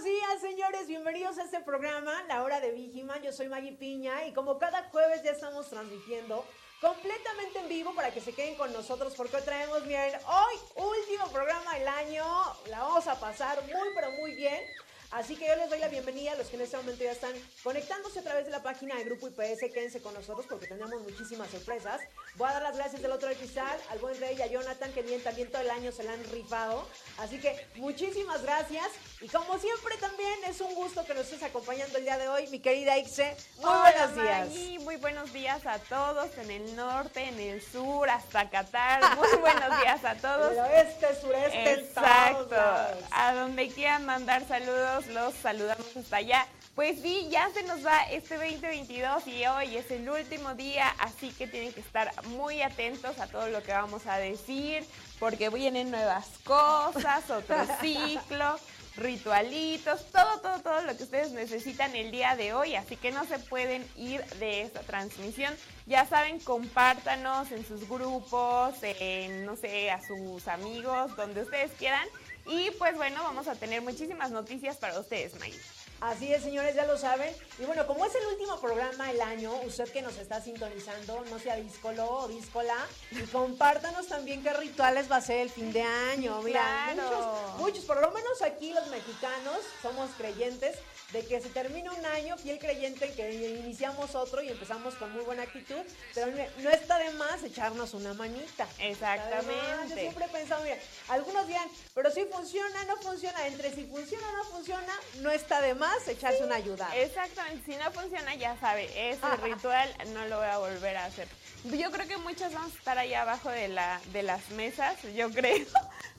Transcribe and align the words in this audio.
buenos 0.00 0.18
días, 0.18 0.40
señores. 0.40 0.86
Bienvenidos 0.86 1.36
a 1.38 1.44
este 1.44 1.60
programa, 1.60 2.22
La 2.26 2.42
Hora 2.42 2.58
de 2.60 2.70
Vigiman. 2.70 3.20
Yo 3.22 3.32
soy 3.32 3.48
Maggie 3.48 3.72
Piña 3.72 4.24
y 4.24 4.32
como 4.32 4.58
cada 4.58 4.84
jueves 4.84 5.22
ya 5.22 5.32
estamos 5.32 5.68
transmitiendo 5.68 6.46
completamente 6.80 7.58
en 7.58 7.68
vivo 7.68 7.94
para 7.94 8.10
que 8.10 8.22
se 8.22 8.32
queden 8.32 8.54
con 8.54 8.72
nosotros 8.72 9.12
porque 9.14 9.36
hoy 9.36 9.42
traemos, 9.42 9.84
miren, 9.84 10.14
hoy 10.26 10.54
último 10.76 11.26
programa 11.30 11.74
del 11.74 11.88
año. 11.88 12.24
La 12.68 12.82
vamos 12.82 13.06
a 13.08 13.20
pasar 13.20 13.62
muy, 13.64 13.88
pero 13.94 14.10
muy 14.12 14.34
bien. 14.36 14.64
Así 15.12 15.34
que 15.34 15.46
yo 15.46 15.56
les 15.56 15.68
doy 15.68 15.80
la 15.80 15.88
bienvenida 15.88 16.32
a 16.32 16.34
los 16.36 16.46
que 16.46 16.54
en 16.56 16.62
este 16.62 16.76
momento 16.76 17.02
ya 17.02 17.10
están 17.10 17.32
conectándose 17.64 18.20
a 18.20 18.22
través 18.22 18.44
de 18.44 18.52
la 18.52 18.62
página 18.62 18.94
de 18.94 19.02
Grupo 19.04 19.26
IPS. 19.26 19.72
Quédense 19.74 20.00
con 20.00 20.14
nosotros 20.14 20.46
porque 20.48 20.68
tenemos 20.68 21.00
muchísimas 21.02 21.50
sorpresas. 21.50 22.00
Voy 22.36 22.48
a 22.48 22.52
dar 22.52 22.62
las 22.62 22.76
gracias 22.76 23.02
del 23.02 23.10
otro 23.10 23.28
de 23.28 23.34
cristal 23.34 23.76
al 23.90 23.98
buen 23.98 24.18
rey 24.20 24.36
y 24.38 24.42
a 24.42 24.46
Jonathan, 24.46 24.92
que 24.92 25.02
bien 25.02 25.20
también 25.22 25.50
todo 25.50 25.62
el 25.62 25.70
año 25.70 25.90
se 25.90 26.04
la 26.04 26.12
han 26.12 26.22
rifado. 26.30 26.86
Así 27.18 27.40
que 27.40 27.66
muchísimas 27.76 28.42
gracias. 28.42 28.86
Y 29.20 29.26
como 29.28 29.58
siempre 29.58 29.96
también 29.98 30.44
es 30.46 30.60
un 30.60 30.74
gusto 30.76 31.04
que 31.04 31.12
nos 31.14 31.24
estés 31.24 31.42
acompañando 31.42 31.98
el 31.98 32.04
día 32.04 32.16
de 32.16 32.28
hoy, 32.28 32.46
mi 32.46 32.60
querida 32.60 32.96
Ixe. 32.96 33.36
Muy 33.58 33.68
buenos 33.80 34.14
días. 34.14 34.48
Maggie, 34.48 34.78
muy 34.78 34.96
buenos 34.96 35.32
días 35.32 35.66
a 35.66 35.78
todos 35.80 36.38
en 36.38 36.52
el 36.52 36.76
norte, 36.76 37.24
en 37.24 37.40
el 37.40 37.60
sur, 37.60 38.08
hasta 38.08 38.48
Qatar. 38.48 39.16
Muy 39.16 39.38
buenos 39.40 39.80
días 39.80 40.04
a 40.04 40.14
todos. 40.20 40.52
El 40.52 40.58
oeste, 40.60 41.20
sureste, 41.20 41.76
todos 41.78 41.88
Exacto. 41.88 42.54
lados. 42.54 43.04
A 43.10 43.34
donde 43.34 43.68
quieran 43.70 44.06
mandar 44.06 44.46
saludos, 44.46 44.99
los 45.08 45.34
saludamos 45.34 45.96
hasta 45.96 46.16
allá. 46.16 46.46
Pues 46.74 47.00
sí, 47.00 47.28
ya 47.30 47.50
se 47.50 47.62
nos 47.64 47.84
va 47.84 48.04
este 48.10 48.36
2022 48.36 49.26
y 49.26 49.44
hoy 49.46 49.76
es 49.76 49.90
el 49.90 50.08
último 50.08 50.54
día, 50.54 50.88
así 50.98 51.30
que 51.30 51.46
tienen 51.46 51.72
que 51.72 51.80
estar 51.80 52.10
muy 52.28 52.62
atentos 52.62 53.18
a 53.18 53.26
todo 53.26 53.48
lo 53.48 53.62
que 53.62 53.72
vamos 53.72 54.06
a 54.06 54.16
decir, 54.18 54.84
porque 55.18 55.50
vienen 55.50 55.90
nuevas 55.90 56.26
cosas, 56.44 57.28
otro 57.28 57.56
ciclo, 57.80 58.56
ritualitos, 58.96 60.06
todo, 60.12 60.40
todo, 60.40 60.60
todo 60.60 60.82
lo 60.82 60.96
que 60.96 61.02
ustedes 61.02 61.32
necesitan 61.32 61.94
el 61.94 62.10
día 62.10 62.36
de 62.36 62.52
hoy, 62.52 62.76
así 62.76 62.96
que 62.96 63.10
no 63.10 63.24
se 63.24 63.38
pueden 63.38 63.86
ir 63.96 64.24
de 64.38 64.62
esta 64.62 64.80
transmisión. 64.80 65.54
Ya 65.86 66.06
saben, 66.06 66.38
compártanos 66.40 67.50
en 67.52 67.66
sus 67.66 67.88
grupos, 67.88 68.74
en, 68.82 69.44
no 69.44 69.56
sé, 69.56 69.90
a 69.90 70.00
sus 70.00 70.46
amigos, 70.48 71.16
donde 71.16 71.42
ustedes 71.42 71.72
quieran. 71.72 72.06
Y 72.50 72.70
pues 72.72 72.96
bueno, 72.96 73.22
vamos 73.22 73.46
a 73.46 73.54
tener 73.54 73.80
muchísimas 73.80 74.32
noticias 74.32 74.76
para 74.76 74.98
ustedes, 74.98 75.38
Maggie. 75.38 75.60
Así 76.00 76.32
es, 76.32 76.42
señores, 76.42 76.74
ya 76.74 76.86
lo 76.86 76.96
saben. 76.98 77.32
Y 77.58 77.64
bueno, 77.64 77.86
como 77.86 78.04
es 78.06 78.14
el 78.14 78.26
último 78.26 78.58
programa 78.58 79.08
del 79.08 79.20
año, 79.20 79.52
usted 79.66 79.88
que 79.92 80.00
nos 80.02 80.16
está 80.16 80.40
sintonizando, 80.40 81.22
no 81.30 81.38
sea 81.38 81.56
díscolo 81.56 82.10
o 82.10 82.28
díscola, 82.28 82.74
y 83.12 83.20
compártanos 83.26 84.08
también 84.08 84.42
qué 84.42 84.52
rituales 84.54 85.10
va 85.12 85.16
a 85.16 85.20
ser 85.20 85.40
el 85.42 85.50
fin 85.50 85.72
de 85.72 85.82
año. 85.82 86.40
Mira, 86.42 86.90
Claro. 86.94 87.02
muchos, 87.02 87.60
muchos, 87.60 87.84
por 87.84 88.00
lo 88.00 88.10
menos 88.12 88.40
aquí 88.42 88.72
los 88.72 88.86
mexicanos 88.88 89.58
somos 89.82 90.10
creyentes 90.16 90.78
de 91.12 91.26
que 91.26 91.40
se 91.40 91.48
termina 91.48 91.92
un 91.92 92.04
año, 92.06 92.36
fiel 92.38 92.58
creyente 92.58 93.06
en 93.06 93.14
que 93.14 93.32
iniciamos 93.64 94.14
otro 94.14 94.42
y 94.42 94.48
empezamos 94.48 94.94
con 94.94 95.10
muy 95.12 95.22
buena 95.24 95.42
actitud, 95.42 95.80
pero 96.14 96.28
no- 96.28 96.70
está 96.70 96.98
de 96.98 97.10
más 97.12 97.42
echarnos 97.42 97.94
una 97.94 98.14
manita. 98.14 98.64
Más. 98.64 98.78
Yo 98.78 98.84
Exactamente. 98.84 100.00
siempre 100.00 100.24
he 100.24 100.28
pensado, 100.28 100.62
mira, 100.62 100.76
algunos 101.08 101.46
dirán, 101.46 101.68
pero 101.94 102.10
si 102.10 102.24
funciona, 102.26 102.84
no 102.84 102.96
funciona, 102.98 103.46
entre 103.46 103.74
si 103.74 103.84
funciona 103.86 104.28
o 104.28 104.36
no 104.36 104.44
funciona, 104.44 104.92
no 105.16 105.30
está 105.30 105.60
de 105.60 105.74
más 105.74 106.06
echarse 106.08 106.44
una 106.44 106.56
ayuda. 106.56 106.88
Exactamente, 106.96 107.72
si 107.72 107.76
no 107.78 107.90
funciona 107.92 108.34
ya 108.36 108.56
sabe, 108.60 108.84
ese 109.10 109.18
Ajá. 109.24 109.36
ritual 109.36 109.92
no 110.12 110.26
lo 110.26 110.38
voy 110.38 110.46
a 110.48 110.58
volver 110.58 110.96
a 110.96 111.06
hacer. 111.06 111.26
Yo 111.64 111.90
creo 111.90 112.06
que 112.08 112.16
muchas 112.16 112.52
vamos 112.54 112.72
a 112.74 112.78
estar 112.78 112.98
ahí 112.98 113.12
abajo 113.14 113.50
de 113.50 113.68
la 113.68 114.00
de 114.12 114.22
las 114.22 114.48
mesas, 114.50 114.96
yo 115.14 115.30
creo. 115.30 115.66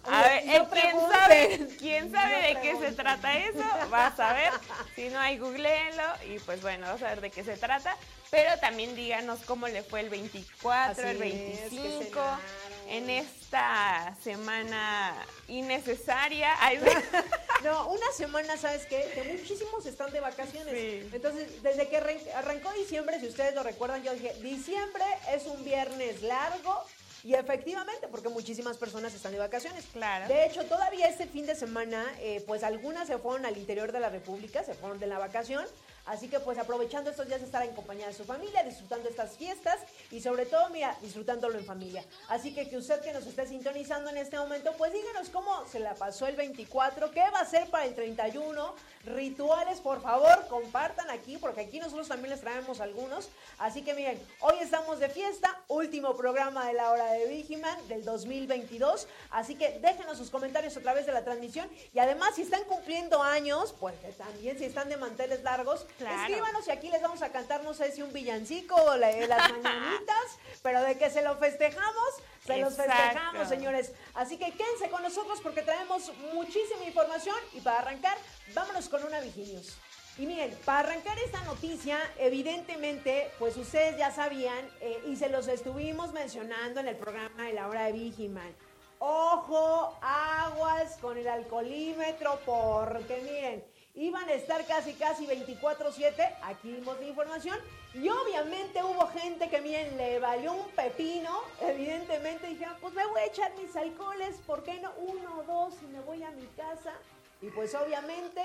A 0.05 0.21
ver, 0.23 0.45
no 0.45 0.53
eh, 0.53 0.67
quién 0.71 0.95
sabe, 1.11 1.67
quién 1.79 2.11
sabe 2.11 2.41
No 2.41 2.47
de 2.47 2.61
qué 2.61 2.77
se 2.87 2.91
trata 2.93 3.37
eso, 3.37 3.63
vas 3.89 4.19
a 4.19 4.33
ver. 4.33 4.51
Si 4.95 5.09
no 5.09 5.19
hay, 5.19 5.37
googleenlo 5.37 6.03
y 6.27 6.39
pues 6.39 6.61
bueno, 6.61 6.87
vamos 6.87 7.03
a 7.03 7.09
ver 7.09 7.21
de 7.21 7.29
qué 7.29 7.43
se 7.43 7.57
trata. 7.57 7.95
Pero 8.29 8.57
también 8.59 8.95
díganos 8.95 9.41
cómo 9.45 9.67
le 9.67 9.83
fue 9.83 9.99
el 9.99 10.09
24, 10.09 11.03
el 11.09 11.21
Así 11.21 11.29
es, 11.33 11.69
que 11.69 11.75
25, 11.81 12.09
cenaron. 12.13 12.39
en 12.87 13.09
esta 13.09 14.15
semana 14.23 15.13
innecesaria. 15.47 16.55
No, 17.63 17.89
una 17.89 18.11
semana, 18.17 18.57
¿sabes 18.57 18.87
qué? 18.87 19.11
Que 19.13 19.23
muchísimos 19.37 19.85
están 19.85 20.09
de 20.11 20.19
vacaciones. 20.19 20.73
Sí. 20.73 21.07
Entonces, 21.13 21.61
desde 21.61 21.87
que 21.89 21.97
arran- 21.97 22.33
arrancó 22.35 22.71
diciembre, 22.73 23.19
si 23.19 23.27
ustedes 23.27 23.53
lo 23.53 23.61
recuerdan, 23.61 24.01
yo 24.01 24.11
dije, 24.13 24.33
diciembre 24.41 25.03
es 25.31 25.45
un 25.45 25.63
viernes 25.63 26.23
largo. 26.23 26.83
Y 27.23 27.33
efectivamente, 27.35 28.07
porque 28.07 28.29
muchísimas 28.29 28.77
personas 28.77 29.13
están 29.13 29.31
de 29.31 29.39
vacaciones. 29.39 29.85
Claro. 29.93 30.27
De 30.27 30.45
hecho, 30.45 30.65
todavía 30.65 31.07
este 31.07 31.27
fin 31.27 31.45
de 31.45 31.55
semana, 31.55 32.05
eh, 32.19 32.43
pues 32.47 32.63
algunas 32.63 33.07
se 33.07 33.17
fueron 33.17 33.45
al 33.45 33.57
interior 33.57 33.91
de 33.91 33.99
la 33.99 34.09
República, 34.09 34.63
se 34.63 34.73
fueron 34.73 34.99
de 34.99 35.07
la 35.07 35.19
vacación. 35.19 35.65
Así 36.05 36.27
que 36.27 36.39
pues 36.39 36.57
aprovechando 36.57 37.11
estos 37.11 37.27
días 37.27 37.39
de 37.39 37.45
estar 37.45 37.63
en 37.63 37.75
compañía 37.75 38.07
de 38.07 38.13
su 38.13 38.23
familia, 38.23 38.63
disfrutando 38.63 39.07
estas 39.07 39.37
fiestas 39.37 39.79
y 40.09 40.19
sobre 40.19 40.45
todo, 40.45 40.69
mira, 40.69 40.97
disfrutándolo 41.01 41.57
en 41.57 41.65
familia. 41.65 42.03
Así 42.27 42.53
que 42.53 42.69
que 42.69 42.77
usted 42.77 43.01
que 43.01 43.13
nos 43.13 43.25
esté 43.25 43.47
sintonizando 43.47 44.09
en 44.09 44.17
este 44.17 44.37
momento, 44.37 44.73
pues 44.77 44.91
díganos 44.93 45.29
cómo 45.29 45.65
se 45.67 45.79
la 45.79 45.93
pasó 45.93 46.27
el 46.27 46.35
24, 46.35 47.11
qué 47.11 47.23
va 47.31 47.41
a 47.41 47.45
ser 47.45 47.69
para 47.69 47.85
el 47.85 47.93
31, 47.93 48.75
rituales, 49.05 49.79
por 49.79 50.01
favor, 50.01 50.47
compartan 50.47 51.09
aquí, 51.09 51.37
porque 51.37 51.61
aquí 51.61 51.79
nosotros 51.79 52.07
también 52.07 52.29
les 52.31 52.41
traemos 52.41 52.79
algunos. 52.81 53.29
Así 53.57 53.81
que 53.83 53.93
miren, 53.93 54.21
hoy 54.39 54.55
estamos 54.61 54.99
de 54.99 55.09
fiesta, 55.09 55.59
último 55.67 56.15
programa 56.15 56.65
de 56.67 56.73
la 56.73 56.91
hora 56.91 57.11
de 57.13 57.27
Vigiman 57.27 57.87
del 57.87 58.03
2022. 58.05 59.07
Así 59.31 59.55
que 59.55 59.79
déjenos 59.79 60.17
sus 60.17 60.29
comentarios 60.29 60.75
a 60.77 60.81
través 60.81 61.05
de 61.05 61.11
la 61.11 61.23
transmisión 61.23 61.69
y 61.93 61.99
además 61.99 62.35
si 62.35 62.43
están 62.43 62.63
cumpliendo 62.65 63.21
años, 63.23 63.73
pues 63.79 63.95
también 64.17 64.57
si 64.57 64.65
están 64.65 64.89
de 64.89 64.97
manteles 64.97 65.43
largos, 65.43 65.85
Claro. 65.97 66.21
escríbanos 66.21 66.67
y 66.67 66.71
aquí 66.71 66.89
les 66.89 67.01
vamos 67.01 67.21
a 67.21 67.31
cantar, 67.31 67.63
no 67.63 67.73
sé 67.73 67.91
si 67.91 68.01
un 68.01 68.13
villancico 68.13 68.75
o 68.75 68.95
la- 68.97 69.11
las 69.11 69.51
mañanitas, 69.63 70.37
pero 70.61 70.81
de 70.81 70.97
que 70.97 71.09
se 71.09 71.21
lo 71.21 71.35
festejamos, 71.37 72.09
se 72.53 72.59
los 72.59 72.73
Exacto. 72.73 72.93
festejamos, 72.93 73.49
señores. 73.49 73.91
Así 74.13 74.37
que 74.37 74.51
quédense 74.51 74.89
con 74.89 75.01
nosotros 75.01 75.39
porque 75.41 75.61
traemos 75.61 76.11
muchísima 76.33 76.83
información 76.85 77.35
y 77.53 77.61
para 77.61 77.79
arrancar, 77.79 78.17
vámonos 78.53 78.89
con 78.89 79.03
una 79.03 79.19
Vigilios. 79.21 79.77
Y 80.17 80.25
miren, 80.25 80.55
para 80.65 80.79
arrancar 80.79 81.17
esta 81.19 81.41
noticia, 81.45 81.97
evidentemente, 82.19 83.31
pues 83.39 83.55
ustedes 83.55 83.97
ya 83.97 84.11
sabían 84.11 84.69
eh, 84.81 85.01
y 85.07 85.15
se 85.15 85.29
los 85.29 85.47
estuvimos 85.47 86.11
mencionando 86.11 86.79
en 86.79 86.87
el 86.87 86.97
programa 86.97 87.45
de 87.45 87.53
la 87.53 87.67
hora 87.67 87.85
de 87.85 87.93
Vigiman. 87.93 88.53
Ojo, 88.99 89.97
aguas 90.01 90.97
con 91.01 91.17
el 91.17 91.27
alcoholímetro, 91.27 92.39
porque 92.45 93.21
miren, 93.23 93.63
iban 93.95 94.27
a 94.29 94.33
estar 94.33 94.65
casi, 94.65 94.93
casi 94.93 95.27
24-7. 95.27 96.35
Aquí 96.43 96.71
vimos 96.71 96.99
la 96.99 97.05
información. 97.05 97.57
Y 97.93 98.07
obviamente 98.07 98.83
hubo 98.83 99.07
gente 99.07 99.49
que, 99.49 99.61
miren, 99.61 99.97
le 99.97 100.19
valió 100.19 100.53
un 100.53 100.69
pepino. 100.71 101.41
Evidentemente 101.61 102.47
dijeron, 102.47 102.75
pues 102.79 102.93
me 102.93 103.05
voy 103.05 103.21
a 103.21 103.25
echar 103.25 103.51
mis 103.55 103.75
alcoholes, 103.75 104.35
¿por 104.47 104.63
qué 104.63 104.79
no? 104.79 104.91
Uno 104.97 105.43
dos 105.43 105.73
y 105.81 105.85
me 105.87 105.99
voy 106.01 106.23
a 106.23 106.31
mi 106.31 106.45
casa. 106.57 106.93
Y 107.41 107.49
pues 107.49 107.75
obviamente, 107.75 108.41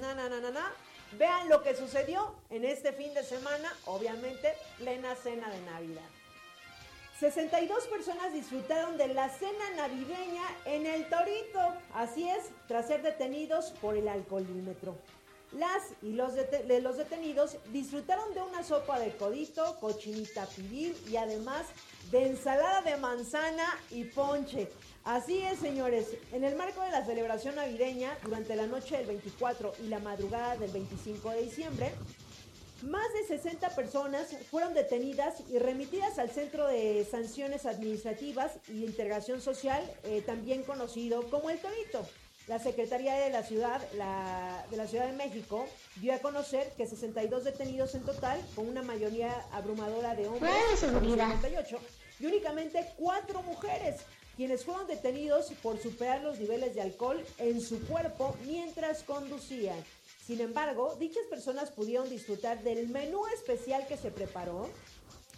na, 0.00 0.14
na, 0.14 0.28
na, 0.28 0.40
na, 0.40 0.50
na. 0.50 0.72
Vean 1.12 1.48
lo 1.48 1.62
que 1.62 1.74
sucedió 1.74 2.34
en 2.50 2.64
este 2.64 2.92
fin 2.92 3.14
de 3.14 3.22
semana, 3.22 3.72
obviamente, 3.86 4.54
plena 4.76 5.14
cena 5.14 5.48
de 5.48 5.60
Navidad. 5.62 6.17
62 7.18 7.88
personas 7.88 8.32
disfrutaron 8.32 8.96
de 8.96 9.08
la 9.08 9.28
cena 9.28 9.70
navideña 9.76 10.44
en 10.66 10.86
el 10.86 11.08
Torito. 11.08 11.58
Así 11.92 12.28
es, 12.28 12.50
tras 12.68 12.86
ser 12.86 13.02
detenidos 13.02 13.72
por 13.80 13.96
el 13.96 14.06
alcoholímetro. 14.06 14.96
Las 15.50 15.82
y 16.02 16.12
los, 16.12 16.34
de 16.34 16.80
los 16.80 16.96
detenidos 16.96 17.56
disfrutaron 17.72 18.34
de 18.34 18.42
una 18.42 18.62
sopa 18.62 19.00
de 19.00 19.16
codito, 19.16 19.78
cochinita 19.80 20.46
pibil 20.46 20.94
y 21.10 21.16
además 21.16 21.66
de 22.12 22.26
ensalada 22.26 22.82
de 22.82 22.96
manzana 22.98 23.66
y 23.90 24.04
ponche. 24.04 24.68
Así 25.02 25.38
es, 25.38 25.58
señores. 25.58 26.06
En 26.32 26.44
el 26.44 26.54
marco 26.54 26.82
de 26.82 26.90
la 26.92 27.04
celebración 27.04 27.56
navideña, 27.56 28.16
durante 28.22 28.54
la 28.54 28.66
noche 28.66 28.96
del 28.96 29.06
24 29.06 29.72
y 29.82 29.88
la 29.88 29.98
madrugada 29.98 30.56
del 30.56 30.70
25 30.70 31.30
de 31.30 31.42
diciembre, 31.42 31.92
más 32.82 33.12
de 33.12 33.36
60 33.36 33.70
personas 33.70 34.28
fueron 34.50 34.74
detenidas 34.74 35.34
y 35.50 35.58
remitidas 35.58 36.18
al 36.18 36.30
Centro 36.30 36.66
de 36.66 37.06
Sanciones 37.10 37.66
Administrativas 37.66 38.52
y 38.68 38.84
Integración 38.84 39.40
Social, 39.40 39.82
eh, 40.04 40.22
también 40.22 40.62
conocido 40.62 41.28
como 41.30 41.50
el 41.50 41.58
Torito. 41.58 42.06
La 42.46 42.58
Secretaría 42.58 43.14
de 43.14 43.30
la 43.30 43.42
Ciudad, 43.42 43.82
la, 43.94 44.64
de 44.70 44.76
la 44.76 44.86
Ciudad 44.86 45.06
de 45.06 45.12
México, 45.12 45.66
dio 45.96 46.14
a 46.14 46.18
conocer 46.18 46.72
que 46.76 46.86
62 46.86 47.44
detenidos 47.44 47.94
en 47.94 48.04
total, 48.04 48.40
con 48.54 48.68
una 48.68 48.82
mayoría 48.82 49.44
abrumadora 49.52 50.14
de 50.14 50.28
hombres, 50.28 50.52
98, 50.90 51.78
y 52.20 52.26
únicamente 52.26 52.88
cuatro 52.96 53.42
mujeres, 53.42 53.96
quienes 54.36 54.64
fueron 54.64 54.86
detenidos 54.86 55.52
por 55.62 55.78
superar 55.78 56.22
los 56.22 56.38
niveles 56.38 56.74
de 56.74 56.80
alcohol 56.80 57.22
en 57.38 57.60
su 57.60 57.86
cuerpo 57.86 58.34
mientras 58.46 59.02
conducían. 59.02 59.76
Sin 60.28 60.42
embargo, 60.42 60.94
dichas 60.96 61.24
personas 61.30 61.70
pudieron 61.70 62.10
disfrutar 62.10 62.62
del 62.62 62.86
menú 62.88 63.26
especial 63.28 63.86
que 63.86 63.96
se 63.96 64.10
preparó 64.10 64.68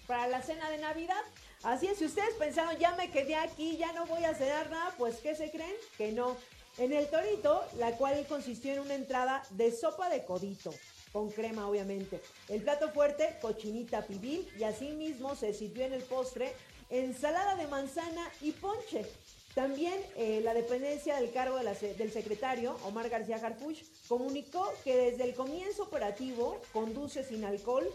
para 0.09 0.27
la 0.27 0.43
cena 0.43 0.69
de 0.69 0.79
Navidad. 0.79 1.23
Así 1.63 1.87
es, 1.87 1.99
si 1.99 2.07
ustedes 2.07 2.35
pensaron, 2.35 2.77
ya 2.77 2.97
me 2.97 3.09
quedé 3.09 3.37
aquí, 3.37 3.77
ya 3.77 3.93
no 3.93 4.05
voy 4.07 4.25
a 4.25 4.35
cenar 4.35 4.69
nada, 4.69 4.93
pues 4.99 5.19
¿qué 5.19 5.37
se 5.37 5.53
creen? 5.53 5.77
Que 5.97 6.11
no. 6.11 6.37
En 6.77 6.93
el 6.93 7.09
torito, 7.09 7.63
la 7.79 7.93
cual 7.93 8.27
consistió 8.29 8.73
en 8.73 8.81
una 8.81 8.95
entrada 8.95 9.45
de 9.51 9.71
sopa 9.71 10.09
de 10.09 10.25
codito, 10.25 10.75
con 11.13 11.31
crema 11.31 11.69
obviamente. 11.69 12.21
El 12.49 12.63
plato 12.63 12.91
fuerte, 12.91 13.39
cochinita 13.41 14.05
pibil, 14.09 14.53
y 14.59 14.65
asimismo 14.65 15.37
se 15.37 15.55
sirvió 15.55 15.85
en 15.85 15.93
el 15.93 16.03
postre 16.03 16.53
ensalada 16.91 17.55
de 17.55 17.69
manzana 17.69 18.29
y 18.41 18.51
ponche. 18.51 19.07
También 19.55 19.95
eh, 20.17 20.41
la 20.45 20.55
dependencia 20.55 21.17
del 21.17 21.33
cargo 21.33 21.59
del 21.59 22.13
secretario, 22.13 22.77
Omar 22.85 23.09
García 23.09 23.37
Harfuch, 23.37 23.83
comunicó 24.07 24.71
que 24.85 24.97
desde 24.97 25.25
el 25.25 25.35
comienzo 25.35 25.85
operativo 25.85 26.61
Conduce 26.73 27.25
sin 27.25 27.45
alcohol, 27.45 27.89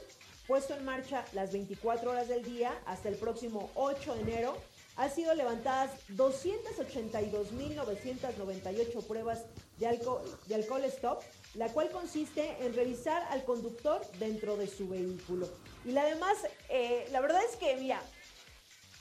puesto 0.47 0.75
en 0.75 0.83
marcha 0.83 1.23
las 1.33 1.53
24 1.53 2.11
horas 2.11 2.27
del 2.27 2.43
día 2.43 2.77
hasta 2.85 3.09
el 3.09 3.15
próximo 3.15 3.69
8 3.75 4.15
de 4.15 4.21
enero, 4.21 4.57
han 4.97 5.13
sido 5.13 5.33
levantadas 5.33 5.91
282.998 6.15 9.07
pruebas 9.07 9.43
de 9.77 9.87
alcohol, 9.87 10.21
de 10.47 10.55
alcohol 10.55 10.85
stop, 10.85 11.21
la 11.55 11.67
cual 11.69 11.89
consiste 11.89 12.55
en 12.65 12.73
revisar 12.73 13.23
al 13.29 13.43
conductor 13.43 14.01
dentro 14.19 14.55
de 14.57 14.67
su 14.67 14.87
vehículo. 14.87 15.49
Y 15.83 15.91
la 15.91 16.05
demás, 16.05 16.37
eh, 16.69 17.05
la 17.11 17.19
verdad 17.19 17.41
es 17.49 17.57
que, 17.57 17.75
mira, 17.75 18.01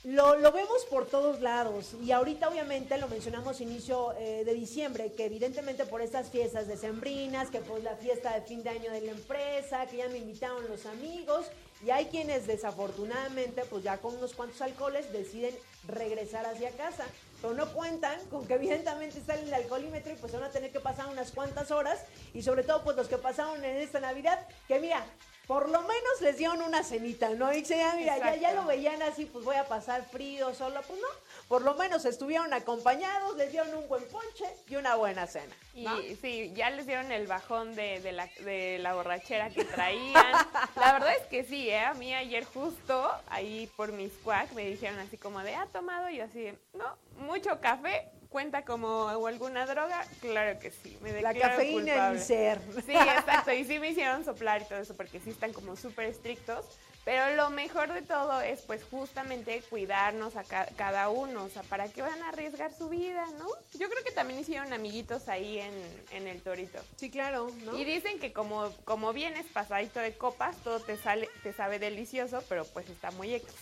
lo, 0.05 0.37
lo, 0.37 0.53
vemos 0.53 0.85
por 0.91 1.07
todos 1.07 1.41
lados. 1.41 1.95
Y 2.03 2.13
ahorita 2.13 2.49
obviamente 2.49 2.99
lo 2.99 3.09
mencionamos 3.09 3.61
inicio 3.61 4.13
eh, 4.19 4.43
de 4.45 4.55
diciembre, 4.55 5.13
que 5.13 5.25
evidentemente 5.25 5.87
por 5.87 6.03
estas 6.03 6.29
fiestas 6.29 6.69
decembrinas, 6.69 7.49
que 7.49 7.61
pues 7.61 7.83
la 7.83 7.97
fiesta 7.97 8.35
de 8.35 8.43
fin 8.43 8.63
de 8.63 8.71
año 8.71 8.93
de 8.93 9.01
la 9.01 9.13
empresa, 9.13 9.87
que 9.87 9.99
ya 9.99 10.09
me 10.09 10.19
invitaron 10.19 10.69
los 10.69 10.85
amigos 10.87 11.47
y 11.85 11.91
hay 11.91 12.07
quienes 12.07 12.47
desafortunadamente 12.47 13.63
pues 13.69 13.83
ya 13.83 13.99
con 13.99 14.17
unos 14.17 14.35
cuantos 14.35 14.61
alcoholes 14.61 15.11
deciden 15.13 15.55
regresar 15.87 16.47
hacia 16.47 16.71
casa, 16.71 17.05
pero 17.41 17.55
no 17.55 17.73
cuentan 17.73 18.19
con 18.31 18.47
que 18.47 18.55
evidentemente 18.55 19.21
sale 19.25 19.43
el 19.43 19.55
alcoholímetro 19.55 20.13
y 20.13 20.17
pues 20.17 20.33
van 20.33 20.45
a 20.45 20.51
tener 20.51 20.71
que 20.71 20.81
pasar 20.81 21.09
unas 21.09 21.33
cuantas 21.33 21.71
horas. 21.71 22.05
Y 22.35 22.43
sobre 22.43 22.63
todo 22.63 22.85
pues 22.85 22.97
los 22.97 23.09
que 23.09 23.19
pasaron 23.19 23.65
en 23.65 23.77
esta 23.77 24.01
Navidad, 24.01 24.47
que 24.69 24.81
mira, 24.81 25.05
por 25.47 25.69
lo 25.69 25.81
menos 25.83 26.21
les 26.21 26.39
dieron 26.39 26.63
una 26.63 26.83
cenita, 26.83 27.29
¿no? 27.31 27.53
Y 27.53 27.65
se 27.65 27.77
ya, 27.77 27.95
mira, 27.97 28.19
ya, 28.19 28.37
ya, 28.37 28.53
lo 28.55 28.65
veían 28.65 29.03
así, 29.03 29.27
pues 29.27 29.45
voy 29.45 29.57
a 29.57 29.69
pasar 29.69 30.05
frío 30.07 30.55
solo, 30.55 30.81
pues 30.87 31.01
no, 31.01 31.09
por 31.49 31.63
lo 31.63 31.75
menos 31.75 32.05
estuvieron 32.05 32.53
acompañados, 32.55 33.37
les 33.37 33.53
dieron 33.53 33.75
un 33.75 33.87
buen 33.89 34.05
ponche 34.09 34.45
y 34.69 34.77
una 34.77 34.95
buena 34.95 35.27
cena. 35.27 35.55
Y 35.75 36.17
sí, 36.17 36.53
ya 36.55 36.71
les 36.71 36.87
dieron 36.87 37.13
el 37.13 37.27
bajón 37.27 37.75
de, 37.75 38.01
de, 38.01 38.13
la, 38.13 38.29
de 38.41 38.79
la 38.81 38.95
borrachera 38.95 39.51
que 39.51 39.65
traían. 39.65 40.15
la 40.77 40.93
verdad 40.93 41.15
es 41.21 41.27
que 41.27 41.45
sí, 41.45 41.69
¿eh? 41.69 41.81
A 41.81 41.95
mí 41.95 42.15
ayer 42.15 42.45
justo 42.45 43.11
ahí 43.29 43.71
por 43.77 43.93
mis 43.93 44.13
cuac 44.23 44.53
me 44.53 44.65
dijeron 44.67 44.99
así 44.99 45.19
como 45.19 45.41
de, 45.41 45.55
¿ha 45.55 45.67
tomado? 45.67 46.09
Y 46.09 46.19
yo 46.19 46.25
así, 46.25 46.53
no, 46.73 46.97
mucho 47.19 47.61
café, 47.61 48.11
cuenta 48.35 48.65
como 48.65 49.11
alguna 49.29 49.65
droga? 49.65 50.05
Claro 50.21 50.59
que 50.59 50.73
sí. 50.73 50.99
Me 51.03 51.23
la 51.23 51.33
cafeína 51.33 52.09
en 52.09 52.15
mi 52.15 52.19
ser. 52.19 52.61
Sí, 52.85 52.91
exacto. 52.91 53.53
Y 53.53 53.65
sí 53.65 53.79
me 53.79 53.91
hicieron 53.91 54.25
soplar 54.25 54.63
y 54.63 54.65
todo 54.65 54.81
eso 54.81 54.97
porque 54.97 55.21
sí 55.21 55.31
están 55.31 55.53
como 55.53 55.77
súper 55.77 56.07
estrictos. 56.07 56.67
Pero 57.05 57.37
lo 57.37 57.51
mejor 57.51 57.93
de 57.93 58.03
todo 58.03 58.41
es 58.41 58.63
pues 58.63 58.83
justamente 58.91 59.63
cuidarnos 59.71 60.35
a 60.35 60.43
cada 60.43 61.11
uno, 61.11 61.45
o 61.45 61.49
sea, 61.49 61.63
¿para 61.63 61.87
qué 61.87 62.03
van 62.03 62.21
a 62.23 62.31
arriesgar 62.31 62.75
su 62.75 62.89
vida, 62.89 63.25
no? 63.39 63.47
Yo 63.79 63.89
creo 63.89 64.03
que 64.03 64.11
también 64.11 64.41
hicieron 64.41 64.73
amiguitos 64.73 65.29
ahí 65.29 65.61
en, 65.61 65.75
en 66.11 66.27
el 66.27 66.43
torito. 66.43 66.81
Sí, 66.97 67.11
claro, 67.11 67.53
¿no? 67.65 67.79
Y 67.79 67.85
dicen 67.85 68.19
que 68.19 68.33
como, 68.33 68.73
como 68.85 69.13
vienes 69.13 69.47
pasadito 69.47 70.01
de 70.01 70.17
copas, 70.17 70.57
todo 70.65 70.81
te 70.81 70.97
sale, 70.97 71.29
te 71.45 71.53
sabe 71.53 71.79
delicioso, 71.79 72.43
pero 72.49 72.65
pues 72.65 72.89
está 72.89 73.13
muy 73.13 73.33
X. 73.35 73.53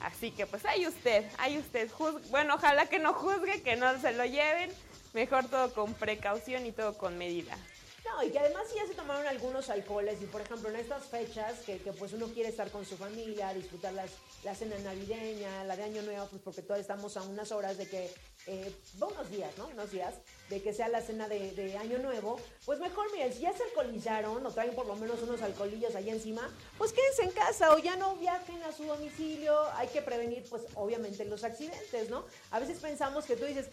Así 0.00 0.30
que 0.30 0.46
pues 0.46 0.64
ahí 0.64 0.86
usted, 0.86 1.24
ahí 1.38 1.58
usted, 1.58 1.90
bueno, 2.30 2.54
ojalá 2.54 2.86
que 2.86 2.98
no 2.98 3.12
juzgue, 3.12 3.62
que 3.62 3.76
no 3.76 4.00
se 4.00 4.12
lo 4.12 4.24
lleven, 4.24 4.70
mejor 5.12 5.46
todo 5.48 5.72
con 5.74 5.94
precaución 5.94 6.66
y 6.66 6.72
todo 6.72 6.96
con 6.96 7.18
medida. 7.18 7.56
No, 8.04 8.24
y 8.24 8.30
que 8.30 8.38
además 8.38 8.64
ya 8.74 8.86
se 8.86 8.94
tomaron 8.94 9.26
algunos 9.26 9.68
alcoholes 9.68 10.20
y 10.22 10.26
por 10.26 10.40
ejemplo 10.40 10.70
en 10.70 10.76
estas 10.76 11.04
fechas 11.04 11.60
que, 11.60 11.78
que 11.78 11.92
pues 11.92 12.12
uno 12.12 12.28
quiere 12.28 12.48
estar 12.48 12.70
con 12.70 12.84
su 12.84 12.96
familia, 12.96 13.52
disfrutar 13.52 13.92
las, 13.92 14.10
la 14.42 14.54
cena 14.54 14.78
navideña, 14.78 15.64
la 15.64 15.76
de 15.76 15.84
Año 15.84 16.02
Nuevo, 16.02 16.26
pues 16.26 16.42
porque 16.42 16.62
todos 16.62 16.80
estamos 16.80 17.16
a 17.16 17.22
unas 17.22 17.52
horas 17.52 17.76
de 17.76 17.88
que, 17.88 18.10
eh, 18.46 18.72
unos 19.00 19.30
días, 19.30 19.56
¿no? 19.58 19.68
Unos 19.68 19.90
días 19.90 20.14
de 20.50 20.60
que 20.60 20.74
sea 20.74 20.88
la 20.88 21.00
cena 21.00 21.28
de, 21.28 21.78
Año 21.78 21.98
Nuevo, 21.98 22.38
pues 22.66 22.80
mejor, 22.80 23.10
miren, 23.12 23.32
si 23.32 23.40
ya 23.40 23.52
se 23.52 23.62
alcoholizaron 23.62 24.44
o 24.44 24.50
traen 24.50 24.74
por 24.74 24.86
lo 24.86 24.96
menos 24.96 25.22
unos 25.22 25.40
alcoholillos 25.40 25.94
ahí 25.94 26.10
encima, 26.10 26.50
pues 26.76 26.92
quédense 26.92 27.22
en 27.22 27.30
casa 27.30 27.72
o 27.72 27.78
ya 27.78 27.96
no 27.96 28.16
viajen 28.16 28.60
a 28.64 28.72
su 28.72 28.84
domicilio. 28.84 29.56
Hay 29.74 29.88
que 29.88 30.02
prevenir, 30.02 30.44
pues 30.50 30.62
obviamente, 30.74 31.24
los 31.24 31.44
accidentes, 31.44 32.10
¿no? 32.10 32.24
A 32.50 32.58
veces 32.58 32.78
pensamos 32.80 33.24
que 33.24 33.36
tú 33.36 33.44
dices, 33.44 33.68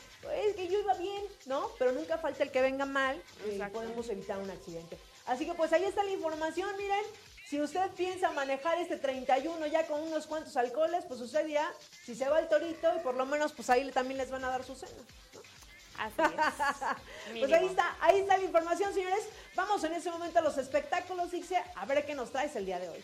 es 0.45 0.55
que 0.55 0.67
yo 0.67 0.79
iba 0.79 0.93
bien, 0.93 1.23
¿no? 1.47 1.71
Pero 1.79 1.91
nunca 1.91 2.19
falta 2.19 2.43
el 2.43 2.51
que 2.51 2.61
venga 2.61 2.85
mal 2.85 3.21
y 3.51 3.57
podemos 3.69 4.07
evitar 4.09 4.37
un 4.37 4.51
accidente. 4.51 4.97
Así 5.25 5.45
que 5.45 5.55
pues 5.55 5.73
ahí 5.73 5.83
está 5.83 6.03
la 6.03 6.11
información, 6.11 6.69
miren. 6.77 7.03
Si 7.49 7.61
usted 7.61 7.89
piensa 7.91 8.29
manejar 8.31 8.77
este 8.77 8.97
31 8.97 9.67
ya 9.67 9.87
con 9.87 10.01
unos 10.01 10.27
cuantos 10.27 10.57
alcoholes, 10.57 11.05
pues 11.05 11.21
usted 11.21 11.45
dirá, 11.45 11.65
si 12.03 12.13
se 12.13 12.27
va 12.27 12.39
el 12.39 12.49
torito 12.49 12.89
y 12.95 12.99
por 12.99 13.15
lo 13.15 13.25
menos 13.25 13.53
pues 13.53 13.69
ahí 13.69 13.89
también 13.91 14.17
les 14.17 14.29
van 14.29 14.43
a 14.43 14.49
dar 14.49 14.65
su 14.65 14.75
cena. 14.75 15.01
Así 15.97 16.21
es. 16.21 17.39
pues 17.39 17.53
ahí 17.53 17.65
está, 17.65 17.95
ahí 17.99 18.19
está 18.19 18.37
la 18.37 18.43
información, 18.43 18.93
señores. 18.93 19.27
Vamos 19.55 19.83
en 19.83 19.93
ese 19.93 20.11
momento 20.11 20.39
a 20.39 20.41
los 20.41 20.57
espectáculos, 20.57 21.33
Ixe, 21.33 21.61
a 21.75 21.85
ver 21.85 22.05
qué 22.05 22.15
nos 22.15 22.31
traes 22.31 22.55
el 22.55 22.65
día 22.65 22.79
de 22.79 22.89
hoy. 22.89 23.03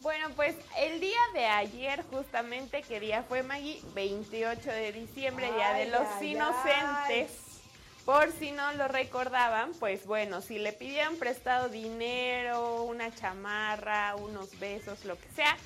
Bueno, 0.00 0.30
pues 0.34 0.56
el 0.78 0.98
día 0.98 1.20
de 1.34 1.44
ayer, 1.44 2.02
justamente, 2.10 2.82
¿qué 2.82 3.00
día 3.00 3.22
fue, 3.22 3.42
Maggie? 3.42 3.82
28 3.94 4.70
de 4.70 4.92
diciembre, 4.92 5.52
Día 5.52 5.74
de 5.74 5.86
los 5.86 6.22
Inocentes. 6.22 7.49
Por 8.04 8.32
si 8.32 8.50
no 8.50 8.72
lo 8.72 8.88
recordaban, 8.88 9.72
pues 9.78 10.06
bueno, 10.06 10.40
si 10.40 10.58
le 10.58 10.72
pidieran 10.72 11.16
prestado 11.16 11.68
dinero, 11.68 12.84
una 12.84 13.14
chamarra, 13.14 14.16
unos 14.16 14.58
besos, 14.58 15.04
lo 15.04 15.18
que 15.18 15.28
sea, 15.30 15.56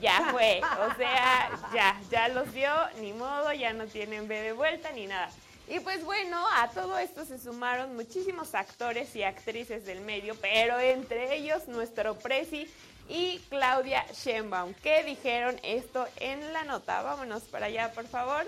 ya 0.00 0.28
fue. 0.30 0.60
O 0.60 0.94
sea, 0.96 1.50
ya, 1.72 2.00
ya 2.10 2.28
los 2.28 2.52
dio, 2.52 2.70
ni 3.00 3.12
modo, 3.12 3.52
ya 3.52 3.72
no 3.72 3.86
tienen 3.86 4.28
bebé 4.28 4.52
vuelta 4.52 4.90
ni 4.92 5.06
nada. 5.06 5.30
Y 5.68 5.80
pues 5.80 6.04
bueno, 6.04 6.44
a 6.56 6.68
todo 6.68 6.96
esto 6.98 7.24
se 7.24 7.38
sumaron 7.38 7.96
muchísimos 7.96 8.54
actores 8.54 9.16
y 9.16 9.24
actrices 9.24 9.84
del 9.84 10.00
medio, 10.00 10.36
pero 10.36 10.78
entre 10.78 11.34
ellos 11.34 11.66
nuestro 11.66 12.14
Prezi 12.16 12.70
y 13.08 13.38
Claudia 13.48 14.04
Sheinbaum, 14.12 14.74
que 14.74 15.02
dijeron 15.04 15.58
esto 15.62 16.06
en 16.18 16.52
la 16.52 16.64
nota. 16.64 17.02
Vámonos 17.02 17.42
para 17.44 17.66
allá, 17.66 17.92
por 17.92 18.06
favor. 18.06 18.46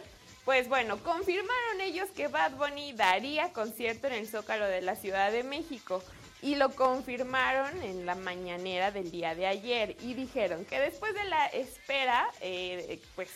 Pues 0.48 0.66
bueno, 0.66 0.96
confirmaron 1.02 1.82
ellos 1.82 2.08
que 2.16 2.28
Bad 2.28 2.52
Bunny 2.52 2.94
daría 2.94 3.52
concierto 3.52 4.06
en 4.06 4.14
el 4.14 4.26
Zócalo 4.26 4.64
de 4.64 4.80
la 4.80 4.96
Ciudad 4.96 5.30
de 5.30 5.42
México 5.42 6.02
y 6.40 6.54
lo 6.54 6.70
confirmaron 6.70 7.82
en 7.82 8.06
la 8.06 8.14
mañanera 8.14 8.90
del 8.90 9.10
día 9.10 9.34
de 9.34 9.46
ayer 9.46 9.94
y 10.00 10.14
dijeron 10.14 10.64
que 10.64 10.80
después 10.80 11.12
de 11.12 11.26
la 11.26 11.44
espera, 11.48 12.26
eh, 12.40 12.98
pues 13.14 13.28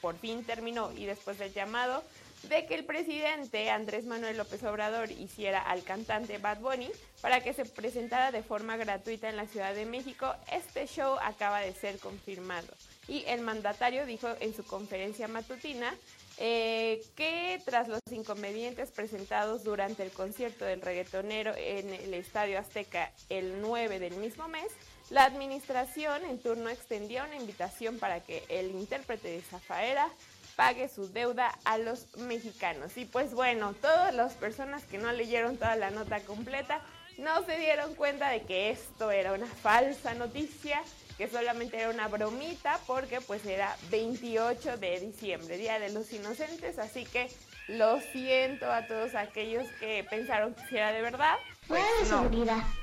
por 0.00 0.16
fin 0.16 0.44
terminó 0.44 0.92
y 0.92 1.06
después 1.06 1.38
del 1.38 1.52
llamado 1.52 2.04
de 2.44 2.66
que 2.66 2.76
el 2.76 2.84
presidente 2.84 3.68
Andrés 3.70 4.04
Manuel 4.04 4.36
López 4.36 4.62
Obrador 4.62 5.10
hiciera 5.10 5.60
al 5.60 5.82
cantante 5.82 6.38
Bad 6.38 6.60
Bunny 6.60 6.92
para 7.20 7.40
que 7.40 7.52
se 7.52 7.64
presentara 7.64 8.30
de 8.30 8.44
forma 8.44 8.76
gratuita 8.76 9.28
en 9.28 9.36
la 9.36 9.48
Ciudad 9.48 9.74
de 9.74 9.86
México, 9.86 10.32
este 10.52 10.86
show 10.86 11.16
acaba 11.20 11.58
de 11.58 11.74
ser 11.74 11.98
confirmado. 11.98 12.68
Y 13.08 13.24
el 13.26 13.40
mandatario 13.40 14.06
dijo 14.06 14.28
en 14.38 14.54
su 14.54 14.62
conferencia 14.64 15.26
matutina 15.26 15.92
eh, 16.38 17.02
que 17.14 17.60
tras 17.64 17.88
los 17.88 18.00
inconvenientes 18.10 18.90
presentados 18.90 19.62
durante 19.62 20.02
el 20.02 20.10
concierto 20.10 20.64
del 20.64 20.80
reggaetonero 20.80 21.52
en 21.56 21.92
el 21.92 22.14
Estadio 22.14 22.58
Azteca 22.58 23.12
el 23.28 23.60
9 23.60 23.98
del 24.00 24.16
mismo 24.16 24.48
mes, 24.48 24.68
la 25.10 25.24
administración 25.24 26.24
en 26.24 26.38
turno 26.38 26.70
extendió 26.70 27.24
una 27.24 27.36
invitación 27.36 27.98
para 27.98 28.20
que 28.20 28.42
el 28.48 28.70
intérprete 28.70 29.28
de 29.28 29.42
Zafaera 29.42 30.08
pague 30.56 30.88
su 30.88 31.12
deuda 31.12 31.56
a 31.64 31.78
los 31.78 32.16
mexicanos. 32.16 32.96
Y 32.96 33.04
pues 33.04 33.34
bueno, 33.34 33.74
todas 33.74 34.14
las 34.14 34.34
personas 34.34 34.84
que 34.84 34.98
no 34.98 35.12
leyeron 35.12 35.56
toda 35.56 35.76
la 35.76 35.90
nota 35.90 36.20
completa 36.20 36.80
no 37.18 37.44
se 37.44 37.58
dieron 37.58 37.94
cuenta 37.94 38.30
de 38.30 38.42
que 38.42 38.70
esto 38.70 39.10
era 39.10 39.32
una 39.32 39.46
falsa 39.46 40.14
noticia 40.14 40.82
que 41.16 41.28
solamente 41.28 41.78
era 41.78 41.90
una 41.90 42.08
bromita 42.08 42.80
porque 42.86 43.20
pues 43.20 43.44
era 43.46 43.76
28 43.90 44.76
de 44.78 45.00
diciembre, 45.00 45.56
Día 45.56 45.78
de 45.78 45.90
los 45.90 46.12
Inocentes, 46.12 46.78
así 46.78 47.04
que 47.04 47.30
lo 47.68 48.00
siento 48.00 48.70
a 48.70 48.86
todos 48.86 49.14
aquellos 49.14 49.66
que 49.80 50.04
pensaron 50.08 50.54
que 50.68 50.76
era 50.76 50.92
de 50.92 51.02
verdad. 51.02 51.36
Pues 51.66 51.82
no, 52.10 52.30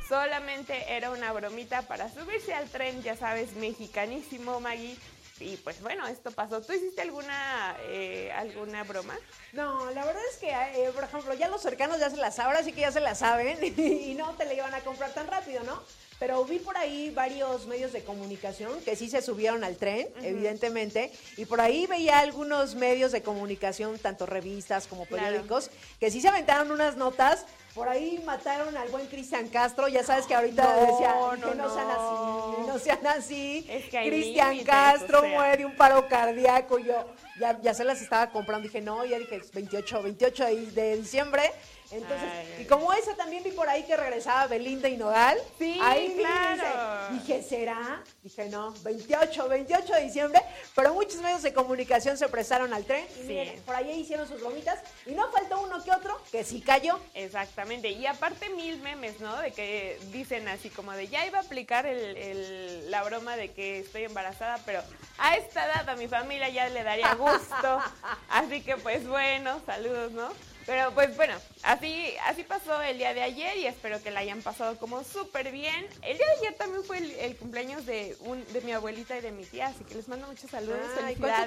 solamente 0.08 0.96
era 0.96 1.12
una 1.12 1.32
bromita 1.34 1.84
para 1.84 2.10
subirse 2.10 2.54
al 2.54 2.68
tren, 2.70 3.04
ya 3.04 3.16
sabes, 3.16 3.54
mexicanísimo, 3.54 4.60
Maggie. 4.60 4.98
Y 5.40 5.58
pues 5.58 5.82
bueno, 5.82 6.06
esto 6.08 6.32
pasó. 6.32 6.62
¿Tú 6.62 6.74
hiciste 6.74 7.02
alguna 7.02 7.76
eh, 7.88 8.32
alguna 8.32 8.84
broma? 8.84 9.16
No, 9.54 9.90
la 9.92 10.06
verdad 10.06 10.22
es 10.32 10.38
que, 10.38 10.50
eh, 10.50 10.92
por 10.94 11.04
ejemplo, 11.04 11.34
ya 11.34 11.48
los 11.48 11.62
cercanos 11.62 12.00
ya 12.00 12.10
se 12.10 12.18
las 12.18 12.36
saben, 12.36 12.52
ahora 12.52 12.64
sí 12.64 12.74
que 12.74 12.82
ya 12.82 12.92
se 12.92 13.00
las 13.00 13.20
saben 13.20 13.58
y 13.78 14.14
no 14.16 14.34
te 14.36 14.46
la 14.46 14.54
iban 14.54 14.74
a 14.74 14.82
comprar 14.82 15.14
tan 15.14 15.28
rápido, 15.28 15.64
¿no? 15.64 15.82
Pero 16.22 16.46
vi 16.46 16.60
por 16.60 16.78
ahí 16.78 17.10
varios 17.10 17.66
medios 17.66 17.94
de 17.94 18.04
comunicación 18.04 18.80
que 18.82 18.96
sí 18.96 19.10
se 19.10 19.24
subieron 19.24 19.64
al 19.64 19.76
tren, 19.76 20.08
evidentemente, 20.22 21.12
y 21.36 21.46
por 21.46 21.60
ahí 21.60 21.88
veía 21.88 22.20
algunos 22.20 22.76
medios 22.76 23.12
de 23.12 23.24
comunicación, 23.24 23.98
tanto 23.98 24.28
revistas 24.28 24.86
como 24.86 25.08
periódicos, 25.08 25.72
que 26.00 26.12
sí 26.12 26.22
se 26.22 26.28
aventaron 26.28 26.70
unas 26.70 26.96
notas. 26.96 27.48
Por 27.74 27.90
ahí 27.90 28.22
mataron 28.24 28.78
al 28.78 28.90
buen 28.90 29.08
Cristian 29.08 29.48
Castro, 29.48 29.88
ya 29.88 30.04
sabes 30.04 30.28
que 30.28 30.36
ahorita 30.36 30.76
decía 30.86 31.16
que 31.34 31.56
no, 31.56 31.74
sean 31.74 31.90
así, 31.90 32.68
no 32.68 32.78
sean 32.78 33.08
así. 33.08 33.68
Cristian 33.90 34.60
Castro 34.60 35.24
muere 35.24 35.66
un 35.66 35.76
paro 35.76 36.08
cardíaco, 36.08 36.78
yo 36.78 37.04
ya, 37.40 37.60
ya 37.62 37.74
se 37.74 37.84
las 37.84 38.00
estaba 38.00 38.30
comprando, 38.30 38.68
dije, 38.68 38.80
no, 38.80 39.04
ya 39.06 39.18
dije 39.18 39.42
28, 39.54 40.04
28 40.04 40.46
de 40.76 40.98
diciembre 40.98 41.52
entonces, 41.92 42.30
y 42.60 42.66
como 42.66 42.94
esa 42.94 43.16
también 43.16 43.44
vi 43.44 43.52
por 43.52 43.68
ahí 43.68 43.84
que 43.84 43.98
regresaba 43.98 44.48
Belinda 44.48 44.88
y 44.88 44.96
Nodal. 44.96 45.38
Sí, 45.58 45.78
ahí 45.82 46.16
claro. 46.18 47.14
Dije, 47.14 47.44
¿será? 47.44 48.02
Dije, 48.24 48.48
no, 48.50 48.72
28, 48.84 49.50
28 49.50 49.94
de 49.94 50.02
diciembre. 50.02 50.42
Pero 50.74 50.94
muchos 50.94 51.22
medios 51.22 51.42
de 51.42 51.54
comunicación 51.54 52.18
se 52.18 52.30
prestaron 52.30 52.74
al 52.74 52.86
tren. 52.86 53.06
Y 53.20 53.24
miren, 53.24 53.62
por 53.64 53.76
ahí 53.76 53.92
hicieron 54.00 54.28
sus 54.28 54.42
lomitas. 54.42 54.80
Y 55.06 55.12
no 55.12 55.30
faltó 55.32 55.62
uno 55.62 55.84
que 55.84 55.92
otro 55.92 56.18
que 56.32 56.44
sí 56.46 56.62
cayó. 56.62 57.00
Exactamente. 57.14 57.90
Y 57.90 58.06
aparte 58.06 58.50
mil 58.50 58.80
memes, 58.82 59.20
¿no? 59.20 59.38
De 59.38 59.52
que 59.52 60.00
dicen 60.14 60.48
así 60.48 60.70
como 60.70 60.94
de, 60.94 61.08
ya 61.10 61.26
iba 61.26 61.40
a 61.40 61.42
aplicar 61.42 61.86
el, 61.86 62.90
la 62.90 63.04
broma 63.04 63.36
de 63.36 63.52
que 63.52 63.80
estoy 63.80 64.04
embarazada, 64.06 64.60
pero 64.66 64.82
a 65.18 65.36
esta 65.36 65.66
edad 65.66 65.90
a 65.90 65.96
mi 65.96 66.08
familia 66.08 66.48
ya 66.50 66.70
le 66.70 66.84
daría 66.84 67.14
gusto. 67.16 67.80
así 68.30 68.62
que 68.62 68.78
pues 68.78 69.06
bueno, 69.08 69.62
saludos, 69.66 70.14
¿no? 70.14 70.30
Pero 70.66 70.92
pues 70.94 71.16
bueno, 71.16 71.34
así, 71.64 72.14
así 72.26 72.44
pasó 72.44 72.82
el 72.82 72.98
día 72.98 73.14
de 73.14 73.22
ayer 73.22 73.58
y 73.58 73.66
espero 73.66 74.02
que 74.02 74.12
la 74.12 74.22
hayan 74.22 74.42
pasado 74.42 74.78
como 74.78 75.04
súper 75.04 75.52
bien. 75.52 75.88
El 76.02 76.18
día 76.18 76.28
de 76.28 76.34
ayer 76.40 76.54
también 76.56 76.84
fue 76.84 76.98
el, 76.98 77.36
cumpleaños 77.38 77.86
de, 77.86 78.16
un, 78.22 78.46
de 78.54 78.62
mi 78.62 78.72
abuelita 78.72 79.18
y 79.18 79.22
de 79.22 79.32
mi 79.32 79.46
tía, 79.46 79.68
así 79.68 79.84
que 79.84 79.96
les 79.96 80.08
mando 80.08 80.28
muchos 80.28 80.50
saludos. 80.50 80.80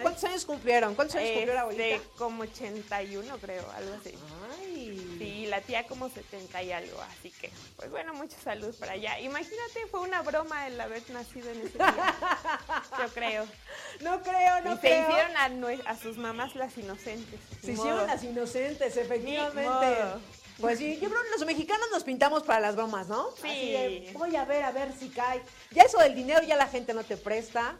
¿cuántos, 0.02 0.24
años 0.24 0.44
cumplieron? 0.44 0.94
¿Cuántos 0.94 1.16
años 1.16 1.30
cumplió 1.30 1.54
la 1.54 1.70
este, 1.70 1.94
abuelita? 1.94 2.10
como 2.16 2.42
81 2.42 3.38
creo, 3.38 3.64
algo 3.76 3.94
así. 3.94 4.14
Ay. 4.60 4.73
Sí, 5.18 5.46
la 5.46 5.60
tía 5.60 5.86
como 5.86 6.08
70 6.08 6.62
y 6.62 6.72
algo, 6.72 7.00
así 7.00 7.30
que 7.30 7.50
pues 7.76 7.90
bueno, 7.90 8.14
muchos 8.14 8.40
saludos 8.42 8.76
para 8.76 8.92
allá. 8.92 9.18
Imagínate, 9.20 9.86
fue 9.90 10.00
una 10.00 10.22
broma 10.22 10.66
el 10.66 10.80
haber 10.80 11.08
nacido 11.10 11.50
en 11.50 11.60
ese 11.60 11.78
día. 11.78 12.14
Yo 12.98 13.08
creo. 13.12 13.46
No 14.00 14.22
creo, 14.22 14.60
no 14.62 14.74
y 14.74 14.78
creo. 14.78 15.06
Se 15.06 15.12
hicieron 15.12 15.36
a, 15.36 15.90
a 15.90 15.96
sus 15.96 16.16
mamás 16.16 16.54
las 16.54 16.76
inocentes. 16.78 17.40
Se 17.62 17.72
hicieron 17.72 18.06
las 18.06 18.22
inocentes, 18.22 18.96
efectivamente. 18.96 19.96
Pues 20.60 20.78
sí, 20.78 20.98
yo 21.00 21.08
creo 21.10 21.22
que 21.22 21.30
los 21.30 21.44
mexicanos 21.46 21.88
nos 21.90 22.04
pintamos 22.04 22.44
para 22.44 22.60
las 22.60 22.76
bromas, 22.76 23.08
¿no? 23.08 23.28
Sí. 23.42 24.06
voy 24.12 24.36
a 24.36 24.44
ver, 24.44 24.62
a 24.62 24.70
ver 24.70 24.92
si 24.96 25.08
cae. 25.08 25.42
Ya 25.72 25.82
eso 25.82 25.98
del 25.98 26.14
dinero 26.14 26.42
ya 26.46 26.56
la 26.56 26.68
gente 26.68 26.94
no 26.94 27.02
te 27.02 27.16
presta. 27.16 27.76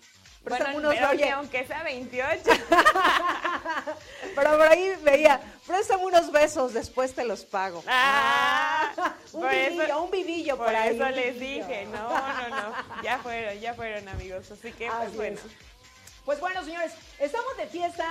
Bueno, 0.47 0.67
unos, 0.75 0.95
pero 0.95 1.37
aunque 1.37 1.67
sea 1.67 1.83
28. 1.83 2.43
pero 4.35 4.51
por 4.59 4.63
ahí 4.63 4.95
veía, 5.03 5.41
préstame 5.67 6.05
unos 6.05 6.31
besos, 6.31 6.75
después 6.75 7.15
te 7.15 7.25
los 7.25 7.45
pago. 7.45 7.83
Ah, 7.89 9.15
un 9.33 9.49
vivillo, 9.49 10.03
un 10.03 10.11
vivillo 10.11 10.57
por, 10.59 10.69
ahí. 10.69 10.97
Por 10.97 11.09
eso 11.09 11.17
les 11.17 11.41
dije, 11.41 11.87
no, 11.87 12.09
no, 12.11 12.49
no, 12.51 13.03
ya 13.03 13.19
fueron, 13.19 13.59
ya 13.59 13.75
fueron 13.75 14.07
amigos, 14.09 14.51
así 14.51 14.73
que 14.73 14.91
pues 14.91 15.17
bueno. 15.17 15.41
Pues 16.25 16.41
bueno, 16.41 16.65
señores, 16.65 16.93
estamos 17.19 17.57
de 17.57 17.67
fiesta. 17.67 18.07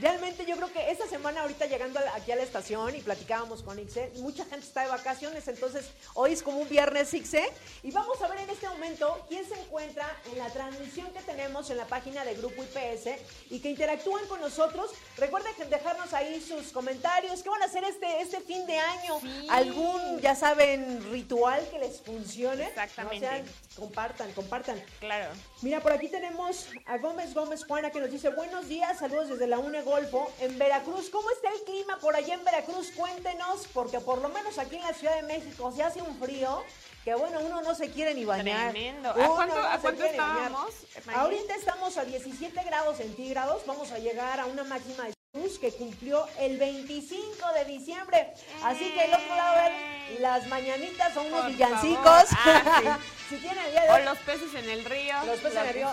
Realmente 0.00 0.44
yo 0.44 0.56
creo 0.56 0.70
que 0.72 0.90
esta 0.90 1.06
semana 1.08 1.40
ahorita 1.40 1.66
llegando 1.66 1.98
aquí 2.14 2.30
a 2.30 2.36
la 2.36 2.42
estación 2.42 2.94
y 2.94 3.00
platicábamos 3.00 3.62
con 3.62 3.78
Ixe, 3.78 4.12
mucha 4.16 4.44
gente 4.44 4.66
está 4.66 4.82
de 4.82 4.88
vacaciones, 4.88 5.48
entonces 5.48 5.86
hoy 6.12 6.34
es 6.34 6.42
como 6.42 6.58
un 6.58 6.68
viernes 6.68 7.14
Ixe 7.14 7.48
y 7.82 7.90
vamos 7.92 8.20
a 8.20 8.28
ver 8.28 8.40
en 8.40 8.50
este 8.50 8.68
momento 8.68 9.24
quién 9.28 9.48
se 9.48 9.58
encuentra 9.58 10.06
en 10.30 10.36
la 10.36 10.50
transmisión 10.50 11.10
que 11.12 11.20
tenemos 11.20 11.70
en 11.70 11.78
la 11.78 11.86
página 11.86 12.26
de 12.26 12.34
Grupo 12.34 12.62
IPS 12.62 13.20
y 13.48 13.60
que 13.60 13.70
interactúan 13.70 14.26
con 14.26 14.38
nosotros. 14.40 14.90
Recuerden 15.16 15.52
dejarnos 15.70 16.12
ahí 16.12 16.44
sus 16.46 16.72
comentarios, 16.72 17.42
qué 17.42 17.48
van 17.48 17.62
a 17.62 17.64
hacer 17.64 17.84
este, 17.84 18.20
este 18.20 18.40
fin 18.42 18.66
de 18.66 18.78
año, 18.78 19.18
algún, 19.48 20.20
ya 20.20 20.34
saben, 20.34 21.10
ritual 21.10 21.66
que 21.70 21.78
les 21.78 22.02
funcione. 22.02 22.64
Exactamente. 22.64 23.44
compartan, 23.74 24.30
compartan. 24.32 24.82
Claro. 25.00 25.32
Mira, 25.62 25.80
por 25.80 25.92
aquí 25.92 26.08
tenemos 26.08 26.66
a 26.84 26.98
Gómez 26.98 27.32
Gómez 27.32 27.64
Juana 27.64 27.90
que 27.90 28.00
nos 28.00 28.10
dice, 28.10 28.28
buenos 28.46 28.68
días, 28.68 28.98
saludos 28.98 29.28
desde 29.30 29.48
la 29.48 29.58
UNE 29.58 29.82
Golfo 29.82 30.30
en 30.40 30.56
Veracruz. 30.56 31.10
¿Cómo 31.10 31.28
está 31.30 31.48
el 31.52 31.62
clima 31.62 31.98
por 31.98 32.14
allá 32.14 32.34
en 32.34 32.44
Veracruz? 32.44 32.92
Cuéntenos, 32.92 33.66
porque 33.74 33.98
por 33.98 34.22
lo 34.22 34.28
menos 34.28 34.58
aquí 34.58 34.76
en 34.76 34.82
la 34.82 34.92
Ciudad 34.92 35.16
de 35.16 35.22
México 35.22 35.72
se 35.74 35.82
hace 35.82 36.00
un 36.00 36.16
frío 36.18 36.62
que 37.04 37.14
bueno, 37.14 37.40
uno 37.40 37.60
no 37.62 37.74
se 37.74 37.90
quiere 37.90 38.14
ni 38.14 38.24
bañar. 38.24 38.70
Tremendo. 38.70 39.10
¿A 39.10 39.78
cuánto, 39.80 40.04
estábamos? 40.04 40.70
Ahorita 41.14 41.56
estamos 41.56 41.96
a 41.96 42.04
17 42.04 42.62
grados 42.64 42.98
centígrados, 42.98 43.66
vamos 43.66 43.90
a 43.90 43.98
llegar 43.98 44.38
a 44.38 44.46
una 44.46 44.62
máxima 44.62 45.04
de 45.06 45.15
que 45.60 45.70
cumplió 45.72 46.26
el 46.38 46.58
25 46.58 47.52
de 47.52 47.64
diciembre. 47.66 48.32
Así 48.62 48.90
que 48.90 49.04
el 49.04 49.14
otro 49.14 49.36
lado, 49.36 49.56
ver, 49.56 50.20
las 50.20 50.46
mañanitas 50.48 51.12
son 51.12 51.26
unos 51.26 51.48
villancicos. 51.48 52.24
Ah, 52.32 52.98
si 53.28 53.36
tiene 53.36 53.60
O 53.90 53.98
los 53.98 54.18
peces 54.18 54.54
en 54.54 54.70
el 54.70 54.84
río. 54.84 55.14
Los 55.26 55.40
peces 55.40 55.58
en 55.58 55.66
el 55.66 55.74
río. 55.74 55.90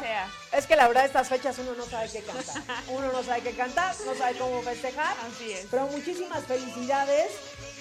Es 0.52 0.66
que 0.66 0.76
la 0.76 0.88
verdad, 0.88 1.06
estas 1.06 1.28
fechas 1.28 1.58
uno 1.60 1.74
no 1.74 1.86
sabe 1.86 2.10
qué 2.10 2.22
cantar. 2.22 2.64
Uno 2.90 3.12
no 3.12 3.24
sabe 3.24 3.42
qué 3.42 3.52
cantar, 3.52 3.96
no 4.06 4.16
sabe 4.16 4.38
cómo 4.38 4.62
festejar. 4.62 5.16
Así 5.28 5.52
es. 5.52 5.68
Pero 5.70 5.88
muchísimas 5.88 6.44
felicidades 6.46 7.32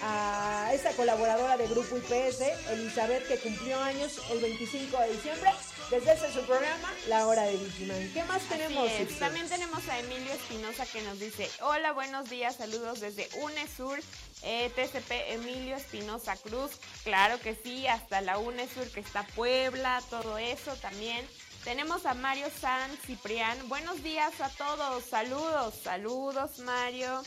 a 0.02 0.70
esta 0.72 0.90
colaboradora 0.92 1.56
de 1.56 1.68
Grupo 1.68 1.96
IPS, 1.96 2.40
Elizabeth, 2.70 3.26
que 3.28 3.38
cumplió 3.38 3.78
años 3.80 4.20
el 4.30 4.40
25 4.40 4.98
de 4.98 5.12
diciembre. 5.12 5.50
Desde 5.90 6.12
ese 6.14 6.32
su 6.32 6.40
programa, 6.46 6.90
La 7.08 7.26
Hora 7.26 7.42
de 7.42 7.58
Digimon. 7.58 8.10
¿Qué 8.14 8.24
más 8.24 8.42
tenemos? 8.48 8.90
También 9.18 9.48
tenemos 9.48 9.86
a 9.88 9.98
Emilio 9.98 10.32
Espinosa 10.32 10.86
que 10.86 11.02
nos 11.02 11.20
dice, 11.20 11.50
hola, 11.60 11.92
buenos 11.92 12.30
días, 12.30 12.56
saludos 12.56 13.00
desde 13.00 13.28
UNESUR, 13.42 14.00
eh, 14.42 14.70
TCP 14.74 15.34
Emilio 15.34 15.76
Espinosa 15.76 16.36
Cruz. 16.36 16.72
Claro 17.04 17.38
que 17.40 17.54
sí, 17.54 17.86
hasta 17.86 18.22
la 18.22 18.38
UNESUR 18.38 18.88
que 18.88 19.00
está 19.00 19.26
Puebla, 19.34 20.02
todo 20.08 20.38
eso 20.38 20.74
también. 20.76 21.26
Tenemos 21.62 22.06
a 22.06 22.14
Mario 22.14 22.46
San 22.60 22.90
Ciprián. 23.06 23.56
Buenos 23.68 24.02
días 24.02 24.32
a 24.40 24.48
todos. 24.48 25.04
Saludos, 25.04 25.74
saludos 25.84 26.58
Mario. 26.58 27.22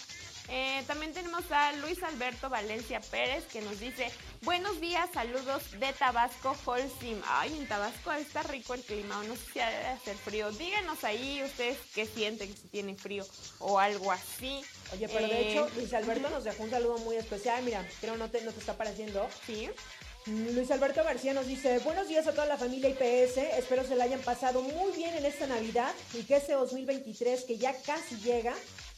Eh, 0.50 0.84
también 0.86 1.14
tenemos 1.14 1.44
a 1.52 1.72
Luis 1.74 2.02
Alberto 2.04 2.50
Valencia 2.50 3.00
Pérez 3.00 3.46
que 3.46 3.62
nos 3.62 3.80
dice, 3.80 4.12
buenos 4.44 4.80
días, 4.80 5.10
saludos 5.14 5.72
de 5.80 5.92
Tabasco, 5.94 6.56
Holcim. 6.66 7.20
Ay, 7.28 7.58
en 7.58 7.68
Tabasco 7.68 8.12
está 8.14 8.44
rico 8.44 8.74
el 8.74 8.82
clima, 8.82 9.24
no 9.28 9.36
sé 9.36 9.42
si 9.54 9.60
ha 9.60 9.70
de 9.70 9.88
hacer 9.88 10.16
frío. 10.18 10.52
Díganos 10.52 11.04
ahí 11.04 11.42
ustedes 11.44 11.78
qué 11.94 12.06
sienten, 12.06 12.56
si 12.56 12.68
tiene 12.68 12.96
frío 12.96 13.25
o 13.60 13.80
algo 13.80 14.12
así. 14.12 14.62
Oye, 14.94 15.10
pero 15.10 15.28
de 15.28 15.52
hecho, 15.52 15.68
eh, 15.68 15.72
Luis 15.78 15.94
Alberto 15.94 16.30
nos 16.30 16.44
dejó 16.44 16.64
un 16.64 16.70
saludo 16.70 17.00
muy 17.00 17.16
especial. 17.16 17.64
Mira, 17.64 17.88
creo 18.00 18.16
no 18.18 18.30
te, 18.30 18.42
no 18.42 18.52
te 18.52 18.60
está 18.60 18.78
pareciendo. 18.78 19.28
Sí. 19.46 19.70
Luis 20.28 20.72
Alberto 20.72 21.04
García 21.04 21.36
nos 21.36 21.46
dice, 21.46 21.78
buenos 21.80 22.08
días 22.08 22.25
a 22.25 22.32
toda 22.32 22.48
la 22.48 22.58
familia 22.58 22.90
IPS, 22.90 23.38
espero 23.60 23.84
se 23.84 23.96
la 23.96 24.06
hayan 24.06 24.22
pasado 24.22 24.64
muy 24.64 24.92
bien 24.94 25.16
en 25.16 25.24
esta 25.24 25.46
Navidad 25.46 25.94
y 26.16 26.24
que 26.24 26.38
este 26.38 26.54
2023 26.54 27.44
que 27.44 27.60
ya 27.60 27.80
casi 27.84 28.16
llega, 28.18 28.56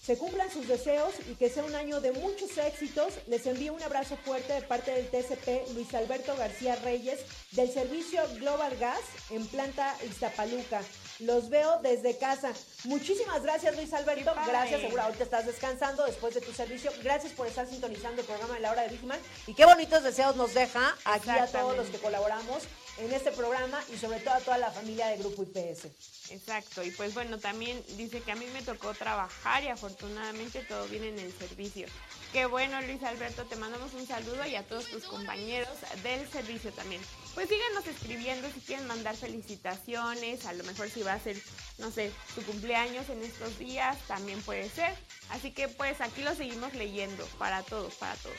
se 0.07 0.17
cumplan 0.17 0.49
sus 0.49 0.69
deseos 0.69 1.13
y 1.29 1.35
que 1.35 1.49
sea 1.49 1.65
un 1.65 1.75
año 1.75 1.99
de 1.99 2.13
muchos 2.13 2.57
éxitos. 2.57 3.11
Les 3.27 3.45
envío 3.45 3.73
un 3.73 3.83
abrazo 3.83 4.15
fuerte 4.15 4.53
de 4.53 4.61
parte 4.61 4.91
del 4.91 5.09
TCP 5.09 5.73
Luis 5.73 5.93
Alberto 5.93 6.33
García 6.37 6.77
Reyes 6.77 7.19
del 7.51 7.69
servicio 7.69 8.21
Global 8.35 8.77
Gas 8.77 9.01
en 9.31 9.45
planta 9.47 9.93
Iztapaluca. 10.09 10.81
Los 11.19 11.49
veo 11.49 11.81
desde 11.81 12.17
casa. 12.17 12.53
Muchísimas 12.85 13.43
gracias 13.43 13.75
Luis 13.75 13.91
Alberto. 13.91 14.33
Gracias, 14.47 14.79
seguro 14.79 15.01
ahorita 15.01 15.25
estás 15.25 15.45
descansando 15.45 16.05
después 16.05 16.33
de 16.35 16.39
tu 16.39 16.53
servicio. 16.53 16.89
Gracias 17.03 17.33
por 17.33 17.45
estar 17.45 17.67
sintonizando 17.67 18.21
el 18.21 18.27
programa 18.27 18.53
de 18.53 18.61
la 18.61 18.71
hora 18.71 18.83
de 18.83 18.87
Vigiman. 18.87 19.19
Y 19.45 19.55
qué 19.55 19.65
bonitos 19.65 20.03
deseos 20.03 20.37
nos 20.37 20.53
deja 20.53 20.95
aquí 21.03 21.31
a 21.31 21.47
todos 21.47 21.75
los 21.75 21.87
que 21.87 21.97
colaboramos 21.97 22.63
en 22.97 23.13
este 23.13 23.31
programa 23.31 23.79
y 23.93 23.97
sobre 23.97 24.19
todo 24.19 24.33
a 24.33 24.39
toda 24.39 24.57
la 24.57 24.71
familia 24.71 25.07
de 25.07 25.17
Grupo 25.17 25.43
IPS. 25.43 25.85
Exacto, 26.31 26.83
y 26.83 26.91
pues 26.91 27.13
bueno, 27.13 27.37
también 27.37 27.81
dice 27.95 28.21
que 28.21 28.31
a 28.31 28.35
mí 28.35 28.45
me 28.53 28.61
tocó 28.61 28.93
trabajar 28.93 29.63
y 29.63 29.67
afortunadamente 29.67 30.61
todo 30.63 30.87
viene 30.87 31.09
en 31.09 31.19
el 31.19 31.31
servicio. 31.33 31.87
Qué 32.33 32.45
bueno, 32.45 32.81
Luis 32.81 33.01
Alberto, 33.03 33.45
te 33.45 33.55
mandamos 33.55 33.93
un 33.93 34.05
saludo 34.05 34.45
y 34.45 34.55
a 34.55 34.63
todos 34.63 34.85
tus 34.85 35.03
compañeros 35.03 35.69
del 36.03 36.27
servicio 36.29 36.71
también. 36.73 37.01
Pues 37.33 37.47
síganos 37.47 37.87
escribiendo 37.87 38.49
si 38.51 38.59
quieren 38.59 38.87
mandar 38.87 39.15
felicitaciones, 39.15 40.45
a 40.45 40.53
lo 40.53 40.63
mejor 40.65 40.89
si 40.89 41.03
va 41.03 41.13
a 41.13 41.19
ser, 41.19 41.37
no 41.77 41.91
sé, 41.91 42.11
tu 42.35 42.41
cumpleaños 42.43 43.09
en 43.09 43.23
estos 43.23 43.57
días, 43.57 43.97
también 44.07 44.41
puede 44.41 44.69
ser. 44.69 44.93
Así 45.29 45.51
que 45.51 45.67
pues 45.67 46.01
aquí 46.01 46.21
lo 46.23 46.35
seguimos 46.35 46.73
leyendo 46.73 47.25
para 47.37 47.63
todos, 47.63 47.93
para 47.95 48.15
todos. 48.15 48.35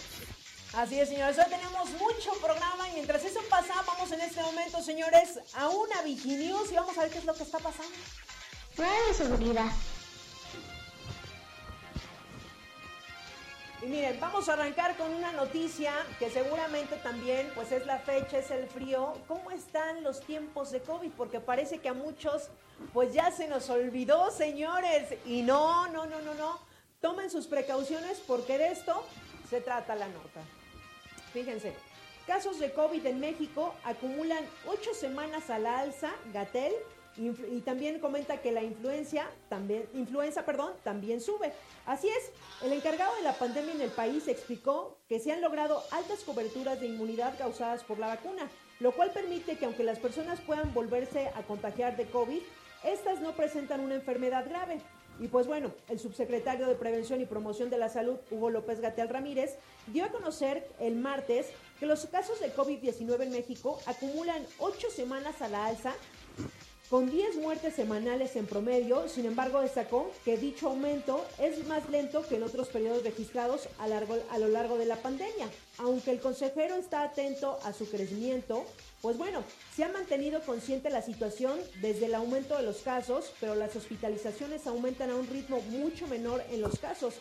Así 0.75 1.01
es, 1.01 1.09
señores. 1.09 1.39
Hoy 1.39 1.45
tenemos 1.49 1.91
mucho 1.93 2.33
programa 2.43 2.89
y 2.91 2.93
mientras 2.95 3.25
eso 3.25 3.41
pasa, 3.49 3.73
vamos 3.87 4.13
en 4.13 4.21
este 4.21 4.43
momento, 4.43 4.83
señores, 4.83 5.41
a 5.55 5.69
una 5.71 6.03
Viginews 6.03 6.71
y 6.71 6.75
vamos 6.75 6.97
a 6.99 7.03
ver 7.03 7.11
qué 7.11 7.19
es 7.19 7.25
lo 7.25 7.35
que 7.35 7.43
está 7.43 7.59
pasando. 7.59 7.95
Prueba 8.77 8.95
de 9.09 9.15
seguridad. 9.15 9.73
Y 13.81 13.87
miren, 13.87 14.21
vamos 14.21 14.49
a 14.49 14.55
arrancar 14.55 14.97
con 14.97 15.15
una 15.15 15.33
noticia 15.33 15.93
que 16.19 16.31
seguramente 16.31 16.97
también, 16.97 17.51
pues 17.55 17.73
es 17.73 17.87
la 17.87 17.99
fecha, 18.01 18.39
es 18.39 18.51
el 18.51 18.69
frío. 18.69 19.15
¿Cómo 19.27 19.51
están 19.51 20.03
los 20.03 20.21
tiempos 20.21 20.71
de 20.71 20.83
COVID? 20.83 21.13
Porque 21.13 21.41
parece 21.41 21.79
que 21.79 21.89
a 21.89 21.95
muchos, 21.95 22.51
pues 22.93 23.15
ya 23.15 23.31
se 23.31 23.49
nos 23.49 23.71
olvidó, 23.71 24.31
señores. 24.31 25.15
Y 25.25 25.43
no, 25.43 25.89
no, 25.89 26.07
no, 26.07 26.21
no, 26.21 26.35
no. 26.35 26.59
Tomen 27.01 27.31
sus 27.31 27.47
precauciones 27.47 28.21
porque 28.27 28.59
de 28.59 28.73
esto 28.73 29.05
se 29.49 29.61
trata 29.61 29.95
la 29.95 30.09
nota. 30.09 30.43
Fíjense, 31.33 31.75
casos 32.27 32.59
de 32.59 32.73
COVID 32.73 33.05
en 33.07 33.21
México 33.21 33.75
acumulan 33.85 34.45
ocho 34.67 34.95
semanas 34.95 35.51
a 35.51 35.59
la 35.59 35.81
alza, 35.81 36.13
Gatel, 36.33 36.73
y 37.17 37.61
también 37.63 37.99
comenta 37.99 38.41
que 38.41 38.53
la 38.53 38.63
influencia 38.63 39.29
también, 39.49 39.89
influenza 39.93 40.45
perdón, 40.45 40.73
también 40.85 41.21
sube. 41.21 41.53
Así 41.85 42.09
es, 42.09 42.31
el 42.63 42.73
encargado 42.73 43.13
de 43.17 43.23
la 43.23 43.33
pandemia 43.33 43.75
en 43.75 43.81
el 43.81 43.91
país 43.91 44.29
explicó 44.29 44.97
que 45.09 45.19
se 45.19 45.33
han 45.33 45.41
logrado 45.41 45.83
altas 45.91 46.21
coberturas 46.21 46.79
de 46.79 46.87
inmunidad 46.87 47.37
causadas 47.37 47.83
por 47.83 47.99
la 47.99 48.07
vacuna, 48.07 48.49
lo 48.79 48.93
cual 48.93 49.11
permite 49.11 49.57
que 49.57 49.65
aunque 49.65 49.83
las 49.83 49.99
personas 49.99 50.41
puedan 50.41 50.73
volverse 50.73 51.29
a 51.35 51.43
contagiar 51.43 51.97
de 51.97 52.07
COVID, 52.07 52.41
estas 52.85 53.21
no 53.21 53.33
presentan 53.33 53.81
una 53.81 53.97
enfermedad 53.97 54.49
grave. 54.49 54.81
Y 55.21 55.29
pues 55.29 55.47
bueno, 55.47 55.73
el 55.89 55.99
subsecretario 55.99 56.67
de 56.67 56.75
Prevención 56.75 57.21
y 57.21 57.27
Promoción 57.27 57.71
de 57.71 57.79
la 57.79 57.89
Salud, 57.89 58.19
Hugo 58.31 58.51
López 58.51 58.81
Gatel 58.81 59.09
Ramírez, 59.09 59.57
dio 59.89 60.05
a 60.05 60.11
conocer 60.11 60.69
el 60.79 60.95
martes 60.95 61.47
que 61.81 61.87
los 61.87 62.07
casos 62.07 62.41
de 62.41 62.55
COVID-19 62.55 63.23
en 63.23 63.31
México 63.31 63.81
acumulan 63.87 64.45
ocho 64.59 64.91
semanas 64.91 65.43
a 65.43 65.49
la 65.49 65.67
alza 65.67 65.93
con 66.91 67.11
10 67.11 67.37
muertes 67.37 67.75
semanales 67.75 68.35
en 68.37 68.47
promedio, 68.47 69.09
sin 69.09 69.27
embargo 69.27 69.61
destacó 69.61 70.11
que 70.25 70.39
dicho 70.39 70.69
aumento 70.69 71.23
es 71.39 71.67
más 71.67 71.89
lento 71.91 72.27
que 72.27 72.37
en 72.37 72.43
otros 72.43 72.69
periodos 72.69 73.03
registrados 73.03 73.69
a, 73.79 73.85
a, 73.85 74.39
lo 74.39 74.49
largo 74.49 74.79
de 74.79 74.87
la 74.87 74.97
pandemia. 74.97 75.49
Aunque 75.77 76.13
el 76.13 76.21
consejero 76.21 76.77
está 76.77 77.03
atento 77.03 77.59
a 77.65 77.75
su 77.75 77.91
crecimiento, 77.91 78.65
pues 79.03 79.19
bueno, 79.19 79.45
se 79.77 79.85
ha 79.85 79.89
mantenido 79.91 80.41
consciente 80.41 80.89
la 80.89 81.03
situación 81.03 81.59
desde 81.83 82.07
el 82.07 82.15
aumento 82.15 82.57
de 82.57 82.63
los 82.63 82.79
casos, 82.79 83.33
pero 83.39 83.55
las 83.55 83.77
hospitalizaciones 83.77 84.67
aumentan 84.67 85.11
a 85.11 85.17
un 85.17 85.29
ritmo 85.29 85.61
mucho 85.69 86.07
menor 86.07 86.43
en 86.51 86.63
los 86.63 86.79
casos, 86.79 87.15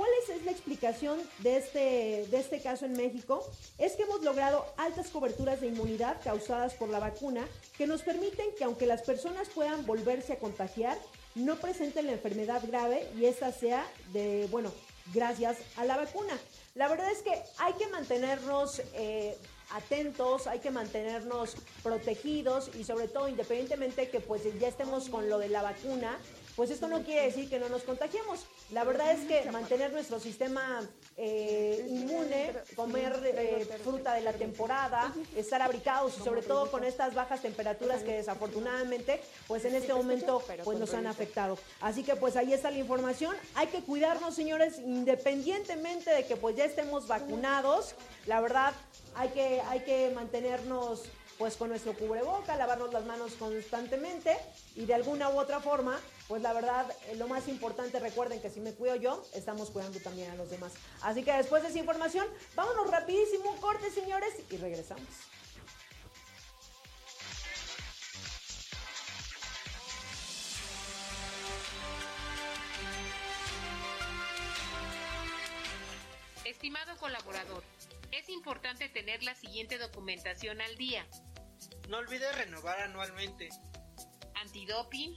¿Cuál 0.00 0.12
es, 0.22 0.44
la 0.46 0.50
explicación 0.50 1.20
de 1.40 1.58
este, 1.58 2.26
de 2.30 2.38
este 2.38 2.62
caso 2.62 2.86
en 2.86 2.94
México? 2.94 3.46
Es 3.76 3.96
que 3.96 4.04
hemos 4.04 4.22
logrado 4.22 4.64
altas 4.78 5.08
coberturas 5.08 5.60
de 5.60 5.66
inmunidad 5.66 6.16
causadas 6.24 6.72
por 6.72 6.88
la 6.88 6.98
vacuna 6.98 7.46
que 7.76 7.86
nos 7.86 8.00
permiten 8.00 8.46
que 8.56 8.64
aunque 8.64 8.86
las 8.86 9.02
personas 9.02 9.50
puedan 9.50 9.84
volverse 9.84 10.32
a 10.32 10.38
contagiar, 10.38 10.96
no 11.34 11.56
presenten 11.56 12.06
la 12.06 12.12
enfermedad 12.12 12.62
grave 12.66 13.10
y 13.14 13.26
esta 13.26 13.52
sea 13.52 13.86
de, 14.14 14.48
bueno, 14.50 14.72
gracias 15.12 15.58
a 15.76 15.84
la 15.84 15.98
vacuna. 15.98 16.38
La 16.76 16.88
verdad 16.88 17.12
es 17.12 17.18
que 17.18 17.32
hay 17.58 17.74
que 17.74 17.86
mantenernos 17.88 18.80
eh, 18.94 19.36
atentos, 19.72 20.46
hay 20.46 20.60
que 20.60 20.70
mantenernos 20.70 21.56
protegidos 21.82 22.70
y 22.74 22.84
sobre 22.84 23.08
todo 23.08 23.28
independientemente 23.28 24.08
que 24.08 24.20
pues 24.20 24.44
ya 24.58 24.68
estemos 24.68 25.10
con 25.10 25.28
lo 25.28 25.38
de 25.38 25.50
la 25.50 25.60
vacuna, 25.60 26.18
pues 26.56 26.70
esto 26.70 26.88
no 26.88 27.02
quiere 27.02 27.26
decir 27.26 27.48
que 27.48 27.58
no 27.58 27.68
nos 27.68 27.82
contagiemos. 27.82 28.46
La 28.70 28.84
verdad 28.84 29.12
es 29.12 29.26
que 29.26 29.50
mantener 29.50 29.92
nuestro 29.92 30.20
sistema 30.20 30.88
eh, 31.16 31.86
inmune, 31.88 32.52
comer 32.76 33.20
eh, 33.24 33.78
fruta 33.82 34.14
de 34.14 34.22
la 34.22 34.32
temporada, 34.32 35.12
estar 35.36 35.62
abrigados 35.62 36.18
y 36.18 36.22
sobre 36.22 36.42
todo 36.42 36.70
con 36.70 36.84
estas 36.84 37.14
bajas 37.14 37.42
temperaturas 37.42 38.02
que 38.02 38.14
desafortunadamente 38.14 39.20
pues 39.46 39.64
en 39.64 39.74
este 39.74 39.94
momento 39.94 40.42
pues 40.64 40.78
nos 40.78 40.94
han 40.94 41.06
afectado. 41.06 41.58
Así 41.80 42.02
que 42.02 42.16
pues 42.16 42.36
ahí 42.36 42.52
está 42.52 42.70
la 42.70 42.78
información. 42.78 43.36
Hay 43.54 43.68
que 43.68 43.80
cuidarnos 43.82 44.34
señores 44.34 44.78
independientemente 44.78 46.10
de 46.10 46.26
que 46.26 46.36
pues 46.36 46.56
ya 46.56 46.64
estemos 46.64 47.06
vacunados. 47.06 47.94
La 48.26 48.40
verdad 48.40 48.72
hay 49.14 49.30
que, 49.30 49.60
hay 49.68 49.80
que 49.80 50.10
mantenernos 50.14 51.02
pues 51.38 51.56
con 51.56 51.70
nuestro 51.70 51.94
cubreboca, 51.94 52.54
lavarnos 52.56 52.92
las 52.92 53.06
manos 53.06 53.32
constantemente 53.32 54.36
y 54.76 54.84
de 54.84 54.92
alguna 54.92 55.30
u 55.30 55.38
otra 55.38 55.58
forma, 55.58 55.98
pues 56.30 56.42
la 56.42 56.52
verdad, 56.52 56.86
eh, 57.08 57.16
lo 57.16 57.26
más 57.26 57.48
importante, 57.48 57.98
recuerden 57.98 58.40
que 58.40 58.50
si 58.50 58.60
me 58.60 58.72
cuido 58.72 58.94
yo, 58.94 59.26
estamos 59.34 59.68
cuidando 59.70 59.98
también 59.98 60.30
a 60.30 60.36
los 60.36 60.48
demás. 60.48 60.72
Así 61.02 61.24
que 61.24 61.32
después 61.32 61.64
de 61.64 61.70
esa 61.70 61.80
información, 61.80 62.24
vámonos 62.54 62.88
rapidísimo, 62.88 63.56
corte 63.56 63.90
señores, 63.90 64.32
y 64.48 64.56
regresamos. 64.56 65.08
Estimado 76.44 76.96
colaborador, 76.98 77.64
es 78.12 78.28
importante 78.28 78.88
tener 78.88 79.24
la 79.24 79.34
siguiente 79.34 79.78
documentación 79.78 80.60
al 80.60 80.76
día. 80.76 81.04
No 81.88 81.98
olvides 81.98 82.32
renovar 82.38 82.78
anualmente. 82.82 83.48
Antidoping. 84.36 85.16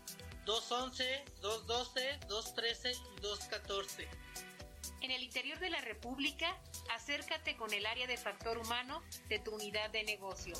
211, 0.45 1.23
212, 1.41 2.19
213 2.27 2.91
y 2.91 3.21
214. 3.21 4.07
En 5.01 5.11
el 5.11 5.23
interior 5.23 5.59
de 5.59 5.69
la 5.69 5.81
República, 5.81 6.55
acércate 6.93 7.55
con 7.57 7.73
el 7.73 7.85
área 7.85 8.07
de 8.07 8.17
factor 8.17 8.57
humano 8.57 9.01
de 9.29 9.39
tu 9.39 9.51
unidad 9.51 9.89
de 9.89 10.03
negocio. 10.03 10.53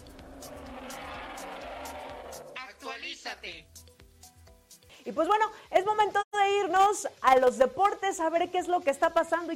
Actualízate. 2.58 3.68
Y 5.06 5.12
pues 5.12 5.28
bueno, 5.28 5.52
es 5.72 5.86
momento 5.86 6.22
de 6.32 6.60
irnos 6.60 7.08
a 7.22 7.38
los 7.38 7.58
deportes 7.58 8.20
a 8.20 8.30
ver 8.30 8.50
qué 8.52 8.60
es 8.60 8.68
lo 8.68 8.82
que 8.82 8.92
está 8.92 9.14
pasando. 9.14 9.54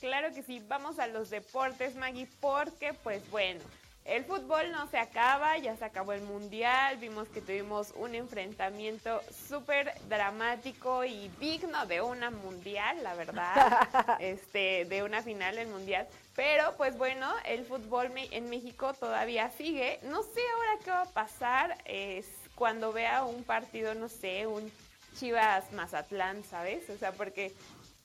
Claro 0.00 0.32
que 0.34 0.42
sí, 0.42 0.62
vamos 0.66 0.98
a 0.98 1.06
los 1.06 1.30
deportes, 1.30 1.94
Maggie, 1.96 2.28
porque 2.40 2.92
pues 2.92 3.28
bueno, 3.30 3.60
el 4.06 4.24
fútbol 4.24 4.70
no 4.72 4.88
se 4.88 4.98
acaba, 4.98 5.58
ya 5.58 5.76
se 5.76 5.84
acabó 5.84 6.12
el 6.12 6.22
mundial, 6.22 6.96
vimos 6.98 7.28
que 7.28 7.40
tuvimos 7.40 7.92
un 7.96 8.14
enfrentamiento 8.14 9.20
súper 9.48 9.92
dramático 10.08 11.04
y 11.04 11.28
digno 11.40 11.86
de 11.86 12.00
una 12.00 12.30
mundial, 12.30 13.02
la 13.02 13.14
verdad, 13.14 13.88
este, 14.20 14.84
de 14.84 15.02
una 15.02 15.22
final 15.22 15.56
del 15.56 15.68
mundial. 15.68 16.06
Pero 16.34 16.74
pues 16.76 16.96
bueno, 16.96 17.32
el 17.44 17.64
fútbol 17.64 18.12
en 18.14 18.50
México 18.50 18.94
todavía 18.94 19.50
sigue. 19.50 19.98
No 20.02 20.22
sé 20.22 20.40
ahora 20.54 20.84
qué 20.84 20.90
va 20.90 21.02
a 21.02 21.06
pasar 21.06 21.76
es 21.84 22.26
cuando 22.54 22.92
vea 22.92 23.24
un 23.24 23.42
partido, 23.42 23.94
no 23.94 24.08
sé, 24.08 24.46
un 24.46 24.70
Chivas 25.18 25.72
Mazatlán, 25.72 26.44
¿sabes? 26.44 26.88
O 26.90 26.98
sea, 26.98 27.12
porque 27.12 27.52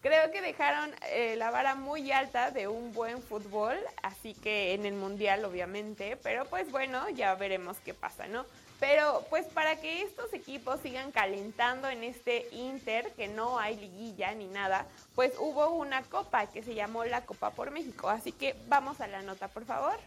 Creo 0.02 0.32
que 0.32 0.42
dejaron 0.42 0.94
eh, 1.12 1.36
la 1.38 1.52
vara 1.52 1.76
muy 1.76 2.12
alta 2.12 2.50
de 2.50 2.68
un 2.68 2.92
buen 2.92 3.22
fútbol, 3.22 3.78
así 4.02 4.34
que 4.34 4.74
en 4.74 4.88
el 4.88 4.96
Mundial 4.96 5.46
obviamente, 5.46 6.18
pero 6.18 6.46
pues 6.46 6.72
bueno, 6.72 7.08
ya 7.12 7.36
veremos 7.36 7.78
qué 7.86 7.94
pasa, 7.94 8.28
¿no? 8.28 8.46
Pero 8.80 9.24
pues 9.30 9.46
para 9.46 9.76
que 9.76 10.02
estos 10.02 10.34
equipos 10.34 10.80
sigan 10.82 11.12
calentando 11.12 11.88
en 11.88 12.04
este 12.04 12.48
Inter, 12.52 13.12
que 13.12 13.28
no 13.28 13.60
hay 13.60 13.76
liguilla 13.76 14.34
ni 14.34 14.48
nada, 14.48 14.88
pues 15.14 15.34
hubo 15.38 15.70
una 15.70 16.02
copa 16.02 16.48
que 16.48 16.64
se 16.64 16.74
llamó 16.74 17.06
la 17.06 17.24
Copa 17.24 17.52
por 17.52 17.70
México, 17.70 18.10
así 18.10 18.32
que 18.32 18.56
vamos 18.68 19.02
a 19.02 19.08
la 19.08 19.22
nota, 19.22 19.50
por 19.50 19.66
favor. 19.66 20.00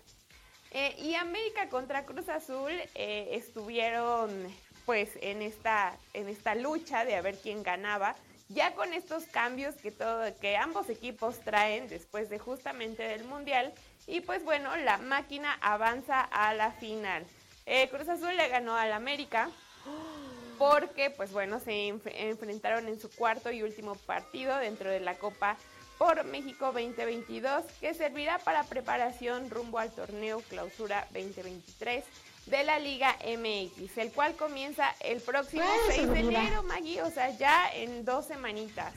Eh, 0.73 0.97
y 0.99 1.15
América 1.15 1.69
contra 1.69 2.05
Cruz 2.05 2.29
Azul 2.29 2.73
eh, 2.97 3.29
estuvieron 3.31 4.53
pues 4.87 5.11
en 5.21 5.41
esta, 5.41 5.97
en 6.13 6.29
esta 6.29 6.57
lucha 6.57 7.05
de 7.05 7.15
a 7.15 7.23
ver 7.23 7.39
quién 7.41 7.63
ganaba. 7.63 8.17
Ya 8.55 8.75
con 8.75 8.93
estos 8.93 9.25
cambios 9.25 9.75
que, 9.75 9.91
todo, 9.91 10.23
que 10.41 10.57
ambos 10.57 10.89
equipos 10.89 11.41
traen 11.41 11.89
después 11.89 12.31
de 12.31 12.39
justamente 12.39 13.03
del 13.03 13.25
Mundial. 13.25 13.73
Y 14.07 14.21
pues 14.21 14.45
bueno, 14.45 14.77
la 14.77 14.99
máquina 14.99 15.59
avanza 15.61 16.21
a 16.21 16.55
la 16.55 16.71
final. 16.71 17.27
Eh, 17.67 17.89
Cruz 17.89 18.09
Azul 18.09 18.37
le 18.37 18.49
ganó 18.49 18.77
al 18.77 18.93
América 18.93 19.51
porque 20.59 21.11
pues 21.11 21.33
bueno, 21.33 21.59
se 21.59 21.89
enfrentaron 21.89 22.87
en 22.87 23.01
su 23.01 23.11
cuarto 23.11 23.51
y 23.51 23.63
último 23.63 23.97
partido 23.97 24.57
dentro 24.59 24.89
de 24.89 25.01
la 25.01 25.19
Copa 25.19 25.57
por 25.99 26.25
México 26.25 26.67
2022 26.67 27.65
que 27.81 27.95
servirá 27.95 28.39
para 28.39 28.65
preparación 28.65 29.51
rumbo 29.51 29.79
al 29.79 29.91
torneo 29.91 30.41
Clausura 30.49 31.07
2023 31.13 32.05
de 32.47 32.65
la 32.65 32.79
Liga 32.79 33.17
MX, 33.25 33.99
el 33.99 34.13
cual 34.13 34.37
comienza 34.37 34.95
el 35.01 35.21
próximo 35.21 35.65
6 35.89 36.11
de 36.11 36.21
enero, 36.21 36.63
Maggie, 36.63 37.03
o 37.03 37.11
sea, 37.11 37.31
ya 37.31 37.71
en 37.73 38.05
dos 38.05 38.27
semanitas. 38.27 38.95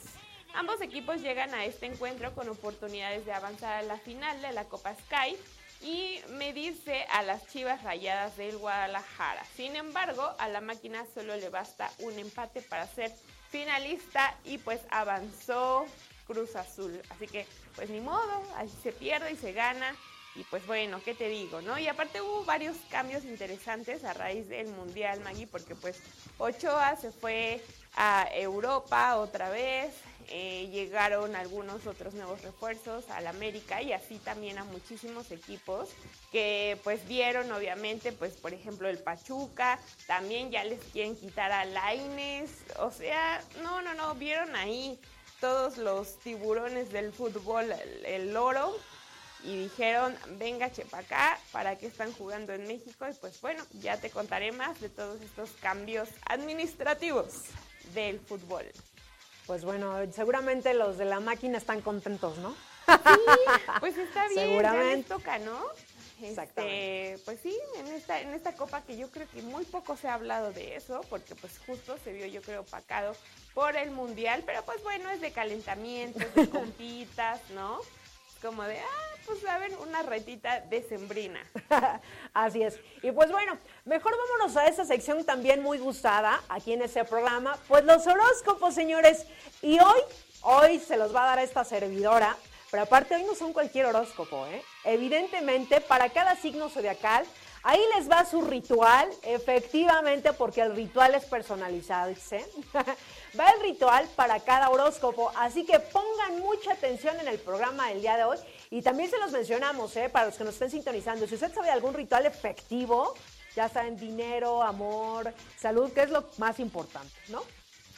Ambos 0.53 0.81
equipos 0.81 1.21
llegan 1.21 1.53
a 1.53 1.65
este 1.65 1.85
encuentro 1.85 2.33
con 2.33 2.49
oportunidades 2.49 3.25
de 3.25 3.33
avanzar 3.33 3.73
a 3.73 3.83
la 3.83 3.97
final 3.97 4.41
de 4.41 4.51
la 4.51 4.65
Copa 4.65 4.95
Sky 4.95 5.37
y 5.81 6.19
medirse 6.29 7.05
a 7.11 7.21
las 7.21 7.45
Chivas 7.47 7.83
Rayadas 7.83 8.35
del 8.37 8.57
Guadalajara. 8.57 9.43
Sin 9.55 9.75
embargo, 9.75 10.33
a 10.39 10.47
la 10.47 10.61
máquina 10.61 11.05
solo 11.13 11.35
le 11.35 11.49
basta 11.49 11.91
un 11.99 12.17
empate 12.17 12.61
para 12.61 12.87
ser 12.87 13.13
finalista 13.49 14.35
y 14.45 14.57
pues 14.57 14.81
avanzó 14.89 15.85
Cruz 16.25 16.55
Azul. 16.55 17.01
Así 17.09 17.27
que 17.27 17.45
pues 17.75 17.89
ni 17.89 18.01
modo, 18.01 18.43
así 18.55 18.75
se 18.81 18.91
pierde 18.91 19.31
y 19.31 19.37
se 19.37 19.53
gana. 19.53 19.95
Y 20.37 20.43
pues 20.43 20.65
bueno, 20.67 21.01
¿qué 21.03 21.15
te 21.15 21.29
digo? 21.29 21.61
¿no? 21.61 21.79
Y 21.79 21.87
aparte 21.87 22.21
hubo 22.21 22.45
varios 22.45 22.77
cambios 22.91 23.25
interesantes 23.25 24.03
a 24.03 24.13
raíz 24.13 24.47
del 24.47 24.67
Mundial, 24.67 25.19
Maggie, 25.21 25.47
porque 25.47 25.73
pues 25.73 25.99
Ochoa 26.37 26.95
se 26.95 27.11
fue 27.11 27.59
a 27.95 28.27
Europa 28.31 29.17
otra 29.17 29.49
vez, 29.49 29.91
eh, 30.29 30.69
llegaron 30.71 31.35
algunos 31.35 31.87
otros 31.87 32.13
nuevos 32.13 32.41
refuerzos 32.43 33.09
al 33.09 33.25
América 33.25 33.81
y 33.81 33.93
así 33.93 34.19
también 34.19 34.59
a 34.59 34.65
muchísimos 34.65 35.31
equipos 35.31 35.89
que 36.31 36.77
pues 36.83 37.07
vieron 37.07 37.51
obviamente 37.51 38.11
pues 38.11 38.33
por 38.33 38.53
ejemplo 38.53 38.89
el 38.89 38.99
Pachuca, 38.99 39.79
también 40.05 40.51
ya 40.51 40.63
les 40.65 40.81
quieren 40.91 41.15
quitar 41.15 41.51
a 41.51 41.65
Laines, 41.65 42.51
o 42.77 42.91
sea, 42.91 43.41
no, 43.63 43.81
no, 43.81 43.95
no, 43.95 44.13
vieron 44.13 44.55
ahí 44.55 44.99
todos 45.39 45.77
los 45.77 46.19
tiburones 46.19 46.91
del 46.91 47.13
fútbol, 47.13 47.71
el, 47.71 48.05
el 48.05 48.37
oro, 48.37 48.75
y 49.43 49.57
dijeron, 49.63 50.15
venga 50.37 50.71
chepa 50.71 50.99
acá, 50.99 51.39
¿para 51.51 51.77
qué 51.77 51.87
están 51.87 52.11
jugando 52.13 52.53
en 52.53 52.67
México? 52.67 53.07
Y 53.09 53.13
pues 53.13 53.39
bueno, 53.41 53.63
ya 53.73 53.97
te 53.97 54.09
contaré 54.09 54.51
más 54.51 54.79
de 54.81 54.89
todos 54.89 55.21
estos 55.21 55.51
cambios 55.61 56.09
administrativos 56.27 57.43
del 57.93 58.19
fútbol. 58.19 58.65
Pues 59.45 59.63
bueno, 59.63 59.95
seguramente 60.11 60.73
los 60.73 60.97
de 60.97 61.05
la 61.05 61.19
máquina 61.19 61.57
están 61.57 61.81
contentos, 61.81 62.37
¿no? 62.39 62.51
Sí, 62.87 63.65
pues 63.79 63.97
está 63.97 64.27
bien, 64.29 64.49
Seguramente. 64.49 64.89
ya 64.89 64.95
les 64.95 65.05
toca, 65.05 65.39
¿no? 65.39 65.59
Exactamente. 66.21 67.13
Este, 67.13 67.25
pues 67.25 67.39
sí, 67.41 67.55
en 67.77 67.87
esta, 67.87 68.19
en 68.21 68.33
esta 68.33 68.53
copa 68.53 68.81
que 68.81 68.97
yo 68.97 69.09
creo 69.11 69.27
que 69.29 69.41
muy 69.41 69.65
poco 69.65 69.95
se 69.95 70.07
ha 70.07 70.15
hablado 70.15 70.51
de 70.51 70.75
eso, 70.75 71.01
porque 71.09 71.35
pues 71.35 71.59
justo 71.65 71.97
se 72.03 72.11
vio 72.11 72.25
yo 72.25 72.41
creo 72.41 72.61
opacado 72.61 73.15
por 73.53 73.75
el 73.77 73.91
mundial, 73.91 74.43
pero 74.45 74.63
pues 74.63 74.81
bueno, 74.83 75.09
es 75.09 75.21
de 75.21 75.31
calentamiento, 75.31 76.19
de 76.35 76.49
compitas, 76.49 77.41
¿no? 77.51 77.79
Como 78.47 78.63
de, 78.63 78.79
ah, 78.79 79.19
pues 79.25 79.41
ver, 79.41 79.77
una 79.79 80.03
retita 80.03 80.61
decembrina. 80.61 81.45
Así 82.33 82.63
es. 82.63 82.79
Y 83.03 83.11
pues 83.11 83.29
bueno, 83.29 83.57
mejor 83.83 84.13
vámonos 84.17 84.55
a 84.55 84.67
esa 84.67 84.85
sección 84.85 85.25
también 85.25 85.61
muy 85.61 85.79
gustada 85.79 86.41
aquí 86.47 86.71
en 86.71 86.81
ese 86.81 87.03
programa, 87.03 87.59
pues 87.67 87.83
los 87.83 88.07
horóscopos, 88.07 88.73
señores. 88.73 89.25
Y 89.61 89.77
hoy, 89.81 89.99
hoy 90.43 90.79
se 90.79 90.95
los 90.95 91.13
va 91.13 91.23
a 91.23 91.35
dar 91.35 91.39
esta 91.39 91.65
servidora, 91.65 92.37
pero 92.71 92.83
aparte 92.83 93.15
hoy 93.15 93.23
no 93.23 93.35
son 93.35 93.51
cualquier 93.51 93.87
horóscopo, 93.87 94.47
¿eh? 94.47 94.63
Evidentemente, 94.85 95.81
para 95.81 96.09
cada 96.11 96.37
signo 96.37 96.69
zodiacal, 96.69 97.25
ahí 97.67 97.81
les 97.97 98.09
va 98.09 98.23
su 98.23 98.41
ritual, 98.41 99.09
efectivamente, 99.23 100.31
porque 100.31 100.61
el 100.61 100.73
ritual 100.73 101.15
es 101.15 101.25
personalizado, 101.25 102.15
¿sí? 102.15 102.37
va 103.39 103.49
el 103.49 103.61
ritual 103.61 104.07
para 104.15 104.39
cada 104.39 104.69
horóscopo, 104.69 105.33
así 105.35 105.65
que 105.65 105.77
pongan 105.79 106.39
mucha 106.39 106.71
atención 106.71 107.19
en 107.19 107.27
el 107.27 107.39
programa 107.39 107.89
del 107.89 107.99
día 107.99 108.15
de 108.15 108.23
hoy 108.23 108.37
y 108.69 108.81
también 108.81 109.09
se 109.09 109.17
los 109.17 109.31
mencionamos, 109.31 109.93
¿eh? 109.97 110.07
para 110.07 110.27
los 110.27 110.35
que 110.35 110.45
nos 110.45 110.53
estén 110.53 110.71
sintonizando. 110.71 111.27
Si 111.27 111.35
usted 111.35 111.53
sabe 111.53 111.67
de 111.67 111.73
algún 111.73 111.93
ritual 111.93 112.25
efectivo, 112.25 113.13
ya 113.53 113.67
saben, 113.67 113.97
dinero, 113.97 114.63
amor, 114.63 115.33
salud, 115.59 115.91
que 115.91 116.03
es 116.03 116.09
lo 116.09 116.23
más 116.37 116.61
importante, 116.61 117.13
¿no? 117.27 117.43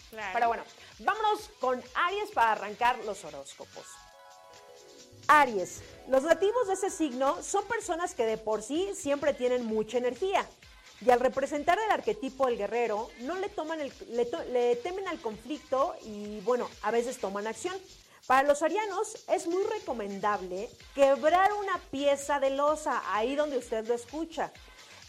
Claro. 0.09 0.31
Pero 0.33 0.47
bueno, 0.47 0.63
vámonos 0.97 1.51
con 1.59 1.83
Aries 1.93 2.31
para 2.31 2.53
arrancar 2.53 2.97
los 3.05 3.23
horóscopos. 3.23 3.85
Aries, 5.29 5.81
los 6.07 6.23
nativos 6.23 6.67
de 6.67 6.73
ese 6.73 6.89
signo 6.89 7.41
son 7.43 7.63
personas 7.65 8.15
que 8.15 8.25
de 8.25 8.37
por 8.37 8.63
sí 8.63 8.89
siempre 8.95 9.33
tienen 9.33 9.63
mucha 9.65 9.99
energía. 9.99 10.45
Y 11.05 11.11
al 11.11 11.19
representar 11.19 11.77
el 11.79 11.91
arquetipo 11.91 12.47
del 12.47 12.57
guerrero, 12.57 13.09
no 13.19 13.35
le, 13.35 13.47
toman 13.47 13.79
el- 13.79 13.93
temen 14.83 15.07
al 15.07 15.21
conflicto 15.21 15.95
y, 16.03 16.39
bueno, 16.41 16.67
a 16.81 16.91
veces 16.91 17.19
toman 17.19 17.45
acción. 17.47 17.77
Para 18.25 18.47
los 18.47 18.63
arianos 18.63 19.23
es 19.29 19.47
muy 19.47 19.63
recomendable 19.63 20.69
quebrar 20.95 21.53
una 21.53 21.77
pieza 21.89 22.39
de 22.39 22.49
losa 22.49 23.01
ahí 23.13 23.35
donde 23.35 23.57
usted 23.57 23.87
lo 23.87 23.93
escucha. 23.93 24.51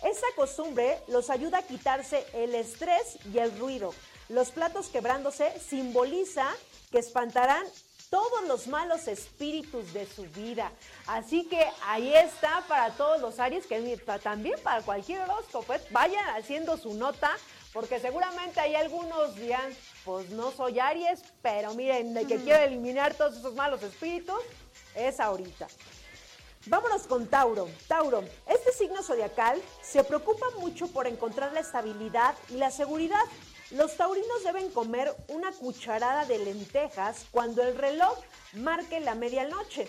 Esa 0.05 0.27
costumbre 0.37 0.99
los 1.09 1.29
ayuda 1.31 1.59
a 1.59 1.63
quitarse 1.67 2.25
el 2.35 2.55
estrés 2.55 3.19
y 3.33 3.39
el 3.39 3.59
ruido. 3.59 3.95
Los 4.29 4.51
platos 4.51 4.89
quebrándose 4.89 5.53
simboliza 5.61 6.47
que 6.93 6.99
espantarán 6.99 7.67
todos 8.11 8.43
los 8.49 8.67
malos 8.67 9.07
espíritus 9.07 9.93
de 9.93 10.05
su 10.05 10.25
vida. 10.25 10.73
Así 11.07 11.45
que 11.45 11.65
ahí 11.85 12.13
está 12.13 12.65
para 12.67 12.91
todos 12.91 13.21
los 13.21 13.39
Aries, 13.39 13.67
que 13.67 13.97
también 14.23 14.59
para 14.63 14.83
cualquier 14.83 15.23
horóscopo. 15.23 15.73
¿eh? 15.73 15.81
Vayan 15.93 16.27
haciendo 16.37 16.77
su 16.77 16.95
nota, 16.95 17.31
porque 17.73 18.01
seguramente 18.01 18.59
hay 18.59 18.75
algunos 18.75 19.37
dirán, 19.37 19.73
pues 20.05 20.29
no 20.31 20.51
soy 20.51 20.81
Aries, 20.81 21.23
pero 21.41 21.73
miren, 21.75 22.13
de 22.13 22.27
que 22.27 22.39
quiero 22.39 22.63
eliminar 22.65 23.15
todos 23.15 23.37
esos 23.37 23.55
malos 23.55 23.81
espíritus, 23.85 24.41
es 24.97 25.21
ahorita. 25.21 25.69
Vámonos 26.67 27.07
con 27.07 27.29
Tauro. 27.29 27.69
Tauro, 27.87 28.25
este 28.47 28.73
signo 28.73 29.03
zodiacal 29.03 29.63
se 29.83 30.03
preocupa 30.03 30.47
mucho 30.59 30.89
por 30.89 31.07
encontrar 31.07 31.53
la 31.53 31.61
estabilidad 31.61 32.35
y 32.51 32.55
la 32.55 32.71
seguridad. 32.71 33.23
Los 33.71 33.97
taurinos 33.97 34.43
deben 34.43 34.69
comer 34.71 35.15
una 35.29 35.53
cucharada 35.53 36.25
de 36.25 36.39
lentejas 36.39 37.27
cuando 37.31 37.63
el 37.63 37.77
reloj 37.79 38.19
marque 38.55 38.99
la 38.99 39.15
medianoche. 39.15 39.89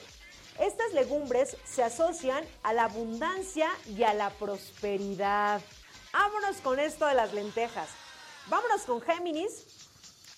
Estas 0.60 0.94
legumbres 0.94 1.58
se 1.66 1.82
asocian 1.82 2.46
a 2.62 2.74
la 2.74 2.84
abundancia 2.84 3.70
y 3.88 4.04
a 4.04 4.14
la 4.14 4.30
prosperidad. 4.30 5.62
Vámonos 6.14 6.58
con 6.58 6.80
esto 6.80 7.08
de 7.08 7.16
las 7.16 7.34
lentejas. 7.34 7.90
Vámonos 8.48 8.84
con 8.84 9.02
Géminis. 9.02 9.66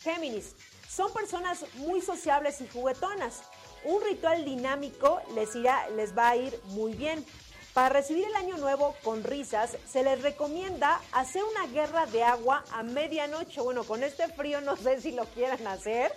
Géminis, 0.01 0.55
son 0.89 1.11
personas 1.11 1.65
muy 1.75 1.99
sociables 1.99 2.61
y 2.61 2.67
juguetonas. 2.69 3.41
Un 3.83 4.01
ritual 4.05 4.45
dinámico 4.45 5.21
les, 5.35 5.53
irá, 5.55 5.89
les 5.89 6.17
va 6.17 6.29
a 6.29 6.35
ir 6.37 6.57
muy 6.67 6.93
bien. 6.93 7.25
Para 7.73 7.89
recibir 7.89 8.27
el 8.27 8.35
año 8.35 8.57
nuevo 8.57 8.95
con 9.03 9.23
risas, 9.23 9.77
se 9.91 10.03
les 10.03 10.21
recomienda 10.21 11.01
hacer 11.11 11.43
una 11.43 11.65
guerra 11.65 12.05
de 12.05 12.23
agua 12.23 12.63
a 12.71 12.83
medianoche. 12.83 13.61
Bueno, 13.61 13.83
con 13.83 14.03
este 14.03 14.27
frío 14.27 14.61
no 14.61 14.75
sé 14.75 15.01
si 15.01 15.11
lo 15.11 15.25
quieran 15.25 15.65
hacer, 15.65 16.13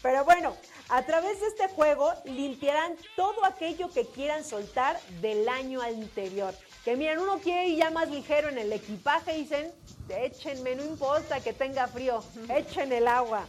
pero 0.00 0.24
bueno, 0.24 0.56
a 0.88 1.02
través 1.04 1.40
de 1.40 1.48
este 1.48 1.66
juego 1.68 2.12
limpiarán 2.24 2.96
todo 3.16 3.44
aquello 3.44 3.90
que 3.90 4.06
quieran 4.06 4.44
soltar 4.44 5.00
del 5.20 5.48
año 5.48 5.82
anterior. 5.82 6.54
Que 6.84 6.94
miren, 6.96 7.18
uno 7.18 7.40
quiere 7.40 7.66
ir 7.66 7.78
ya 7.78 7.90
más 7.90 8.08
ligero 8.08 8.48
en 8.48 8.58
el 8.58 8.72
equipaje 8.72 9.36
y 9.36 9.42
dicen, 9.42 9.72
échenme, 10.08 10.76
no 10.76 10.84
importa 10.84 11.40
que 11.40 11.52
tenga 11.52 11.88
frío, 11.88 12.22
echen 12.48 12.92
el 12.92 13.08
agua. 13.08 13.44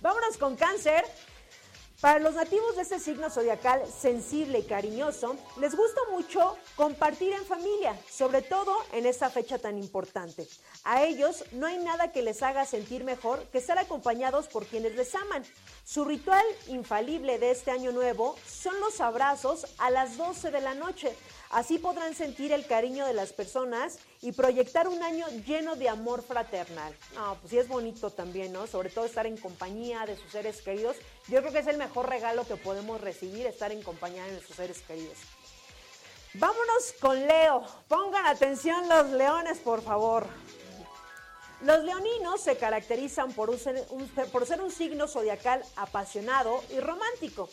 Vámonos 0.00 0.38
con 0.38 0.56
cáncer. 0.56 1.04
Para 2.04 2.18
los 2.18 2.34
nativos 2.34 2.76
de 2.76 2.82
este 2.82 3.00
signo 3.00 3.30
zodiacal 3.30 3.80
sensible 3.90 4.58
y 4.58 4.64
cariñoso, 4.64 5.36
les 5.58 5.74
gusta 5.74 6.02
mucho 6.10 6.54
compartir 6.76 7.32
en 7.32 7.46
familia, 7.46 7.98
sobre 8.10 8.42
todo 8.42 8.76
en 8.92 9.06
esta 9.06 9.30
fecha 9.30 9.56
tan 9.56 9.78
importante. 9.78 10.46
A 10.84 11.02
ellos 11.02 11.44
no 11.52 11.64
hay 11.66 11.78
nada 11.78 12.12
que 12.12 12.20
les 12.20 12.42
haga 12.42 12.66
sentir 12.66 13.04
mejor 13.04 13.42
que 13.44 13.56
estar 13.56 13.78
acompañados 13.78 14.48
por 14.48 14.66
quienes 14.66 14.94
les 14.96 15.14
aman. 15.14 15.44
Su 15.86 16.04
ritual 16.04 16.44
infalible 16.66 17.38
de 17.38 17.52
este 17.52 17.70
año 17.70 17.90
nuevo 17.90 18.36
son 18.46 18.78
los 18.80 19.00
abrazos 19.00 19.64
a 19.78 19.88
las 19.88 20.18
12 20.18 20.50
de 20.50 20.60
la 20.60 20.74
noche. 20.74 21.16
Así 21.48 21.78
podrán 21.78 22.14
sentir 22.14 22.52
el 22.52 22.66
cariño 22.66 23.06
de 23.06 23.14
las 23.14 23.32
personas 23.32 23.98
y 24.20 24.32
proyectar 24.32 24.88
un 24.88 25.02
año 25.02 25.26
lleno 25.46 25.76
de 25.76 25.88
amor 25.88 26.22
fraternal. 26.22 26.94
No, 27.14 27.36
pues 27.36 27.50
sí 27.50 27.58
es 27.58 27.68
bonito 27.68 28.10
también, 28.10 28.52
¿no? 28.52 28.66
Sobre 28.66 28.90
todo 28.90 29.04
estar 29.04 29.26
en 29.26 29.36
compañía 29.36 30.04
de 30.04 30.16
sus 30.16 30.32
seres 30.32 30.60
queridos. 30.60 30.96
Yo 31.28 31.40
creo 31.40 31.52
que 31.52 31.60
es 31.60 31.66
el 31.66 31.78
mejor 31.78 32.08
regalo 32.08 32.46
que 32.46 32.56
podemos 32.56 33.00
recibir, 33.00 33.46
estar 33.46 33.72
en 33.72 33.82
compañía 33.82 34.24
de 34.24 34.32
nuestros 34.32 34.56
seres 34.56 34.80
queridos. 34.82 35.16
Vámonos 36.34 36.92
con 37.00 37.26
Leo. 37.26 37.64
Pongan 37.88 38.26
atención 38.26 38.88
los 38.88 39.06
leones, 39.10 39.58
por 39.58 39.82
favor. 39.82 40.26
Los 41.62 41.82
leoninos 41.84 42.42
se 42.42 42.56
caracterizan 42.58 43.32
por, 43.32 43.48
un 43.48 43.58
ser, 43.58 43.86
un- 43.90 44.08
por 44.08 44.44
ser 44.46 44.60
un 44.60 44.70
signo 44.70 45.08
zodiacal 45.08 45.64
apasionado 45.76 46.62
y 46.70 46.80
romántico, 46.80 47.48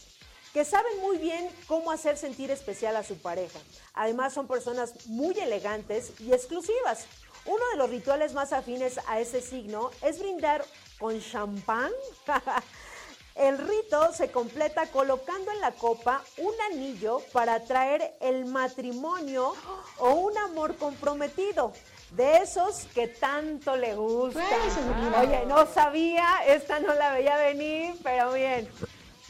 que 0.52 0.66
saben 0.66 1.00
muy 1.00 1.18
bien 1.18 1.50
cómo 1.68 1.92
hacer 1.92 2.18
sentir 2.18 2.52
especial 2.52 2.98
a 2.98 3.04
su 3.04 3.18
pareja. 3.20 3.60
Además 3.94 4.34
son 4.34 4.48
personas 4.48 5.06
muy 5.06 5.40
elegantes 5.40 6.20
y 6.20 6.34
exclusivas. 6.34 7.06
Uno 7.46 7.64
de 7.72 7.78
los 7.78 7.90
rituales 7.90 8.34
más 8.34 8.52
afines 8.52 9.00
a 9.08 9.20
ese 9.22 9.42
signo 9.42 9.92
es 10.02 10.20
brindar 10.20 10.66
con 11.00 11.22
champán. 11.22 11.92
El 13.36 13.58
rito 13.58 14.14
se 14.14 14.30
completa 14.32 14.88
colocando 14.88 15.52
en 15.52 15.62
la 15.62 15.72
copa 15.72 16.22
un 16.38 16.54
anillo 16.72 17.22
para 17.32 17.56
atraer 17.56 18.14
el 18.20 18.46
matrimonio 18.46 19.54
o 20.00 20.10
un 20.12 20.38
amor 20.38 20.76
comprometido. 20.78 21.72
De 22.12 22.38
esos 22.38 22.88
que 22.94 23.08
tanto 23.08 23.78
le 23.78 23.96
gustan. 23.96 24.44
Seguridad. 24.74 25.22
Oye, 25.22 25.46
no 25.46 25.66
sabía, 25.66 26.28
esta 26.46 26.80
no 26.82 26.94
la 26.94 27.14
veía 27.14 27.38
venir, 27.38 27.96
pero 28.04 28.34
bien. 28.34 28.70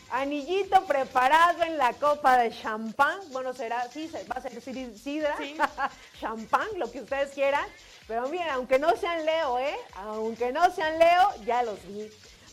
Anillito 0.10 0.84
preparado 0.86 1.64
en 1.64 1.78
la 1.78 1.94
copa 1.94 2.38
de 2.40 2.52
champán. 2.52 3.20
Bueno, 3.32 3.54
será, 3.54 3.88
sí, 3.90 4.12
va 4.30 4.36
a 4.38 4.42
ser 4.42 4.62
sid- 4.62 4.96
sidra, 4.98 5.38
Sí. 5.38 5.56
champán, 6.20 6.68
lo 6.78 6.92
que 6.92 7.02
ustedes 7.02 7.32
quieran. 7.32 7.64
Pero 8.08 8.28
miren, 8.28 8.50
aunque 8.50 8.78
no 8.80 8.94
sean 8.98 9.26
Leo, 9.26 9.58
¿eh? 9.60 9.78
Aunque 9.96 10.52
no 10.52 10.70
sean 10.74 10.98
Leo, 11.00 11.30
ya 11.46 11.64
los 11.64 11.82
vi. 11.88 12.10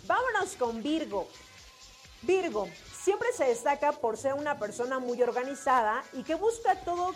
Vámonos 0.09 0.57
con 0.57 0.83
Virgo. 0.83 1.29
Virgo, 2.23 2.67
siempre 2.99 3.29
se 3.37 3.45
destaca 3.45 3.93
por 3.93 4.17
ser 4.17 4.33
una 4.33 4.59
persona 4.59 4.99
muy 4.99 5.23
organizada 5.23 6.03
y 6.15 6.23
que 6.23 6.35
busca 6.35 6.81
todo 6.81 7.15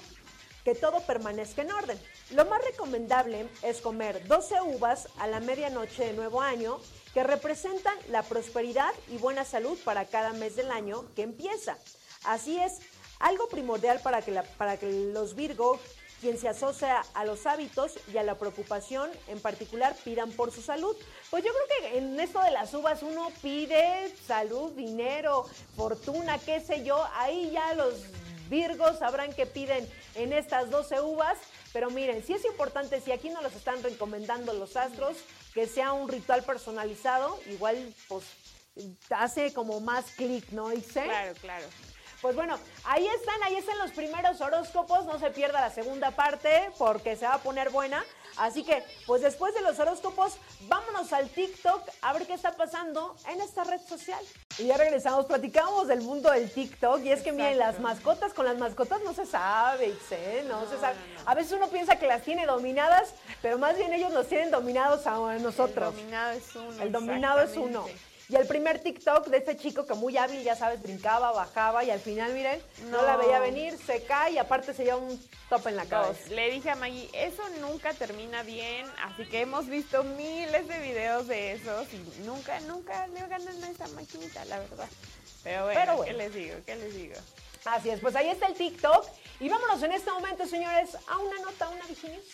que 0.62 0.74
todo 0.74 1.00
permanezca 1.00 1.62
en 1.62 1.72
orden. 1.72 1.98
Lo 2.30 2.44
más 2.44 2.62
recomendable 2.62 3.48
es 3.62 3.80
comer 3.80 4.28
12 4.28 4.60
uvas 4.60 5.08
a 5.18 5.26
la 5.26 5.40
medianoche 5.40 6.04
de 6.04 6.12
nuevo 6.12 6.40
año 6.40 6.78
que 7.14 7.24
representan 7.24 7.96
la 8.10 8.22
prosperidad 8.22 8.92
y 9.08 9.16
buena 9.16 9.44
salud 9.44 9.76
para 9.84 10.04
cada 10.04 10.34
mes 10.34 10.54
del 10.54 10.70
año 10.70 11.06
que 11.16 11.22
empieza. 11.22 11.78
Así 12.24 12.60
es, 12.60 12.78
algo 13.18 13.48
primordial 13.48 14.00
para 14.02 14.22
que, 14.22 14.40
para 14.56 14.76
que 14.76 15.10
los 15.12 15.34
Virgo, 15.34 15.80
quien 16.22 16.38
se 16.38 16.48
asocia 16.48 17.02
a 17.14 17.24
los 17.24 17.46
hábitos 17.46 17.98
y 18.14 18.16
a 18.16 18.22
la 18.22 18.38
preocupación 18.38 19.10
en 19.26 19.40
particular, 19.40 19.96
pidan 20.04 20.30
por 20.30 20.52
su 20.52 20.62
salud. 20.62 20.96
Pues 21.30 21.44
yo 21.44 21.50
creo 21.52 21.90
que 21.90 21.98
en 21.98 22.18
esto 22.20 22.40
de 22.40 22.52
las 22.52 22.72
uvas 22.74 23.02
uno 23.02 23.28
pide 23.42 24.14
salud, 24.24 24.70
dinero, 24.72 25.44
fortuna, 25.74 26.38
qué 26.38 26.60
sé 26.60 26.84
yo, 26.84 27.04
ahí 27.16 27.50
ya 27.50 27.74
los 27.74 27.94
Virgos 28.48 29.00
sabrán 29.00 29.32
que 29.32 29.46
piden 29.46 29.88
en 30.14 30.32
estas 30.32 30.70
12 30.70 31.00
uvas, 31.00 31.38
pero 31.72 31.90
miren, 31.90 32.24
sí 32.24 32.34
es 32.34 32.44
importante, 32.44 33.00
si 33.00 33.10
aquí 33.10 33.28
nos 33.28 33.42
los 33.42 33.54
están 33.54 33.82
recomendando 33.82 34.52
los 34.52 34.76
astros, 34.76 35.16
que 35.54 35.66
sea 35.66 35.92
un 35.92 36.08
ritual 36.08 36.44
personalizado, 36.44 37.40
igual 37.46 37.92
pues 38.08 38.24
hace 39.10 39.52
como 39.52 39.80
más 39.80 40.12
clic, 40.12 40.50
¿no, 40.50 40.72
Ixe? 40.72 41.02
Claro, 41.02 41.34
claro. 41.40 41.66
Pues 42.22 42.36
bueno, 42.36 42.56
ahí 42.84 43.04
están, 43.08 43.42
ahí 43.42 43.56
están 43.56 43.76
los 43.78 43.90
primeros 43.90 44.40
horóscopos, 44.40 45.04
no 45.06 45.18
se 45.18 45.32
pierda 45.32 45.60
la 45.60 45.70
segunda 45.70 46.12
parte 46.12 46.70
porque 46.78 47.16
se 47.16 47.26
va 47.26 47.34
a 47.34 47.38
poner 47.38 47.70
buena. 47.70 48.04
Así 48.36 48.62
que, 48.62 48.82
pues 49.06 49.22
después 49.22 49.52
de 49.54 49.60
los 49.60 49.78
horóscopos, 49.80 50.38
vámonos 50.68 51.12
al 51.12 51.28
TikTok 51.28 51.82
a 52.00 52.12
ver 52.12 52.26
qué 52.28 52.34
está 52.34 52.52
pasando 52.52 53.16
en 53.28 53.40
esta 53.40 53.64
red 53.64 53.80
social. 53.80 54.24
Y 54.56 54.66
ya 54.66 54.76
regresamos, 54.76 55.26
platicamos 55.26 55.88
del 55.88 56.02
mundo 56.02 56.30
del 56.30 56.48
TikTok 56.50 57.00
y 57.02 57.10
es 57.10 57.22
que 57.22 57.32
miren, 57.32 57.58
las 57.58 57.74
Exacto. 57.76 57.88
mascotas, 57.88 58.32
con 58.34 58.46
las 58.46 58.56
mascotas 58.56 59.02
no 59.02 59.12
se 59.12 59.26
sabe, 59.26 59.88
Itze, 59.88 60.44
no, 60.44 60.64
se 60.70 60.78
sabe. 60.78 60.94
A 61.26 61.34
veces 61.34 61.52
uno 61.52 61.68
piensa 61.68 61.96
que 61.96 62.06
las 62.06 62.22
tiene 62.22 62.46
dominadas, 62.46 63.14
pero 63.42 63.58
más 63.58 63.76
bien 63.76 63.92
ellos 63.92 64.12
nos 64.12 64.28
tienen 64.28 64.52
dominados 64.52 65.08
a 65.08 65.16
nosotros. 65.38 65.92
El 65.92 65.96
dominado 65.96 66.30
es 66.32 66.54
uno. 66.54 66.82
El 66.82 66.92
dominado 66.92 67.40
es 67.42 67.56
uno. 67.56 68.11
Y 68.32 68.36
el 68.36 68.46
primer 68.46 68.78
TikTok 68.78 69.26
de 69.26 69.36
este 69.36 69.58
chico 69.58 69.84
que 69.84 69.92
muy 69.92 70.16
hábil, 70.16 70.42
ya 70.42 70.56
sabes, 70.56 70.80
brincaba, 70.82 71.32
bajaba 71.32 71.84
y 71.84 71.90
al 71.90 72.00
final, 72.00 72.32
miren, 72.32 72.62
no, 72.86 73.02
No. 73.02 73.06
la 73.06 73.18
veía 73.18 73.38
venir, 73.40 73.76
se 73.76 74.04
cae 74.04 74.32
y 74.32 74.38
aparte 74.38 74.72
se 74.72 74.84
lleva 74.84 74.96
un 74.96 75.22
tope 75.50 75.68
en 75.68 75.76
la 75.76 75.82
Dos. 75.84 75.90
cabeza. 75.90 76.28
Le 76.30 76.50
dije 76.50 76.70
a 76.70 76.74
Maggie, 76.76 77.10
eso 77.12 77.42
nunca 77.60 77.92
termina 77.92 78.42
bien, 78.42 78.86
así 79.02 79.26
que 79.26 79.42
hemos 79.42 79.66
visto 79.66 80.02
miles 80.02 80.66
de 80.66 80.78
videos 80.78 81.28
de 81.28 81.52
esos 81.52 81.86
y 81.92 81.98
nunca, 82.24 82.58
nunca 82.60 83.06
le 83.08 83.20
ganan 83.20 83.62
a 83.64 83.68
esa 83.68 83.86
maquinita, 83.88 84.46
la 84.46 84.60
verdad. 84.60 84.88
Pero 85.44 85.64
bueno, 85.64 85.80
Pero 85.80 86.02
¿qué 86.04 86.12
les 86.14 86.32
digo? 86.32 86.56
¿Qué 86.64 86.76
les 86.76 86.94
digo? 86.94 87.16
Así 87.66 87.90
es, 87.90 88.00
pues 88.00 88.16
ahí 88.16 88.30
está 88.30 88.46
el 88.46 88.54
TikTok. 88.54 89.06
Y 89.40 89.48
vámonos 89.50 89.82
en 89.82 89.92
este 89.92 90.10
momento, 90.10 90.46
señores, 90.46 90.96
a 91.06 91.18
una 91.18 91.38
nota, 91.40 91.66
a 91.66 91.68
una 91.68 91.84
Viginews. 91.86 92.24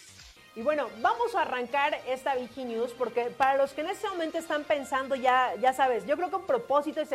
Y 0.58 0.62
bueno, 0.62 0.88
vamos 1.00 1.36
a 1.36 1.42
arrancar 1.42 1.96
esta 2.08 2.34
Viginews 2.34 2.90
porque 2.94 3.26
para 3.26 3.56
los 3.56 3.72
que 3.74 3.82
en 3.82 3.90
este 3.90 4.08
momento 4.08 4.38
están 4.38 4.64
pensando 4.64 5.14
ya, 5.14 5.54
ya 5.60 5.72
sabes, 5.72 6.04
yo 6.04 6.16
creo 6.16 6.30
que 6.30 6.34
un 6.34 6.46
propósito 6.46 7.00
es 7.00 7.10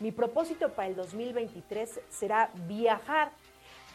mi 0.00 0.10
propósito 0.10 0.70
para 0.70 0.88
el 0.88 0.96
2023 0.96 2.00
será 2.10 2.50
viajar. 2.66 3.30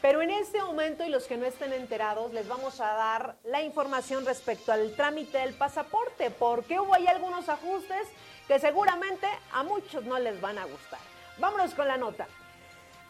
Pero 0.01 0.21
en 0.21 0.29
este 0.29 0.61
momento, 0.61 1.03
y 1.03 1.09
los 1.09 1.25
que 1.25 1.35
no 1.35 1.45
estén 1.45 1.73
enterados, 1.73 2.31
les 2.31 2.47
vamos 2.47 2.79
a 2.79 2.93
dar 2.93 3.35
la 3.43 3.61
información 3.61 4.25
respecto 4.25 4.71
al 4.71 4.95
trámite 4.95 5.37
del 5.37 5.53
pasaporte, 5.53 6.31
porque 6.31 6.79
hubo 6.79 6.93
ahí 6.93 7.05
algunos 7.05 7.49
ajustes 7.49 8.07
que 8.47 8.57
seguramente 8.57 9.27
a 9.51 9.63
muchos 9.63 10.05
no 10.05 10.17
les 10.17 10.39
van 10.39 10.57
a 10.57 10.63
gustar. 10.63 11.01
Vámonos 11.39 11.73
con 11.73 11.89
la 11.89 11.97
nota. 11.97 12.25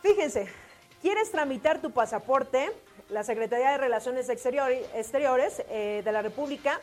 Fíjense, 0.01 0.51
¿quieres 1.03 1.29
tramitar 1.29 1.84
tu 1.84 1.91
pasaporte? 1.91 2.71
La 3.13 3.23
Secretaría 3.23 3.73
de 3.73 3.78
Relaciones 3.78 4.28
Exteriores 4.28 5.63
eh, 5.69 6.02
de 6.04 6.12
la 6.12 6.23
República 6.23 6.82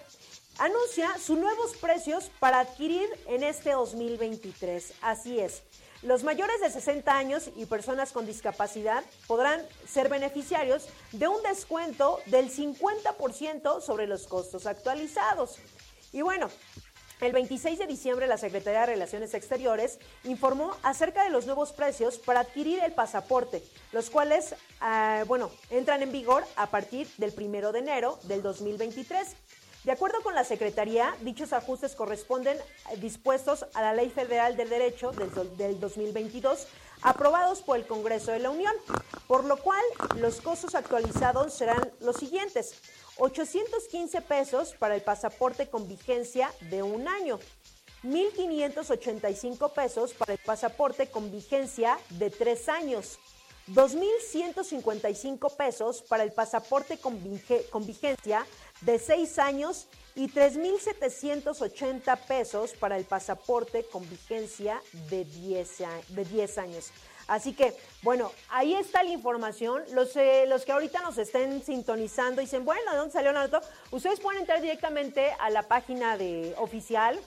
anuncia 0.59 1.11
sus 1.19 1.37
nuevos 1.37 1.77
precios 1.77 2.31
para 2.39 2.61
adquirir 2.61 3.09
en 3.27 3.43
este 3.43 3.73
2023. 3.73 4.95
Así 5.03 5.41
es. 5.41 5.65
Los 6.03 6.23
mayores 6.23 6.61
de 6.61 6.71
60 6.71 7.13
años 7.13 7.51
y 7.57 7.67
personas 7.67 8.13
con 8.13 8.27
discapacidad 8.27 9.03
podrán 9.27 9.61
ser 9.89 10.09
beneficiarios 10.09 10.89
de 11.11 11.27
un 11.27 11.43
descuento 11.43 12.21
del 12.27 12.49
50% 12.49 13.81
sobre 13.81 14.07
los 14.07 14.29
costos 14.29 14.67
actualizados. 14.67 15.59
Y 16.13 16.23
bueno, 16.23 16.49
el 17.21 17.33
26 17.33 17.79
de 17.79 17.87
diciembre 17.87 18.27
la 18.27 18.39
Secretaría 18.39 18.81
de 18.81 18.87
Relaciones 18.87 19.35
Exteriores 19.35 19.99
informó 20.25 20.75
acerca 20.83 21.23
de 21.25 21.31
los 21.31 21.47
nuevos 21.47 21.73
precios 21.73 22.19
para 22.19 22.41
adquirir 22.41 22.83
el 22.83 22.93
pasaporte, 22.93 23.63
los 23.93 24.09
cuales, 24.11 24.55
ah, 24.81 25.25
bueno, 25.27 25.51
entran 25.71 26.03
en 26.03 26.13
vigor 26.13 26.45
a 26.57 26.67
partir 26.71 27.09
del 27.19 27.33
1 27.37 27.73
de 27.73 27.79
enero 27.79 28.19
del 28.25 28.43
2023. 28.43 29.29
De 29.85 29.93
acuerdo 29.93 30.23
con 30.23 30.35
la 30.35 30.45
Secretaría, 30.45 31.15
dichos 31.23 31.53
ajustes 31.55 31.95
corresponden 31.95 32.57
eh, 32.59 32.97
dispuestos 32.99 33.65
a 33.75 33.81
la 33.81 33.95
Ley 33.95 34.11
Federal 34.11 34.57
del 34.57 34.69
Derecho 34.69 35.11
del, 35.13 35.33
do- 35.33 35.45
del 35.45 35.81
2022, 35.81 36.67
aprobados 37.03 37.63
por 37.63 37.77
el 37.79 37.87
Congreso 37.87 38.31
de 38.31 38.41
la 38.41 38.51
Unión, 38.51 38.75
por 39.27 39.45
lo 39.45 39.57
cual 39.57 39.81
los 40.17 40.43
costos 40.43 40.75
actualizados 40.75 41.55
serán 41.55 41.91
los 42.01 42.17
siguientes. 42.17 42.75
815 43.21 44.21
pesos 44.23 44.75
para 44.79 44.95
el 44.95 45.03
pasaporte 45.03 45.69
con 45.69 45.87
vigencia 45.87 46.51
de 46.71 46.83
un 46.83 47.07
año. 47.07 47.39
1.585 48.03 49.73
pesos 49.75 50.15
para 50.15 50.33
el 50.33 50.39
pasaporte 50.39 51.09
con 51.11 51.31
vigencia 51.31 51.99
de 52.11 52.31
tres 52.31 52.69
años. 52.69 53.19
2.155 53.69 55.55
pesos 55.55 56.03
para 56.03 56.23
el 56.25 56.33
pasaporte 56.33 56.97
con, 56.99 57.23
vige- 57.23 57.69
con 57.71 57.87
vigencia 57.87 58.47
de 58.81 58.99
seis 58.99 59.39
años 59.39 59.87
y 60.17 60.29
3.780 60.29 62.19
pesos 62.27 62.73
para 62.73 62.97
el 62.97 63.05
pasaporte 63.05 63.85
con 63.85 64.09
vigencia 64.09 64.83
de 65.11 65.25
10, 65.25 65.83
a- 65.83 66.01
de 66.09 66.25
10 66.25 66.59
años. 66.59 66.91
Así 67.31 67.53
que, 67.53 67.73
bueno, 68.03 68.33
ahí 68.49 68.75
está 68.75 69.05
la 69.05 69.11
información. 69.11 69.85
Los, 69.93 70.17
eh, 70.17 70.47
los 70.49 70.65
que 70.65 70.73
ahorita 70.73 71.01
nos 71.03 71.17
estén 71.17 71.63
sintonizando 71.63 72.41
dicen, 72.41 72.65
bueno, 72.65 72.91
¿de 72.91 72.97
dónde 72.99 73.13
salió 73.13 73.31
la 73.31 73.43
nota? 73.43 73.61
Ustedes 73.93 74.19
pueden 74.19 74.41
entrar 74.41 74.61
directamente 74.61 75.31
a 75.39 75.49
la 75.49 75.63
página 75.63 76.19
de 76.19 76.55
oficial 76.59 77.21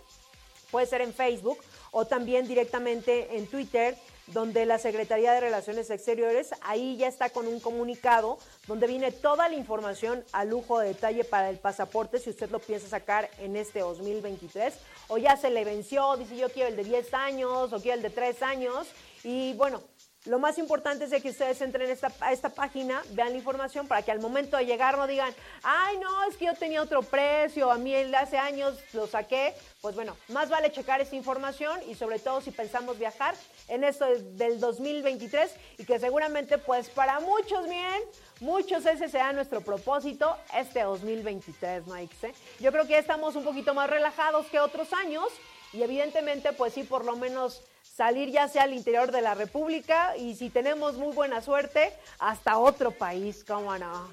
puede 0.73 0.87
ser 0.87 1.01
en 1.01 1.13
Facebook 1.13 1.59
o 1.91 2.05
también 2.05 2.47
directamente 2.47 3.37
en 3.37 3.45
Twitter, 3.45 3.95
donde 4.25 4.65
la 4.65 4.79
Secretaría 4.79 5.31
de 5.33 5.41
Relaciones 5.41 5.91
Exteriores, 5.91 6.49
ahí 6.61 6.97
ya 6.97 7.07
está 7.07 7.29
con 7.29 7.47
un 7.47 7.59
comunicado 7.59 8.39
donde 8.65 8.87
viene 8.87 9.11
toda 9.11 9.47
la 9.49 9.55
información 9.55 10.25
a 10.31 10.45
lujo 10.45 10.79
de 10.79 10.87
detalle 10.87 11.25
para 11.25 11.51
el 11.51 11.59
pasaporte, 11.59 12.17
si 12.17 12.31
usted 12.31 12.49
lo 12.49 12.57
piensa 12.57 12.87
sacar 12.87 13.29
en 13.37 13.55
este 13.55 13.81
2023, 13.81 14.73
o 15.09 15.19
ya 15.19 15.37
se 15.37 15.51
le 15.51 15.63
venció, 15.63 16.17
dice 16.17 16.37
yo 16.37 16.49
quiero 16.49 16.69
el 16.69 16.75
de 16.75 16.85
10 16.85 17.13
años 17.13 17.71
o 17.71 17.79
quiero 17.79 17.97
el 17.97 18.01
de 18.01 18.09
3 18.09 18.41
años, 18.41 18.87
y 19.23 19.53
bueno, 19.53 19.83
lo 20.25 20.39
más 20.39 20.57
importante 20.57 21.03
es 21.03 21.09
de 21.09 21.21
que 21.21 21.31
ustedes 21.31 21.62
entren 21.62 21.89
esta, 21.89 22.12
a 22.21 22.31
esta 22.31 22.49
página, 22.49 23.03
vean 23.12 23.31
la 23.31 23.38
información 23.38 23.88
para 23.88 24.03
que 24.03 24.12
al 24.12 24.21
momento 24.21 24.55
de 24.55 24.65
llegar 24.65 24.97
no 24.97 25.05
digan, 25.05 25.33
ay, 25.63 25.97
no, 25.97 26.23
es 26.23 26.38
que 26.38 26.45
yo 26.45 26.53
tenía 26.53 26.81
otro 26.81 27.01
precio, 27.01 27.69
a 27.69 27.77
mí 27.77 27.93
hace 27.93 28.38
años 28.38 28.79
lo 28.93 29.05
saqué. 29.05 29.53
Pues 29.81 29.95
bueno, 29.95 30.15
más 30.29 30.49
vale 30.49 30.71
checar 30.71 31.01
esta 31.01 31.17
información 31.17 31.77
y 31.89 31.95
sobre 31.95 32.19
todo 32.19 32.39
si 32.39 32.51
pensamos 32.51 32.97
viajar 32.97 33.36
en 33.67 33.83
esto 33.83 34.05
del 34.05 34.62
2023 34.62 35.51
y 35.77 35.86
que 35.86 35.99
seguramente 35.99 36.57
pues 36.57 36.89
para 36.89 37.19
muchos 37.19 37.67
bien, 37.67 38.01
muchos 38.39 38.86
ese 38.86 39.09
será 39.09 39.33
nuestro 39.33 39.59
propósito 39.59 40.38
este 40.55 40.83
2023, 40.83 41.86
¿no, 41.86 41.99
Ix? 41.99 42.15
Yo 42.62 42.71
creo 42.71 42.88
que 42.88 42.97
estamos 42.97 43.36
un 43.36 43.43
poquito 43.43 43.73
más 43.73 43.89
relajados 43.89 44.45
que 44.47 44.62
otros 44.62 44.93
años 44.93 45.27
y 45.73 45.81
evidentemente 45.83 46.53
pues 46.53 46.73
sí, 46.73 46.83
por 46.83 47.03
lo 47.03 47.15
menos 47.15 47.62
salir 47.83 48.29
ya 48.31 48.47
sea 48.47 48.63
al 48.63 48.73
interior 48.73 49.12
de 49.12 49.21
la 49.21 49.33
República 49.33 50.15
y 50.17 50.36
si 50.36 50.49
tenemos 50.49 50.95
muy 50.95 51.13
buena 51.13 51.41
suerte, 51.41 51.93
hasta 52.19 52.57
otro 52.57 52.91
país, 52.91 53.43
¿cómo 53.43 53.77
no? 53.77 54.07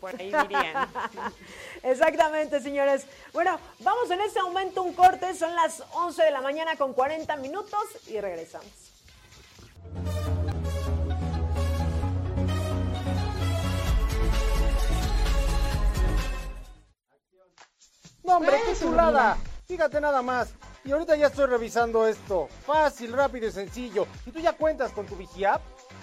Por 0.00 0.18
ahí 0.18 0.32
dirían. 0.32 0.88
Exactamente, 1.82 2.60
señores. 2.60 3.06
Bueno, 3.32 3.60
vamos 3.80 4.10
en 4.10 4.20
este 4.20 4.42
momento 4.42 4.82
un 4.82 4.94
corte, 4.94 5.34
son 5.34 5.54
las 5.54 5.82
11 5.92 6.24
de 6.24 6.30
la 6.30 6.40
mañana 6.40 6.76
con 6.76 6.92
40 6.92 7.36
minutos 7.36 7.84
y 8.06 8.20
regresamos. 8.20 8.66
No, 18.24 18.38
hombre, 18.38 18.56
qué 18.66 18.76
chulada. 18.76 19.38
Fíjate 19.66 20.00
nada 20.00 20.22
más. 20.22 20.54
Y 20.84 20.92
ahorita 20.92 21.16
ya 21.16 21.26
estoy 21.26 21.46
revisando 21.46 22.06
esto. 22.06 22.48
Fácil, 22.64 23.12
rápido 23.12 23.48
y 23.48 23.52
sencillo. 23.52 24.06
¿Y 24.24 24.30
tú 24.30 24.38
ya 24.38 24.52
cuentas 24.52 24.92
con 24.92 25.06
tu 25.06 25.16
VigiApp? 25.16 25.60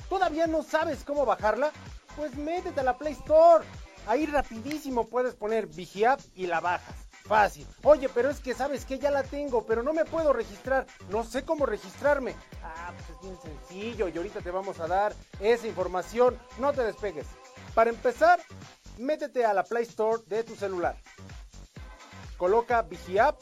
¿Todavía 0.09 0.47
no 0.47 0.63
sabes 0.63 1.03
cómo 1.05 1.25
bajarla? 1.25 1.71
Pues 2.17 2.35
métete 2.35 2.81
a 2.81 2.83
la 2.83 2.97
Play 2.97 3.13
Store. 3.13 3.65
Ahí 4.05 4.25
rapidísimo 4.25 5.07
puedes 5.07 5.33
poner 5.35 5.67
VigiApp 5.67 6.19
y 6.35 6.47
la 6.47 6.59
bajas. 6.59 6.95
Fácil. 7.25 7.65
Oye, 7.83 8.09
pero 8.09 8.29
es 8.29 8.41
que 8.41 8.53
sabes 8.53 8.83
que 8.83 8.99
ya 8.99 9.09
la 9.09 9.23
tengo, 9.23 9.65
pero 9.65 9.81
no 9.81 9.93
me 9.93 10.03
puedo 10.03 10.33
registrar. 10.33 10.85
No 11.09 11.23
sé 11.23 11.43
cómo 11.43 11.65
registrarme. 11.65 12.35
Ah, 12.61 12.91
pues 12.93 13.09
es 13.09 13.21
bien 13.21 13.37
sencillo 13.41 14.09
y 14.09 14.17
ahorita 14.17 14.41
te 14.41 14.51
vamos 14.51 14.81
a 14.81 14.87
dar 14.87 15.13
esa 15.39 15.67
información. 15.67 16.37
No 16.59 16.73
te 16.73 16.83
despegues. 16.83 17.27
Para 17.73 17.89
empezar, 17.89 18.41
métete 18.97 19.45
a 19.45 19.53
la 19.53 19.63
Play 19.63 19.83
Store 19.83 20.21
de 20.27 20.43
tu 20.43 20.53
celular. 20.55 20.97
Coloca 22.37 22.81
VigiApp 22.81 23.41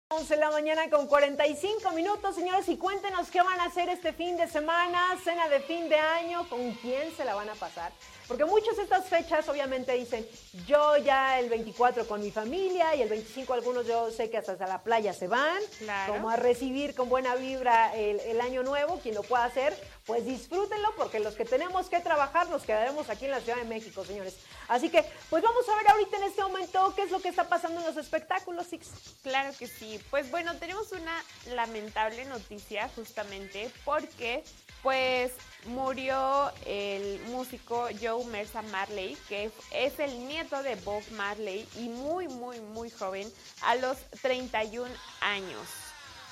11 0.13 0.35
de 0.35 0.41
la 0.41 0.51
mañana 0.51 0.89
con 0.89 1.07
45 1.07 1.89
minutos, 1.91 2.35
señores, 2.35 2.67
y 2.67 2.75
cuéntenos 2.75 3.31
qué 3.31 3.41
van 3.41 3.57
a 3.61 3.63
hacer 3.63 3.87
este 3.87 4.11
fin 4.11 4.35
de 4.35 4.45
semana, 4.45 5.17
cena 5.23 5.47
de 5.47 5.61
fin 5.61 5.87
de 5.87 5.95
año, 5.95 6.49
con 6.49 6.73
quién 6.73 7.15
se 7.15 7.23
la 7.23 7.33
van 7.33 7.49
a 7.49 7.53
pasar. 7.53 7.93
Porque 8.27 8.43
muchas 8.43 8.75
de 8.75 8.83
estas 8.83 9.07
fechas 9.07 9.47
obviamente 9.47 9.93
dicen, 9.93 10.27
yo 10.67 10.97
ya 10.97 11.39
el 11.39 11.49
24 11.49 12.07
con 12.07 12.21
mi 12.21 12.29
familia 12.29 12.93
y 12.93 13.01
el 13.01 13.07
25 13.09 13.53
algunos 13.53 13.87
yo 13.87 14.11
sé 14.11 14.29
que 14.29 14.37
hasta 14.37 14.67
la 14.67 14.83
playa 14.83 15.13
se 15.13 15.29
van, 15.29 15.61
como 16.07 16.29
a 16.29 16.35
recibir 16.35 16.93
con 16.93 17.07
buena 17.07 17.35
vibra 17.35 17.95
el, 17.95 18.41
año 18.41 18.63
nuevo, 18.63 18.99
quien 18.99 19.15
lo 19.15 19.23
pueda 19.23 19.45
hacer, 19.45 19.77
pues 20.11 20.25
disfrútenlo 20.25 20.93
porque 20.97 21.21
los 21.21 21.35
que 21.35 21.45
tenemos 21.45 21.87
que 21.87 22.01
trabajar 22.01 22.49
nos 22.49 22.63
quedaremos 22.63 23.09
aquí 23.09 23.23
en 23.23 23.31
la 23.31 23.39
Ciudad 23.39 23.59
de 23.59 23.63
México, 23.63 24.03
señores. 24.03 24.35
Así 24.67 24.89
que, 24.89 25.05
pues 25.29 25.41
vamos 25.41 25.63
a 25.69 25.75
ver 25.77 25.87
ahorita 25.87 26.17
en 26.17 26.23
este 26.23 26.41
momento 26.41 26.93
qué 26.97 27.03
es 27.03 27.11
lo 27.11 27.21
que 27.21 27.29
está 27.29 27.47
pasando 27.47 27.79
en 27.79 27.87
los 27.87 27.95
espectáculos, 27.95 28.67
Six. 28.67 28.89
Claro 29.23 29.53
que 29.57 29.67
sí. 29.67 30.01
Pues 30.09 30.29
bueno, 30.29 30.53
tenemos 30.57 30.91
una 30.91 31.23
lamentable 31.55 32.25
noticia 32.25 32.89
justamente 32.93 33.71
porque 33.85 34.43
pues 34.83 35.31
murió 35.67 36.51
el 36.65 37.21
músico 37.27 37.87
Joe 38.01 38.25
Mercer 38.25 38.63
Marley, 38.63 39.17
que 39.29 39.49
es 39.71 39.97
el 39.97 40.27
nieto 40.27 40.61
de 40.61 40.75
Bob 40.75 41.03
Marley 41.11 41.65
y 41.77 41.87
muy, 41.87 42.27
muy, 42.27 42.59
muy 42.59 42.89
joven, 42.89 43.31
a 43.61 43.75
los 43.75 43.95
31 44.21 44.93
años. 45.21 45.80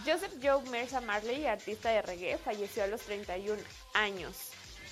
Joseph 0.06 0.34
Joe 0.42 0.62
Mercer 0.70 1.02
Marley, 1.02 1.46
artista 1.46 1.90
de 1.90 2.02
reggae, 2.02 2.38
falleció 2.38 2.84
a 2.84 2.88
los 2.88 3.02
31 3.02 3.62
años. 3.94 4.36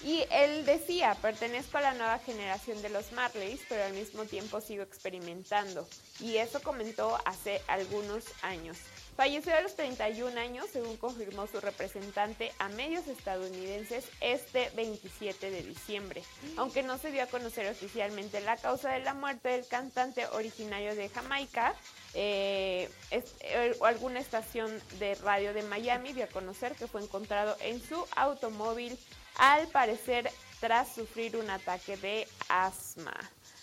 Y 0.04 0.26
él 0.30 0.66
decía, 0.66 1.16
pertenezco 1.22 1.78
a 1.78 1.82
la 1.82 1.94
nueva 1.94 2.20
generación 2.20 2.82
de 2.82 2.90
los 2.90 3.12
Marleys, 3.14 3.62
pero 3.68 3.84
al 3.84 3.94
mismo 3.94 4.26
tiempo 4.26 4.62
sigo 4.62 4.84
experimentando. 4.84 5.88
Y 6.20 6.38
eso 6.38 6.62
comentó 6.62 7.18
hace 7.26 7.62
algunos 7.68 8.26
años. 8.44 8.78
Falleció 9.18 9.56
a 9.58 9.62
los 9.62 9.76
31 9.76 10.40
años, 10.40 10.68
según 10.72 10.96
confirmó 10.96 11.48
su 11.48 11.60
representante 11.60 12.54
a 12.60 12.70
medios 12.70 13.08
estadounidenses 13.08 14.06
este 14.22 14.70
27 14.76 15.50
de 15.50 15.64
diciembre. 15.64 16.22
Aunque 16.56 16.84
no 16.84 17.00
se 17.00 17.10
dio 17.10 17.24
a 17.24 17.26
conocer 17.26 17.68
oficialmente 17.68 18.42
la 18.42 18.58
causa 18.58 18.92
de 18.92 19.00
la 19.00 19.16
muerte 19.16 19.50
del 19.50 19.68
cantante 19.68 20.28
originario 20.28 20.96
de 20.96 21.10
Jamaica, 21.10 21.74
eh, 22.14 22.92
eh, 23.10 23.76
alguna 23.82 24.20
estación 24.20 24.72
de 25.00 25.16
radio 25.16 25.52
de 25.52 25.64
Miami 25.64 26.14
dio 26.14 26.26
a 26.26 26.28
conocer 26.28 26.76
que 26.76 26.86
fue 26.86 27.02
encontrado 27.02 27.58
en 27.62 27.82
su 27.82 28.06
automóvil, 28.16 29.00
al 29.38 29.68
parecer 29.70 30.30
tras 30.60 30.94
sufrir 30.94 31.38
un 31.38 31.50
ataque 31.50 31.98
de 31.98 32.28
asma. 32.50 33.18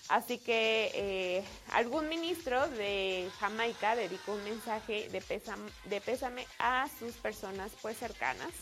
Así 0.08 0.38
que 0.38 0.90
eh, 0.94 1.44
algún 1.72 2.08
ministro 2.08 2.68
de 2.68 3.30
Jamaica 3.40 3.96
dedicó 3.96 4.34
un 4.34 4.44
mensaje 4.44 5.08
de, 5.08 5.22
de 5.88 6.00
pésame 6.00 6.46
a 6.58 6.88
sus 6.98 7.14
personas 7.14 7.72
pues 7.80 7.96
cercanas 7.96 8.52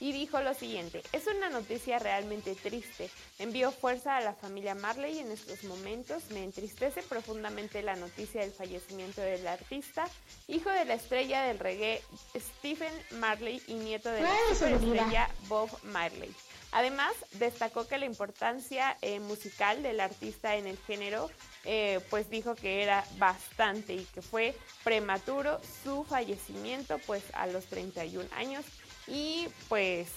y 0.00 0.12
dijo 0.12 0.40
lo 0.40 0.52
siguiente, 0.54 1.02
es 1.12 1.26
una 1.26 1.48
noticia 1.48 1.98
realmente 1.98 2.54
triste, 2.54 3.10
envío 3.38 3.72
fuerza 3.72 4.16
a 4.16 4.20
la 4.20 4.34
familia 4.34 4.74
Marley 4.74 5.18
en 5.18 5.30
estos 5.30 5.64
momentos, 5.64 6.30
me 6.30 6.44
entristece 6.44 7.02
profundamente 7.02 7.82
la 7.82 7.96
noticia 7.96 8.42
del 8.42 8.52
fallecimiento 8.52 9.22
del 9.22 9.46
artista, 9.46 10.06
hijo 10.48 10.70
de 10.70 10.84
la 10.84 10.94
estrella 10.94 11.42
del 11.44 11.58
reggae 11.58 12.02
Stephen 12.36 12.92
Marley 13.12 13.62
y 13.66 13.74
nieto 13.74 14.10
de 14.10 14.22
la 14.22 14.34
estrella 14.50 15.30
Bob 15.48 15.70
Marley. 15.84 16.34
Además, 16.76 17.14
destacó 17.32 17.88
que 17.88 17.96
la 17.96 18.04
importancia 18.04 18.98
eh, 19.00 19.18
musical 19.18 19.82
del 19.82 19.98
artista 19.98 20.56
en 20.56 20.66
el 20.66 20.76
género, 20.76 21.30
eh, 21.64 22.00
pues 22.10 22.28
dijo 22.28 22.54
que 22.54 22.82
era 22.82 23.02
bastante 23.16 23.94
y 23.94 24.04
que 24.12 24.20
fue 24.20 24.54
prematuro 24.84 25.58
su 25.82 26.04
fallecimiento, 26.04 26.98
pues 27.06 27.22
a 27.32 27.46
los 27.46 27.64
31 27.64 28.28
años. 28.36 28.66
Y 29.06 29.48
pues 29.70 30.08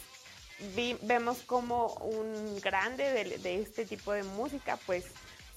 vemos 1.03 1.43
como 1.43 1.93
un 1.93 2.59
grande 2.59 3.05
de, 3.37 3.61
este 3.61 3.85
tipo 3.85 4.11
de 4.11 4.23
música, 4.23 4.77
pues 4.85 5.05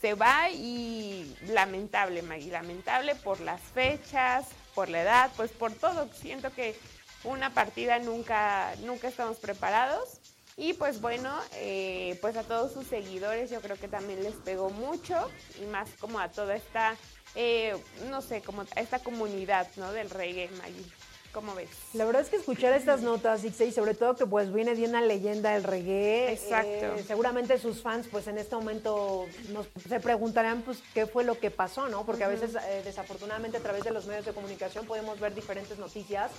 se 0.00 0.14
va 0.14 0.50
y 0.50 1.36
lamentable, 1.48 2.22
Maggie, 2.22 2.53
lamentable 2.53 3.16
por 3.16 3.40
las 3.40 3.61
fechas, 3.61 4.46
por 4.72 4.88
la 4.88 5.03
edad, 5.03 5.32
pues 5.36 5.50
por 5.50 5.72
todo. 5.72 6.09
Siento 6.14 6.53
que 6.53 6.76
una 7.24 7.50
partida 7.50 7.98
nunca, 7.98 8.72
nunca 8.84 9.09
estamos 9.09 9.38
preparados 9.38 10.22
y 10.57 10.74
pues 10.74 11.00
bueno, 11.00 11.30
eh, 11.55 12.18
pues 12.20 12.36
a 12.36 12.42
todos 12.42 12.72
sus 12.72 12.86
seguidores 12.86 13.50
yo 13.50 13.61
creo 13.61 13.76
que 13.76 13.88
también 13.88 14.22
les 14.22 14.34
pegó 14.34 14.70
mucho 14.70 15.30
y 15.61 15.64
más 15.66 15.88
como 15.98 16.18
a 16.20 16.30
toda 16.30 16.55
esta, 16.55 16.96
eh, 17.34 17.74
no 18.11 18.20
sé, 18.20 18.42
como 18.42 18.62
a 18.62 18.80
esta 18.80 18.98
comunidad, 18.98 19.68
¿no? 19.76 19.92
Del 19.92 20.11
reggae, 20.11 20.50
Maggie. 20.59 20.84
¿Cómo 21.32 21.55
ves? 21.55 21.70
La 21.94 22.05
verdad 22.05 22.20
es 22.20 22.28
que 22.28 22.36
escuchar 22.36 22.74
estas 22.74 23.00
notas, 23.00 23.42
y 23.42 23.72
sobre 23.72 23.94
todo 23.94 24.14
que 24.16 24.26
pues 24.26 24.53
viene 24.53 24.74
de 24.74 24.84
una 24.84 25.00
leyenda 25.00 25.53
del 25.55 25.64
reggae. 25.64 26.30
Exacto. 26.30 26.68
Eh, 26.68 27.05
seguramente 27.07 27.57
sus 27.57 27.80
fans 27.80 28.07
pues 28.11 28.26
en 28.26 28.36
este 28.36 28.55
momento 28.55 29.24
nos, 29.48 29.66
se 29.88 29.98
preguntarán 29.98 30.61
pues 30.61 30.82
qué 30.92 31.07
fue 31.07 31.24
lo 31.24 31.40
que 31.40 31.50
pasó, 31.50 31.88
¿no? 31.88 32.05
Porque 32.05 32.24
a 32.24 32.28
veces 32.28 32.53
desafortunadamente 32.84 33.57
a 33.57 33.61
través 33.61 33.82
de 33.82 33.92
los 33.92 34.05
medios 34.05 34.26
de 34.26 34.34
comunicación 34.34 34.84
podemos 34.84 35.18
ver 35.18 35.34
diferentes 35.34 35.78
noticias 35.78 36.30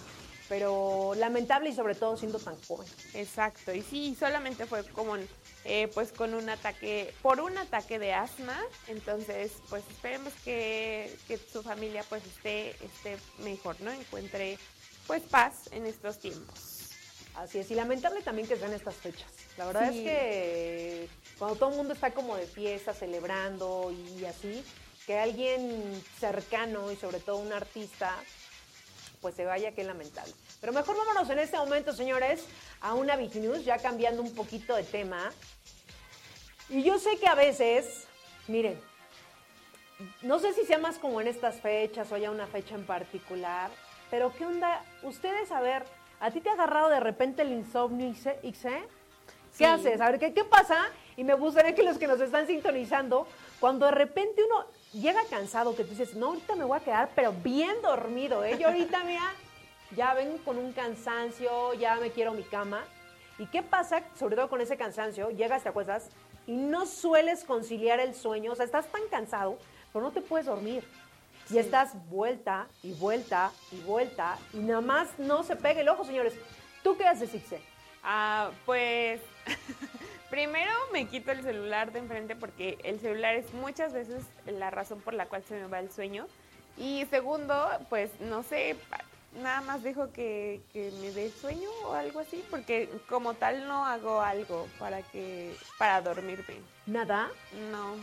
pero 0.53 1.15
lamentable 1.15 1.71
y 1.71 1.73
sobre 1.73 1.95
todo 1.95 2.15
siendo 2.15 2.37
tan 2.37 2.61
joven. 2.61 2.87
Exacto, 3.15 3.73
y 3.73 3.81
sí, 3.81 4.15
solamente 4.19 4.67
fue 4.67 4.83
como 4.89 5.15
eh, 5.65 5.89
pues 5.95 6.11
con 6.11 6.35
un 6.35 6.47
ataque, 6.47 7.11
por 7.23 7.41
un 7.41 7.57
ataque 7.57 7.97
de 7.97 8.13
asma, 8.13 8.55
entonces 8.87 9.53
pues 9.67 9.83
esperemos 9.89 10.31
que, 10.45 11.17
su 11.51 11.63
familia 11.63 12.05
pues 12.07 12.23
esté, 12.27 12.69
esté 12.85 13.17
mejor, 13.39 13.81
¿no? 13.81 13.91
Encuentre 13.91 14.59
pues 15.07 15.23
paz 15.23 15.71
en 15.71 15.87
estos 15.87 16.19
tiempos. 16.19 16.91
Así 17.33 17.57
es, 17.57 17.71
y 17.71 17.73
lamentable 17.73 18.21
también 18.21 18.47
que 18.47 18.55
sean 18.55 18.73
estas 18.73 18.93
fechas. 18.93 19.31
La 19.57 19.65
verdad 19.65 19.91
es 19.91 20.03
que 20.03 21.09
cuando 21.39 21.55
todo 21.55 21.71
el 21.71 21.77
mundo 21.77 21.95
está 21.95 22.11
como 22.11 22.35
de 22.35 22.45
fiesta, 22.45 22.93
celebrando 22.93 23.91
y 23.91 24.23
así, 24.25 24.63
que 25.07 25.17
alguien 25.17 25.99
cercano 26.19 26.91
y 26.91 26.95
sobre 26.95 27.19
todo 27.19 27.37
un 27.37 27.51
artista 27.51 28.23
pues 29.23 29.35
se 29.35 29.45
vaya, 29.45 29.71
qué 29.71 29.85
lamentable. 29.85 30.33
Pero 30.59 30.73
mejor 30.73 30.97
vámonos 30.97 31.29
en 31.29 31.39
este 31.39 31.57
momento, 31.57 31.93
señores, 31.93 32.45
a 32.81 32.93
una 32.93 33.15
News, 33.15 33.63
ya 33.63 33.77
cambiando 33.77 34.21
un 34.21 34.35
poquito 34.35 34.75
de 34.75 34.83
tema. 34.83 35.31
Y 36.67 36.83
yo 36.83 36.99
sé 36.99 37.17
que 37.17 37.27
a 37.27 37.33
veces, 37.33 38.05
miren, 38.47 38.79
no 40.21 40.39
sé 40.39 40.51
si 40.53 40.65
sea 40.65 40.77
más 40.77 40.99
como 40.99 41.21
en 41.21 41.27
estas 41.27 41.61
fechas 41.61 42.11
o 42.11 42.15
haya 42.15 42.31
una 42.31 42.47
fecha 42.47 42.75
en 42.75 42.85
particular, 42.85 43.71
pero 44.11 44.33
¿qué 44.33 44.45
onda? 44.45 44.83
Ustedes, 45.03 45.51
a 45.53 45.61
ver, 45.61 45.85
¿a 46.19 46.29
ti 46.29 46.41
te 46.41 46.49
ha 46.49 46.53
agarrado 46.53 46.89
de 46.89 46.99
repente 46.99 47.43
el 47.43 47.53
insomnio, 47.53 48.13
Ixe? 48.43 48.83
¿Qué 49.57 49.65
haces? 49.65 50.01
A 50.01 50.11
ver, 50.11 50.19
¿qué, 50.19 50.33
¿qué 50.33 50.43
pasa? 50.43 50.89
Y 51.15 51.23
me 51.23 51.33
gustaría 51.35 51.73
que 51.73 51.83
los 51.83 51.97
que 51.97 52.07
nos 52.07 52.19
están 52.19 52.45
sintonizando, 52.45 53.25
cuando 53.61 53.85
de 53.85 53.93
repente 53.93 54.43
uno 54.43 54.65
llega 54.93 55.21
cansado 55.29 55.75
que 55.75 55.83
tú 55.83 55.91
dices, 55.91 56.15
no, 56.15 56.27
ahorita 56.27 56.55
me 56.55 56.63
voy 56.63 56.77
a 56.77 56.83
quedar, 56.83 57.09
pero 57.15 57.33
bien 57.33 57.81
dormido, 57.81 58.43
¿eh? 58.43 58.57
Yo 58.59 58.67
ahorita, 58.67 59.03
mira, 59.03 59.33
ya 59.95 60.13
vengo 60.13 60.37
con 60.43 60.57
un 60.57 60.71
cansancio, 60.71 61.73
ya 61.73 61.95
me 61.95 62.11
quiero 62.11 62.33
mi 62.33 62.43
cama. 62.43 62.83
¿Y 63.39 63.47
qué 63.47 63.63
pasa, 63.63 64.03
sobre 64.17 64.35
todo 64.35 64.49
con 64.49 64.61
ese 64.61 64.77
cansancio? 64.77 65.31
Llegas, 65.31 65.63
te 65.63 65.69
acuestas 65.69 66.09
y 66.45 66.53
no 66.53 66.85
sueles 66.85 67.43
conciliar 67.43 67.99
el 67.99 68.15
sueño, 68.15 68.51
o 68.51 68.55
sea, 68.55 68.65
estás 68.65 68.87
tan 68.87 69.01
cansado, 69.09 69.57
pero 69.91 70.05
no 70.05 70.11
te 70.11 70.21
puedes 70.21 70.45
dormir. 70.45 70.83
Y 71.49 71.57
estás 71.57 71.91
vuelta 72.09 72.67
y 72.83 72.93
vuelta 72.93 73.51
y 73.71 73.81
vuelta 73.81 74.37
y 74.53 74.59
nada 74.59 74.79
más 74.79 75.09
no 75.17 75.43
se 75.43 75.57
pega 75.57 75.81
el 75.81 75.89
ojo, 75.89 76.05
señores. 76.05 76.33
¿Tú 76.83 76.95
qué 76.95 77.05
haces, 77.05 77.33
Ixe? 77.33 77.61
Ah, 78.01 78.51
pues 78.65 79.19
Primero 80.33 80.71
me 80.91 81.05
quito 81.05 81.31
el 81.31 81.43
celular 81.43 81.91
de 81.91 81.99
enfrente 81.99 82.35
porque 82.35 82.79
el 82.83 82.99
celular 82.99 83.35
es 83.35 83.53
muchas 83.53 83.93
veces 83.93 84.23
la 84.47 84.71
razón 84.71 84.99
por 84.99 85.13
la 85.13 85.27
cual 85.27 85.43
se 85.43 85.53
me 85.53 85.67
va 85.67 85.77
el 85.77 85.91
sueño. 85.91 86.25
Y 86.75 87.05
segundo, 87.11 87.69
pues 87.87 88.09
no 88.19 88.41
sé, 88.41 88.75
nada 89.43 89.61
más 89.61 89.83
dejo 89.83 90.11
que, 90.11 90.59
me 90.73 91.11
dé 91.11 91.29
sueño 91.29 91.69
o 91.85 91.93
algo 91.93 92.19
así, 92.19 92.43
porque 92.49 92.89
como 93.07 93.35
tal 93.35 93.67
no 93.67 93.85
hago 93.85 94.21
algo 94.21 94.67
para 94.79 95.03
que 95.03 95.55
para 95.77 96.01
dormirme. 96.01 96.55
¿Nada? 96.87 97.29
No. 97.69 97.93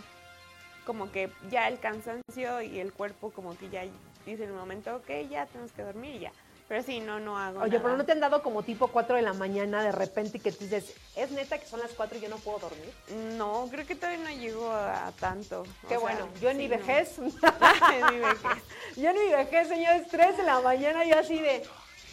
Como 0.86 1.10
que 1.10 1.32
ya 1.50 1.66
el 1.66 1.80
cansancio 1.80 2.62
y 2.62 2.78
el 2.78 2.92
cuerpo 2.92 3.32
como 3.32 3.58
que 3.58 3.70
ya 3.70 3.82
dice 4.24 4.44
en 4.44 4.52
un 4.52 4.58
momento, 4.58 4.94
ok, 4.94 5.28
ya 5.28 5.46
tenemos 5.46 5.72
que 5.72 5.82
dormir 5.82 6.14
y 6.14 6.18
ya. 6.20 6.32
Pero 6.70 6.84
sí, 6.84 7.00
no, 7.00 7.18
no 7.18 7.36
hago. 7.36 7.62
Oye, 7.62 7.80
pero 7.80 7.96
no 7.96 8.04
te 8.04 8.12
han 8.12 8.20
dado 8.20 8.44
como 8.44 8.62
tipo 8.62 8.86
4 8.86 9.16
de 9.16 9.22
la 9.22 9.32
mañana 9.32 9.82
de 9.82 9.90
repente 9.90 10.38
y 10.38 10.40
que 10.40 10.52
tú 10.52 10.62
dices, 10.62 10.94
¿es 11.16 11.32
neta 11.32 11.58
que 11.58 11.66
son 11.66 11.80
las 11.80 11.90
4 11.90 12.16
y 12.16 12.20
yo 12.20 12.28
no 12.28 12.36
puedo 12.36 12.60
dormir? 12.60 12.92
No, 13.36 13.66
creo 13.72 13.84
que 13.84 13.96
todavía 13.96 14.22
no 14.22 14.30
llego 14.30 14.70
a, 14.70 15.10
tanto. 15.18 15.64
Qué 15.88 15.96
bueno, 15.96 16.28
yo 16.40 16.48
en 16.48 16.58
mi 16.58 16.68
vejez. 16.68 17.18
en 17.18 18.14
mi 18.14 18.20
vejez. 18.20 18.62
yo 18.96 19.10
en 19.10 19.16
mi 19.16 19.32
vejez, 19.32 19.66
señores, 19.66 20.06
3 20.12 20.36
de 20.36 20.42
la 20.44 20.60
mañana 20.60 21.04
y 21.04 21.10
así 21.10 21.40
de, 21.40 21.64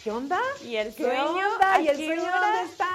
¿qué 0.02 0.10
onda? 0.10 0.40
¿Y 0.64 0.76
el 0.76 0.94
sueño? 0.94 1.36
¿Y 1.80 1.88
el 1.88 1.96
sueño 1.96 2.22
dónde 2.22 2.62
está? 2.70 2.88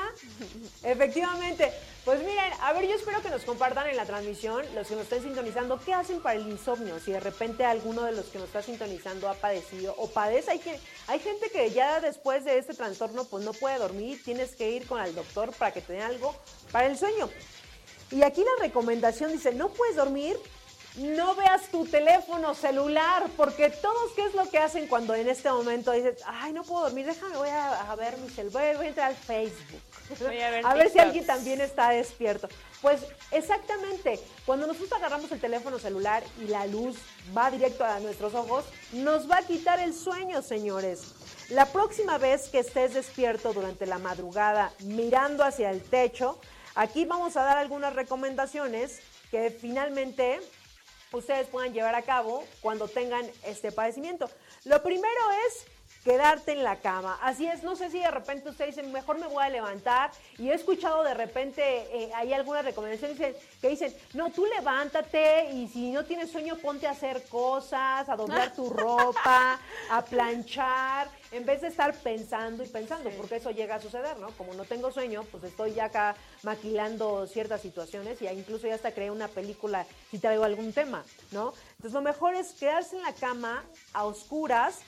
Efectivamente. 0.84 1.72
Pues 2.06 2.20
miren, 2.20 2.52
a 2.62 2.74
ver, 2.74 2.86
yo 2.86 2.96
espero 2.96 3.22
que 3.22 3.30
nos 3.30 3.44
compartan 3.44 3.88
en 3.88 3.96
la 3.96 4.06
transmisión, 4.06 4.66
los 4.76 4.88
que 4.88 4.96
nos 4.96 5.04
estén 5.04 5.24
sintonizando, 5.24 5.80
qué 5.80 5.94
hacen 5.94 6.20
para 6.20 6.38
el 6.38 6.46
insomnio. 6.50 7.00
Si 7.00 7.14
de 7.14 7.22
repente 7.22 7.64
alguno 7.64 8.04
de 8.04 8.12
los 8.12 8.26
que 8.26 8.40
nos 8.40 8.48
está 8.48 8.62
sintonizando 8.62 9.30
ha 9.30 9.36
padecido 9.36 9.96
o 9.98 10.10
padece, 10.10 10.52
hay, 10.52 10.60
que, 10.60 10.78
hay 11.08 11.20
gente 11.20 11.50
que 11.50 11.72
ya 11.72 12.02
después 12.02 12.44
de 12.44 12.58
este 12.58 12.74
trastorno 12.74 13.24
pues 13.24 13.46
no 13.46 13.54
puede 13.54 13.78
dormir, 13.78 14.22
tienes 14.22 14.54
que 14.56 14.70
ir 14.72 14.86
con 14.86 15.02
el 15.02 15.16
doctor 15.16 15.54
para 15.54 15.72
que 15.72 15.80
te 15.80 15.94
den 15.94 16.02
algo 16.02 16.36
para 16.74 16.88
el 16.88 16.98
sueño. 16.98 17.30
Y 18.12 18.22
aquí 18.22 18.42
la 18.44 18.64
recomendación 18.66 19.32
dice, 19.32 19.54
no 19.54 19.70
puedes 19.70 19.96
dormir, 19.96 20.38
no 20.96 21.34
veas 21.36 21.70
tu 21.70 21.86
teléfono 21.86 22.54
celular, 22.54 23.24
porque 23.36 23.70
todos, 23.70 24.12
¿qué 24.16 24.26
es 24.26 24.36
lo 24.36 24.48
que 24.50 24.60
hacen 24.60 24.88
cuando 24.88 25.16
en 25.16 25.28
este 25.28 25.50
momento 25.50 25.92
dices, 25.92 26.22
ay, 26.26 26.54
no 26.54 26.64
puedo 26.64 26.84
dormir, 26.84 27.06
déjame, 27.06 27.36
voy 27.36 27.50
a, 27.50 27.96
ver 27.96 28.18
mi 28.18 28.30
celular, 28.30 28.78
voy, 28.78 28.86
a 28.86 28.90
entrar 28.90 29.10
al 29.10 29.16
Facebook, 29.16 29.82
voy 30.20 30.40
a 30.40 30.52
ver, 30.52 30.66
a 30.66 30.74
ver 30.76 30.90
si 30.92 31.00
alguien 31.00 31.26
también 31.26 31.62
está 31.62 31.90
despierto. 31.90 32.48
Pues 32.82 33.02
exactamente, 33.32 34.20
cuando 34.46 34.68
nosotros 34.68 34.94
agarramos 34.94 35.32
el 35.32 35.40
teléfono 35.40 35.80
celular 35.80 36.24
y 36.40 36.48
la 36.48 36.68
luz 36.68 36.98
va 37.36 37.50
directo 37.50 37.84
a 37.84 38.00
nuestros 38.00 38.36
ojos, 38.36 38.66
nos 38.92 39.30
va 39.30 39.38
a 39.38 39.44
quitar 39.44 39.80
el 39.80 39.94
sueño, 39.94 40.42
señores. 40.42 41.16
La 41.50 41.66
próxima 41.66 42.18
vez 42.18 42.50
que 42.50 42.60
estés 42.60 42.94
despierto 42.94 43.52
durante 43.54 43.86
la 43.86 43.98
madrugada 43.98 44.72
mirando 44.84 45.44
hacia 45.44 45.72
el 45.72 45.82
techo, 45.82 46.40
aquí 46.76 47.06
vamos 47.06 47.36
a 47.36 47.44
dar 47.44 47.58
algunas 47.58 47.94
recomendaciones 47.94 49.02
que 49.32 49.50
finalmente 49.50 50.40
ustedes 51.14 51.48
puedan 51.48 51.74
llevar 51.74 51.96
a 51.96 52.02
cabo 52.02 52.44
cuando 52.62 52.88
tengan 52.88 53.26
este 53.46 53.72
padecimiento. 53.72 54.30
Lo 54.66 54.82
primero 54.84 55.22
es 55.48 55.66
quedarte 56.04 56.52
en 56.52 56.64
la 56.64 56.78
cama. 56.78 57.18
Así 57.22 57.48
es, 57.48 57.64
no 57.64 57.76
sé 57.76 57.90
si 57.90 58.00
de 58.00 58.12
repente 58.12 58.50
ustedes 58.50 58.76
dicen, 58.76 58.92
mejor 58.92 59.20
me 59.20 59.28
voy 59.28 59.44
a 59.44 59.50
levantar. 59.50 60.12
Y 60.38 60.50
he 60.50 60.54
escuchado 60.54 61.04
de 61.04 61.14
repente, 61.14 61.62
eh, 61.64 62.12
hay 62.16 62.34
algunas 62.34 62.66
recomendaciones 62.66 63.18
que 63.62 63.70
dicen, 63.70 63.96
no, 64.14 64.30
tú 64.32 64.46
levántate 64.46 65.52
y 65.52 65.68
si 65.68 65.92
no 65.92 66.04
tienes 66.06 66.32
sueño, 66.32 66.58
ponte 66.58 66.88
a 66.88 66.92
hacer 66.92 67.24
cosas, 67.30 68.08
a 68.10 68.16
doblar 68.16 68.54
tu 68.54 68.70
ropa, 68.70 69.60
a 69.90 70.02
planchar, 70.04 71.10
en 71.32 71.46
vez 71.46 71.62
de 71.62 71.68
estar 71.68 71.94
pensando 71.96 72.64
y 72.64 72.68
pensando, 72.68 73.10
porque 73.18 73.38
eso 73.38 73.52
llega 73.52 73.76
a 73.76 73.82
suceder, 73.82 74.18
¿no? 74.20 74.30
Como 74.32 74.54
no 74.54 74.66
tengo 74.66 74.92
sueño, 74.92 75.24
pues 75.32 75.44
estoy 75.44 75.74
ya 75.74 75.86
acá 75.86 76.16
maquilando 76.44 77.26
ciertas 77.28 77.62
situaciones 77.62 78.22
y 78.22 78.28
incluso 78.28 78.68
ya 78.68 78.76
hasta 78.76 78.92
creé 78.92 79.10
una 79.10 79.28
película 79.28 79.86
si 80.12 80.20
traigo 80.20 80.44
algún 80.44 80.74
tema, 80.74 81.04
¿no? 81.32 81.54
Entonces 81.72 81.94
lo 81.94 82.02
mejor 82.02 82.36
es 82.36 82.52
quedarse 82.54 82.98
en 82.98 83.02
la 83.02 83.14
cama 83.14 83.64
a 83.94 84.06
oscuras 84.06 84.82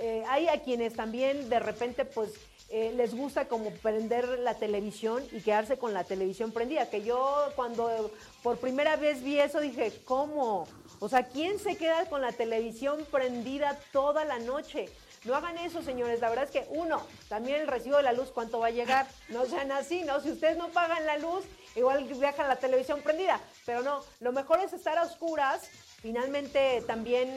eh, 0.00 0.24
hay 0.28 0.48
a 0.48 0.62
quienes 0.62 0.94
también 0.94 1.48
de 1.48 1.58
repente 1.60 2.04
pues 2.04 2.32
eh, 2.70 2.92
les 2.96 3.14
gusta 3.14 3.46
como 3.46 3.70
prender 3.70 4.40
la 4.40 4.54
televisión 4.54 5.22
y 5.32 5.40
quedarse 5.40 5.76
con 5.76 5.94
la 5.94 6.04
televisión 6.04 6.50
prendida, 6.50 6.90
que 6.90 7.02
yo 7.02 7.50
cuando 7.56 8.10
por 8.42 8.58
primera 8.58 8.96
vez 8.96 9.22
vi 9.22 9.38
eso 9.38 9.60
dije, 9.60 9.92
¿cómo? 10.04 10.66
O 10.98 11.08
sea, 11.08 11.24
¿quién 11.24 11.58
se 11.58 11.76
queda 11.76 12.06
con 12.06 12.22
la 12.22 12.32
televisión 12.32 13.06
prendida 13.10 13.78
toda 13.92 14.24
la 14.24 14.38
noche? 14.38 14.88
No 15.24 15.34
hagan 15.34 15.56
eso, 15.58 15.82
señores. 15.82 16.20
La 16.20 16.28
verdad 16.28 16.44
es 16.44 16.50
que, 16.50 16.66
uno, 16.70 17.02
también 17.28 17.60
el 17.60 17.66
recibo 17.66 17.96
de 17.96 18.02
la 18.02 18.12
luz, 18.12 18.30
¿cuánto 18.30 18.58
va 18.58 18.66
a 18.66 18.70
llegar? 18.70 19.06
No 19.28 19.46
sean 19.46 19.72
así, 19.72 20.02
¿no? 20.02 20.20
Si 20.20 20.30
ustedes 20.30 20.56
no 20.58 20.68
pagan 20.68 21.06
la 21.06 21.18
luz, 21.18 21.44
igual 21.76 22.08
dejan 22.08 22.48
la 22.48 22.56
televisión 22.56 23.00
prendida. 23.02 23.40
Pero 23.64 23.82
no, 23.82 24.02
lo 24.20 24.32
mejor 24.32 24.60
es 24.60 24.72
estar 24.72 24.98
a 24.98 25.04
oscuras. 25.04 25.62
Finalmente, 26.02 26.82
también 26.86 27.28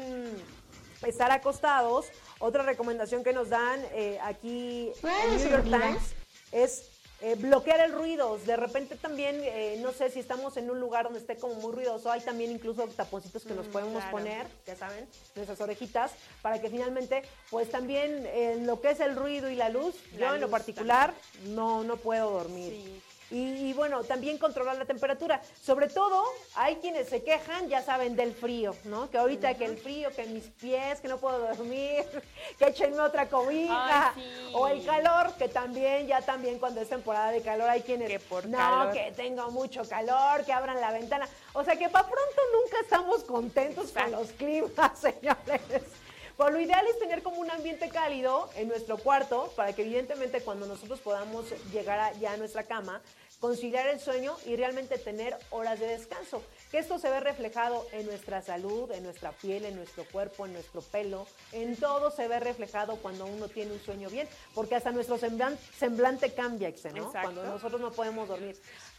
estar 1.05 1.31
acostados 1.31 2.07
otra 2.39 2.63
recomendación 2.63 3.23
que 3.23 3.33
nos 3.33 3.49
dan 3.49 3.79
eh, 3.93 4.19
aquí 4.23 4.91
en 5.03 5.37
New 5.37 5.49
York 5.49 5.63
Times 5.65 6.13
es 6.51 6.89
eh, 7.19 7.35
bloquear 7.35 7.79
el 7.79 7.93
ruido. 7.93 8.37
De 8.45 8.55
repente 8.55 8.95
también, 8.95 9.41
eh, 9.43 9.79
no 9.81 9.91
sé 9.91 10.11
si 10.11 10.19
estamos 10.19 10.55
en 10.57 10.69
un 10.69 10.79
lugar 10.79 11.05
donde 11.05 11.19
esté 11.19 11.35
como 11.35 11.55
muy 11.55 11.73
ruidoso, 11.73 12.11
hay 12.11 12.21
también 12.21 12.51
incluso 12.51 12.87
taponcitos 12.89 13.43
que 13.43 13.55
nos 13.55 13.67
mm, 13.67 13.71
podemos 13.71 14.03
poner, 14.05 14.45
ya 14.67 14.75
saben, 14.75 15.07
nuestras 15.35 15.59
orejitas, 15.59 16.11
para 16.43 16.61
que 16.61 16.69
finalmente, 16.69 17.23
pues 17.49 17.71
también 17.71 18.27
en 18.27 18.67
lo 18.67 18.81
que 18.81 18.91
es 18.91 18.99
el 18.99 19.15
ruido 19.15 19.49
y 19.49 19.55
la 19.55 19.69
luz, 19.69 19.95
yo 20.17 20.35
en 20.35 20.41
lo 20.41 20.49
particular 20.49 21.13
no, 21.47 21.83
no 21.83 21.97
puedo 21.97 22.29
dormir. 22.29 23.01
Y, 23.29 23.73
bueno, 23.73 24.03
también 24.03 24.37
controlar 24.37 24.77
la 24.77 24.85
temperatura. 24.85 25.41
Sobre 25.61 25.89
todo, 25.89 26.23
hay 26.55 26.77
quienes 26.77 27.09
se 27.09 27.23
quejan, 27.23 27.67
ya 27.67 27.81
saben, 27.81 28.15
del 28.15 28.33
frío, 28.33 28.75
¿no? 28.85 29.09
Que 29.09 29.17
ahorita 29.17 29.55
que 29.55 29.65
el 29.65 29.77
frío, 29.77 30.09
que 30.11 30.25
mis 30.27 30.45
pies, 30.45 31.01
que 31.01 31.07
no 31.07 31.17
puedo 31.17 31.39
dormir, 31.39 32.05
que 32.59 32.67
échenme 32.67 32.99
otra 33.01 33.27
cobija. 33.27 34.13
O 34.53 34.67
el 34.67 34.85
calor, 34.85 35.33
que 35.37 35.49
también, 35.49 36.07
ya 36.07 36.21
también 36.21 36.57
cuando 36.57 36.79
es 36.79 36.89
temporada 36.89 37.31
de 37.31 37.41
calor, 37.41 37.69
hay 37.69 37.81
quienes... 37.81 38.07
Que 38.07 38.19
por 38.19 38.47
no, 38.47 38.91
que 38.91 39.11
tengo 39.15 39.51
mucho 39.51 39.81
calor, 39.87 40.45
que 40.45 40.53
abran 40.53 40.79
la 40.79 40.91
ventana. 40.91 41.27
O 41.53 41.63
sea 41.63 41.75
que 41.75 41.89
para 41.89 42.07
pronto 42.07 42.41
nunca 42.53 42.77
estamos 42.81 43.23
contentos 43.23 43.91
con 43.91 44.11
los 44.11 44.31
climas, 44.31 44.99
señores. 44.99 46.06
Pues 46.37 46.53
lo 46.53 46.59
ideal 46.59 46.85
es 46.87 46.99
tener 46.99 47.23
como 47.23 47.41
un 47.41 47.49
ambiente 47.49 47.89
cálido 47.89 48.47
en 48.55 48.67
nuestro 48.67 48.99
cuarto 48.99 49.51
para 49.55 49.73
que 49.73 49.81
evidentemente 49.81 50.41
cuando 50.41 50.67
nosotros 50.67 50.99
podamos 50.99 51.45
llegar 51.73 52.13
ya 52.19 52.33
a 52.33 52.37
nuestra 52.37 52.61
cama, 52.61 53.01
conciliar 53.39 53.87
el 53.87 53.99
sueño 53.99 54.37
y 54.45 54.55
realmente 54.55 54.99
tener 54.99 55.35
horas 55.49 55.79
de 55.79 55.87
descanso. 55.87 56.43
Que 56.69 56.77
esto 56.77 56.99
se 56.99 57.09
ve 57.09 57.19
reflejado 57.21 57.87
en 57.91 58.05
nuestra 58.05 58.43
salud, 58.43 58.91
en 58.91 59.03
nuestra 59.03 59.31
piel, 59.31 59.65
en 59.65 59.75
nuestro 59.75 60.05
cuerpo, 60.05 60.45
en 60.45 60.53
nuestro 60.53 60.81
pelo, 60.81 61.25
en 61.53 61.75
todo 61.75 62.11
se 62.11 62.27
ve 62.27 62.39
reflejado 62.39 62.97
cuando 62.97 63.25
uno 63.25 63.47
tiene 63.47 63.73
un 63.73 63.79
sueño 63.79 64.09
bien, 64.09 64.27
porque 64.53 64.75
hasta 64.75 64.91
nuestro 64.91 65.17
semblante, 65.17 66.33
cambia, 66.33 66.71
¿no? 66.93 67.11
Cuando 67.11 67.43
nosotros 67.43 67.81
no 67.81 67.91
podemos 67.91 68.27
dormir. 68.27 68.55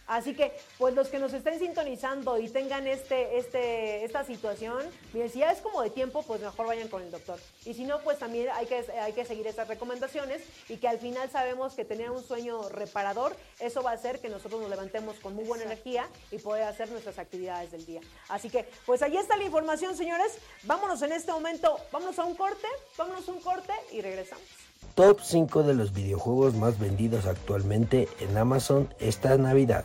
Así 0.09 0.35
que, 0.35 0.57
pues 0.79 0.95
los 0.95 1.09
que 1.09 1.19
nos 1.19 1.35
estén 1.35 1.59
sintonizando 1.59 2.39
y 2.39 2.49
tengan 2.49 2.87
este, 2.87 3.37
este, 3.37 4.05
esta 4.05 4.25
situación, 4.25 4.83
miren, 5.13 5.31
si 5.31 5.41
ya 5.41 5.53
es 5.53 5.61
como 5.61 5.83
de 5.83 5.91
tiempo, 5.91 6.23
pues 6.23 6.41
mejor 6.41 6.67
vayan 6.67 6.89
con 6.89 7.03
el 7.03 7.11
doctor. 7.11 7.39
Y 7.67 7.75
si 7.75 7.85
no, 7.85 8.01
pues 8.01 8.19
también 8.19 8.49
hay 8.55 8.65
que, 8.65 8.85
hay 8.99 9.13
que 9.13 9.27
seguir 9.27 9.47
esas 9.47 9.69
recomendaciones 9.69 10.43
y 10.71 10.79
que 10.79 10.89
al 10.89 10.99
final 10.99 11.31
sabemos 11.31 11.75
que 11.75 11.85
tener 11.85 12.11
un 12.11 12.25
sueño 12.25 12.71
reparador, 12.71 13.37
eso 13.61 13.83
va 13.83 13.91
a 13.91 13.95
hacer 13.95 14.19
que 14.21 14.31
nosotros 14.31 14.63
nos 14.63 14.71
levantemos 14.71 15.17
con 15.21 15.35
muy 15.35 15.45
buena 15.45 15.65
energía 15.65 16.09
y 16.31 16.39
poder 16.39 16.63
hacer 16.63 16.91
nuestras 16.91 17.19
actividades 17.19 17.71
del 17.71 17.85
día. 17.85 18.01
Así 18.31 18.49
que, 18.49 18.67
pues 18.87 19.03
ahí 19.03 19.19
está 19.19 19.37
la 19.37 19.45
información, 19.45 19.95
señores. 19.95 20.39
Vámonos 20.63 21.03
en 21.03 21.13
este 21.13 21.33
momento, 21.33 21.79
vámonos 21.93 22.19
a 22.19 22.25
un 22.25 22.35
corte, 22.35 22.67
vámonos 22.97 23.29
a 23.29 23.33
un 23.33 23.41
corte 23.41 23.75
y 23.93 24.01
regresamos. 24.01 24.68
Top 24.99 25.21
5 25.23 25.63
de 25.63 25.75
los 25.75 25.93
videojuegos 25.93 26.57
más 26.57 26.79
vendidos 26.81 27.27
actualmente 27.27 28.09
en 28.19 28.37
Amazon 28.37 28.93
esta 28.99 29.39
Navidad. 29.39 29.85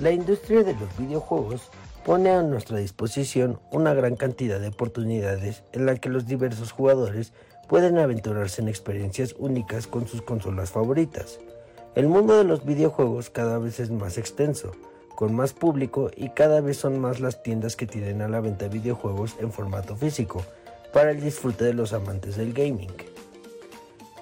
La 0.00 0.10
industria 0.10 0.64
de 0.64 0.74
los 0.74 0.98
videojuegos 0.98 1.70
pone 2.04 2.30
a 2.30 2.42
nuestra 2.42 2.78
disposición 2.78 3.60
una 3.70 3.94
gran 3.94 4.16
cantidad 4.16 4.58
de 4.58 4.68
oportunidades 4.68 5.62
en 5.70 5.86
las 5.86 6.00
que 6.00 6.08
los 6.08 6.26
diversos 6.26 6.72
jugadores 6.72 7.32
pueden 7.68 7.96
aventurarse 7.96 8.60
en 8.60 8.68
experiencias 8.68 9.36
únicas 9.38 9.86
con 9.86 10.08
sus 10.08 10.22
consolas 10.22 10.72
favoritas. 10.72 11.38
El 11.94 12.08
mundo 12.08 12.36
de 12.36 12.42
los 12.42 12.64
videojuegos 12.64 13.30
cada 13.30 13.58
vez 13.58 13.78
es 13.78 13.92
más 13.92 14.18
extenso, 14.18 14.72
con 15.14 15.32
más 15.34 15.52
público 15.52 16.10
y 16.16 16.30
cada 16.30 16.60
vez 16.60 16.78
son 16.78 16.98
más 16.98 17.20
las 17.20 17.44
tiendas 17.44 17.76
que 17.76 17.86
tienen 17.86 18.20
a 18.20 18.28
la 18.28 18.40
venta 18.40 18.66
videojuegos 18.66 19.36
en 19.38 19.52
formato 19.52 19.94
físico, 19.94 20.42
para 20.92 21.10
el 21.10 21.20
disfrute 21.20 21.64
de 21.64 21.74
los 21.74 21.92
amantes 21.92 22.36
del 22.36 22.52
gaming. 22.52 22.92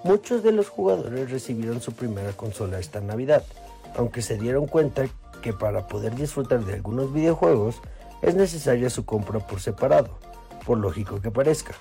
Muchos 0.04 0.42
de 0.42 0.52
los 0.52 0.68
jugadores 0.68 1.30
recibieron 1.30 1.80
su 1.80 1.92
primera 1.92 2.32
consola 2.32 2.78
esta 2.78 3.00
Navidad, 3.00 3.44
aunque 3.96 4.22
se 4.22 4.38
dieron 4.38 4.66
cuenta 4.66 5.08
que 5.42 5.52
para 5.52 5.86
poder 5.86 6.14
disfrutar 6.14 6.64
de 6.64 6.74
algunos 6.74 7.12
videojuegos 7.12 7.76
es 8.22 8.34
necesaria 8.34 8.90
su 8.90 9.04
compra 9.04 9.40
por 9.40 9.60
separado, 9.60 10.18
por 10.66 10.78
lógico 10.78 11.20
que 11.20 11.30
parezca. 11.30 11.74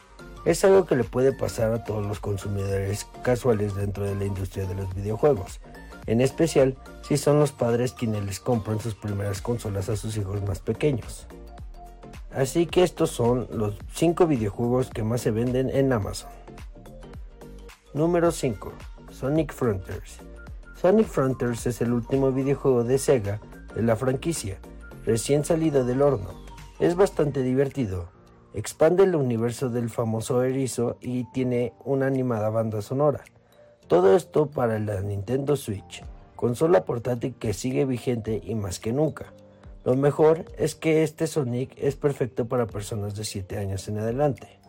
Es 0.46 0.64
algo 0.64 0.86
que 0.86 0.96
le 0.96 1.04
puede 1.04 1.34
pasar 1.34 1.74
a 1.74 1.84
todos 1.84 2.06
los 2.06 2.20
consumidores 2.20 3.06
casuales 3.22 3.76
dentro 3.76 4.06
de 4.06 4.16
la 4.16 4.26
industria 4.26 4.66
de 4.66 4.76
los 4.76 4.94
videojuegos, 4.96 5.60
en 6.06 6.22
especial 6.22 6.78
si 7.02 7.18
son 7.18 7.40
los 7.40 7.52
padres 7.52 7.94
quienes 7.94 8.26
les 8.26 8.40
compran 8.40 8.80
sus 8.80 8.96
primeras 8.96 9.42
consolas 9.42 9.90
a 9.90 9.98
sus 9.98 10.16
hijos 10.18 10.42
más 10.44 10.60
pequeños. 10.60 11.28
Así 12.38 12.68
que 12.68 12.84
estos 12.84 13.10
son 13.10 13.48
los 13.52 13.80
5 13.96 14.28
videojuegos 14.28 14.92
que 14.92 15.02
más 15.02 15.22
se 15.22 15.32
venden 15.32 15.72
en 15.72 15.92
Amazon. 15.92 16.30
Número 17.96 18.32
5. 18.32 18.74
Sonic 19.10 19.52
Frontiers. 19.52 20.20
Sonic 20.76 21.08
Frontiers 21.08 21.66
es 21.66 21.82
el 21.82 21.92
último 21.92 22.32
videojuego 22.32 22.84
de 22.84 23.00
Sega 23.00 23.42
de 23.74 23.82
la 23.82 23.96
franquicia, 23.96 24.60
recién 25.04 25.46
salido 25.46 25.84
del 25.84 26.04
horno. 26.04 26.30
Es 26.78 26.96
bastante 26.96 27.42
divertido, 27.42 28.10
expande 28.54 29.06
el 29.06 29.16
universo 29.16 29.70
del 29.70 29.90
famoso 29.90 30.44
erizo 30.44 30.98
y 31.02 31.24
tiene 31.32 31.74
una 31.86 32.06
animada 32.06 32.52
banda 32.52 32.84
sonora. 32.84 33.24
Todo 33.88 34.16
esto 34.16 34.46
para 34.46 34.78
la 34.78 35.02
Nintendo 35.02 35.56
Switch, 35.56 36.04
consola 36.36 36.86
portátil 36.86 37.34
que 37.34 37.56
sigue 37.56 37.86
vigente 37.86 38.40
y 38.44 38.54
más 38.54 38.80
que 38.80 38.94
nunca. 38.94 39.34
Lo 39.88 39.96
mejor 39.96 40.44
es 40.58 40.76
que 40.76 41.02
este 41.02 41.28
Sonic 41.28 41.72
es 41.78 41.96
perfecto 41.96 42.46
para 42.46 42.68
personas 42.68 43.16
de 43.16 43.24
7 43.24 43.58
años 43.58 43.88
en 43.88 44.00
adelante. 44.00 44.60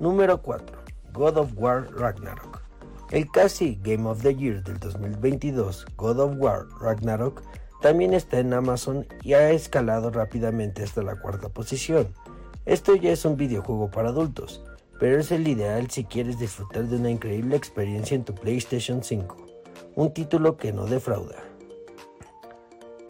Número 0.00 0.40
4. 0.40 0.78
God 1.12 1.36
of 1.36 1.50
War 1.54 1.90
Ragnarok. 1.94 2.62
El 3.10 3.30
casi 3.30 3.78
Game 3.82 4.08
of 4.08 4.22
the 4.22 4.34
Year 4.34 4.64
del 4.64 4.78
2022, 4.78 5.84
God 5.98 6.20
of 6.20 6.32
War 6.38 6.66
Ragnarok, 6.80 7.42
también 7.82 8.14
está 8.14 8.38
en 8.38 8.54
Amazon 8.54 9.06
y 9.22 9.34
ha 9.34 9.50
escalado 9.50 10.08
rápidamente 10.08 10.82
hasta 10.82 11.02
la 11.02 11.20
cuarta 11.20 11.50
posición. 11.50 12.08
Esto 12.64 12.96
ya 12.96 13.12
es 13.12 13.26
un 13.26 13.36
videojuego 13.36 13.90
para 13.90 14.08
adultos, 14.08 14.64
pero 14.98 15.20
es 15.20 15.30
el 15.30 15.46
ideal 15.46 15.90
si 15.90 16.04
quieres 16.04 16.38
disfrutar 16.38 16.84
de 16.84 16.96
una 16.96 17.10
increíble 17.10 17.54
experiencia 17.54 18.14
en 18.14 18.24
tu 18.24 18.34
PlayStation 18.34 19.04
5, 19.04 19.36
un 19.94 20.14
título 20.14 20.56
que 20.56 20.72
no 20.72 20.86
defrauda. 20.86 21.36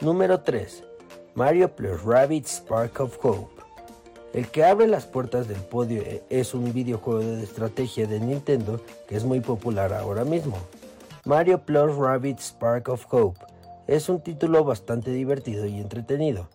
Número 0.00 0.40
3. 0.40 0.95
Mario 1.36 1.68
plus 1.68 2.02
Rabbit 2.02 2.46
Spark 2.46 2.98
of 2.98 3.18
Hope. 3.22 3.62
El 4.32 4.48
que 4.48 4.64
abre 4.64 4.86
las 4.86 5.04
puertas 5.04 5.46
del 5.46 5.60
podio 5.60 6.02
es 6.30 6.54
un 6.54 6.72
videojuego 6.72 7.20
de 7.20 7.42
estrategia 7.42 8.06
de 8.06 8.20
Nintendo 8.20 8.80
que 9.06 9.16
es 9.16 9.24
muy 9.24 9.40
popular 9.40 9.92
ahora 9.92 10.24
mismo. 10.24 10.56
Mario 11.26 11.58
plus 11.58 11.94
Rabbit 11.94 12.38
Spark 12.38 12.88
of 12.88 13.04
Hope 13.12 13.38
es 13.86 14.08
un 14.08 14.22
título 14.22 14.64
bastante 14.64 15.10
divertido 15.10 15.66
y 15.66 15.78
entretenido. 15.78 16.48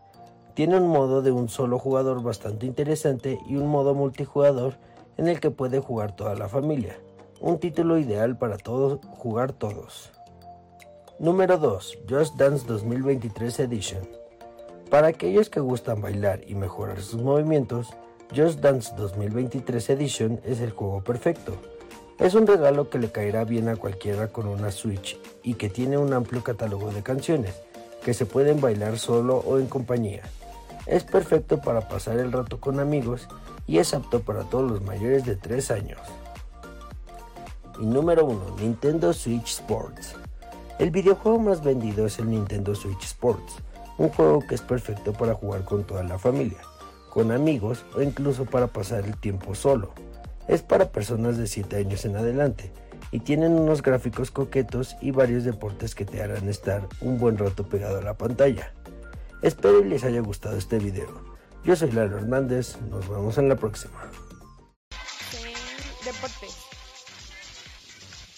Tiene 0.55 0.77
un 0.77 0.88
modo 0.88 1.21
de 1.21 1.32
un 1.32 1.47
solo 1.47 1.77
jugador 1.77 2.23
bastante 2.23 2.65
interesante 2.65 3.38
y 3.47 3.57
un 3.57 3.67
modo 3.67 3.93
multijugador 3.93 4.77
en 5.17 5.27
el 5.27 5.39
que 5.39 5.51
puede 5.51 5.79
jugar 5.79 6.15
toda 6.15 6.34
la 6.34 6.49
familia. 6.49 6.97
Un 7.39 7.59
título 7.59 7.99
ideal 7.99 8.36
para 8.36 8.57
todos 8.57 8.99
jugar 9.11 9.53
todos. 9.53 10.09
Número 11.19 11.59
2. 11.59 11.99
Just 12.09 12.36
Dance 12.36 12.65
2023 12.65 13.59
Edition. 13.59 14.20
Para 14.92 15.08
aquellos 15.08 15.50
que 15.50 15.62
gustan 15.62 16.02
bailar 16.02 16.42
y 16.46 16.54
mejorar 16.54 17.02
sus 17.02 17.22
movimientos, 17.22 17.94
Just 18.36 18.60
Dance 18.60 18.94
2023 18.98 19.89
Edition 19.89 20.42
es 20.44 20.60
el 20.60 20.72
juego 20.72 21.02
perfecto. 21.02 21.56
Es 22.20 22.36
un 22.36 22.46
regalo 22.46 22.89
que 22.89 23.00
le 23.00 23.10
caerá 23.10 23.46
bien 23.46 23.70
a 23.70 23.78
cualquiera 23.78 24.28
con 24.28 24.50
una 24.50 24.70
Switch 24.70 25.18
y 25.44 25.54
que 25.54 25.70
tiene 25.70 25.98
un 25.98 26.12
amplio 26.12 26.44
catálogo 26.44 26.92
de 26.92 27.04
canciones 27.04 27.56
que 28.04 28.14
se 28.14 28.26
pueden 28.26 28.60
bailar 28.60 29.00
solo 29.00 29.38
o 29.38 29.60
en 29.60 29.68
compañía. 29.68 30.24
Es 30.86 31.06
perfecto 31.06 31.62
para 31.62 31.88
pasar 31.88 32.20
el 32.20 32.34
rato 32.34 32.60
con 32.60 32.82
amigos 32.82 33.30
y 33.68 33.78
es 33.78 33.94
apto 33.94 34.20
para 34.20 34.44
todos 34.44 34.70
los 34.70 34.82
mayores 34.82 35.26
de 35.26 35.38
3 35.38 35.72
años. 35.72 36.02
Y 37.80 37.86
número 37.86 38.26
1, 38.26 38.58
Nintendo 38.60 39.14
Switch 39.14 39.52
Sports. 39.52 40.16
El 40.80 40.92
videojuego 40.92 41.39
más 41.39 41.64
vendido 41.64 42.08
es 42.08 42.20
el 42.20 42.30
Nintendo 42.30 42.76
Switch 42.76 43.06
Sports, 43.06 43.54
un 43.98 44.10
juego 44.10 44.46
que 44.48 44.56
es 44.56 44.62
perfecto 44.62 45.14
para 45.14 45.34
jugar 45.34 45.64
con 45.64 45.84
toda 45.84 46.04
la 46.04 46.18
familia 46.18 46.60
con 47.12 47.32
amigos 47.32 47.86
o 47.94 48.02
incluso 48.02 48.46
para 48.46 48.68
pasar 48.68 49.06
el 49.06 49.18
tiempo 49.18 49.54
solo. 49.54 49.94
Es 50.48 50.64
para 50.64 50.92
personas 50.92 51.38
de 51.38 51.46
7 51.46 51.76
años 51.76 52.06
en 52.06 52.16
adelante 52.16 52.72
y 53.12 53.20
tienen 53.20 53.52
unos 53.52 53.84
gráficos 53.84 54.32
coquetos 54.32 54.96
y 55.02 55.12
varios 55.12 55.44
deportes 55.44 55.94
que 55.94 56.06
te 56.06 56.24
harán 56.24 56.48
estar 56.50 56.88
un 57.02 57.20
buen 57.20 57.38
rato 57.38 57.68
pegado 57.68 58.00
a 58.00 58.02
la 58.02 58.16
pantalla. 58.16 58.74
Espero 59.44 59.84
les 59.84 60.04
haya 60.06 60.22
gustado 60.22 60.58
este 60.58 60.80
video. 60.80 61.10
Yo 61.64 61.76
soy 61.76 61.92
Lalo 61.92 62.18
Hernández, 62.18 62.78
nos 62.89 63.08
vemos 63.08 63.38
en 63.38 63.50
la 63.50 63.58
próxima. 63.58 64.00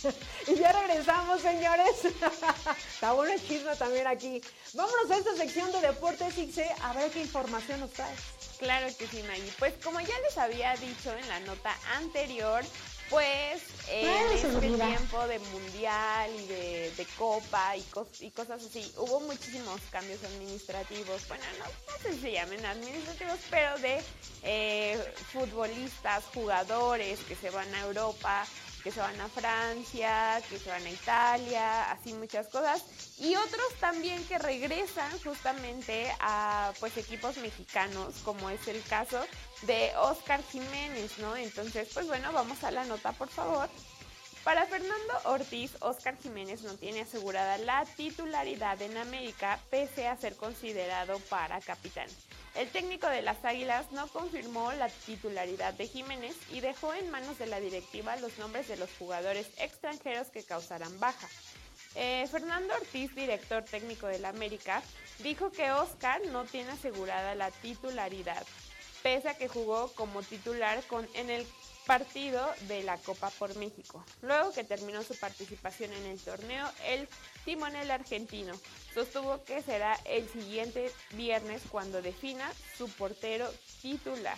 Y 0.48 0.56
ya 0.56 0.72
regresamos, 0.72 1.42
señores. 1.42 2.06
Está 2.94 3.14
bueno 3.14 3.34
el 3.34 3.48
chisme 3.48 3.76
también 3.76 4.08
aquí. 4.08 4.42
Vámonos 4.74 5.12
a 5.12 5.18
esta 5.18 5.36
sección 5.36 5.72
de 5.72 5.82
deportes, 5.82 6.38
Ixe, 6.38 6.70
a 6.82 6.94
ver 6.94 7.12
qué 7.12 7.22
información 7.22 7.80
nos 7.80 7.92
trae. 7.92 8.14
Claro 8.60 8.88
que 8.98 9.08
sí, 9.08 9.24
Maggie. 9.24 9.54
Pues 9.60 9.74
como 9.84 10.00
ya 10.00 10.20
les 10.20 10.38
había 10.38 10.74
dicho 10.76 11.12
en 11.14 11.28
la 11.28 11.40
nota 11.42 11.76
anterior, 11.96 12.64
pues 13.10 13.62
en 13.90 14.32
este 14.34 14.60
tiempo 14.60 15.28
de 15.28 15.40
mundial 15.40 16.32
y 16.34 16.48
de, 16.48 17.08
copa 17.18 17.76
y, 17.76 17.84
y, 18.22 18.32
cosas 18.32 18.64
así, 18.64 18.92
hubo 18.98 19.20
muchísimos 19.20 19.80
cambios 19.92 20.24
administrativos, 20.24 21.28
bueno, 21.28 21.44
no, 21.60 21.66
no 21.66 22.02
sé 22.02 22.14
si 22.14 22.22
se 22.22 22.32
llamen 22.32 22.66
administrativos, 22.66 23.40
pero 23.50 23.78
de 23.80 24.02
eh, 24.44 25.14
futbolistas, 25.32 26.24
jugadores 26.34 27.20
que 27.28 27.36
se 27.36 27.50
van 27.50 27.74
a 27.76 27.82
Europa, 27.82 28.48
que 28.84 28.92
se 28.92 29.00
van 29.00 29.20
a 29.22 29.30
Francia, 29.30 30.42
que 30.50 30.60
se 30.60 30.70
van 30.70 30.86
a 30.86 30.90
Italia, 30.90 31.92
así 31.92 32.14
muchas 32.14 32.48
cosas. 32.48 32.84
Y 33.18 33.36
otros 33.36 33.74
también 33.80 34.24
que 34.26 34.38
regresan 34.38 35.12
justamente 35.24 36.14
a 36.20 36.74
pues 36.80 36.98
equipos 36.98 37.38
mexicanos, 37.38 38.16
como 38.24 38.50
es 38.50 38.68
el 38.68 38.84
caso 38.84 39.22
de 39.62 39.92
Oscar 39.98 40.44
Jiménez, 40.52 41.18
¿no? 41.20 41.36
Entonces, 41.36 41.90
pues 41.94 42.08
bueno, 42.08 42.34
vamos 42.34 42.64
a 42.64 42.72
la 42.72 42.84
nota, 42.84 43.14
por 43.14 43.30
favor. 43.30 43.70
Para 44.44 44.66
Fernando 44.66 45.14
Ortiz, 45.24 45.72
Oscar 45.80 46.18
Jiménez 46.22 46.64
no 46.64 46.76
tiene 46.76 47.02
asegurada 47.02 47.58
la 47.60 47.86
titularidad 47.96 48.82
en 48.82 48.98
América, 48.98 49.58
pese 49.70 50.06
a 50.08 50.18
ser 50.18 50.36
considerado 50.36 51.18
para 51.30 51.62
capitán. 51.62 52.08
El 52.54 52.70
técnico 52.70 53.08
de 53.08 53.22
las 53.22 53.44
Águilas 53.46 53.90
no 53.94 54.08
confirmó 54.10 54.74
la 54.74 54.90
titularidad 54.90 55.74
de 55.74 55.88
Jiménez 55.88 56.36
y 56.52 56.60
dejó 56.60 56.94
en 56.94 57.10
manos 57.10 57.40
de 57.40 57.46
la 57.46 57.62
directiva 57.62 58.18
los 58.18 58.38
nombres 58.38 58.68
de 58.68 58.76
los 58.76 58.90
jugadores 59.00 59.48
extranjeros 59.60 60.28
que 60.28 60.44
causarán 60.44 61.00
baja. 61.00 61.30
Eh, 61.96 62.28
Fernando 62.30 62.74
Ortiz, 62.76 63.16
director 63.16 63.64
técnico 63.64 64.08
del 64.08 64.26
América, 64.26 64.84
dijo 65.20 65.52
que 65.52 65.72
Oscar 65.72 66.22
no 66.32 66.44
tiene 66.44 66.72
asegurada 66.72 67.34
la 67.34 67.50
titularidad, 67.50 68.46
pese 69.04 69.30
a 69.30 69.38
que 69.38 69.48
jugó 69.48 69.92
como 69.94 70.22
titular 70.22 70.84
en 71.14 71.30
el 71.30 71.48
partido 71.86 72.50
de 72.68 72.84
la 72.84 72.98
Copa 72.98 73.30
por 73.32 73.56
México. 73.58 74.04
Luego 74.22 74.52
que 74.54 74.64
terminó 74.64 75.04
su 75.04 75.16
participación 75.18 75.92
en 75.94 76.06
el 76.06 76.20
torneo, 76.20 76.70
el 76.86 77.08
timonel 77.46 77.92
argentino 77.92 78.54
sostuvo 78.94 79.44
que 79.44 79.62
será 79.62 80.00
el 80.06 80.28
siguiente 80.30 80.92
viernes 81.12 81.62
cuando 81.70 82.02
defina 82.02 82.52
su 82.78 82.90
portero 82.90 83.50
titular. 83.82 84.38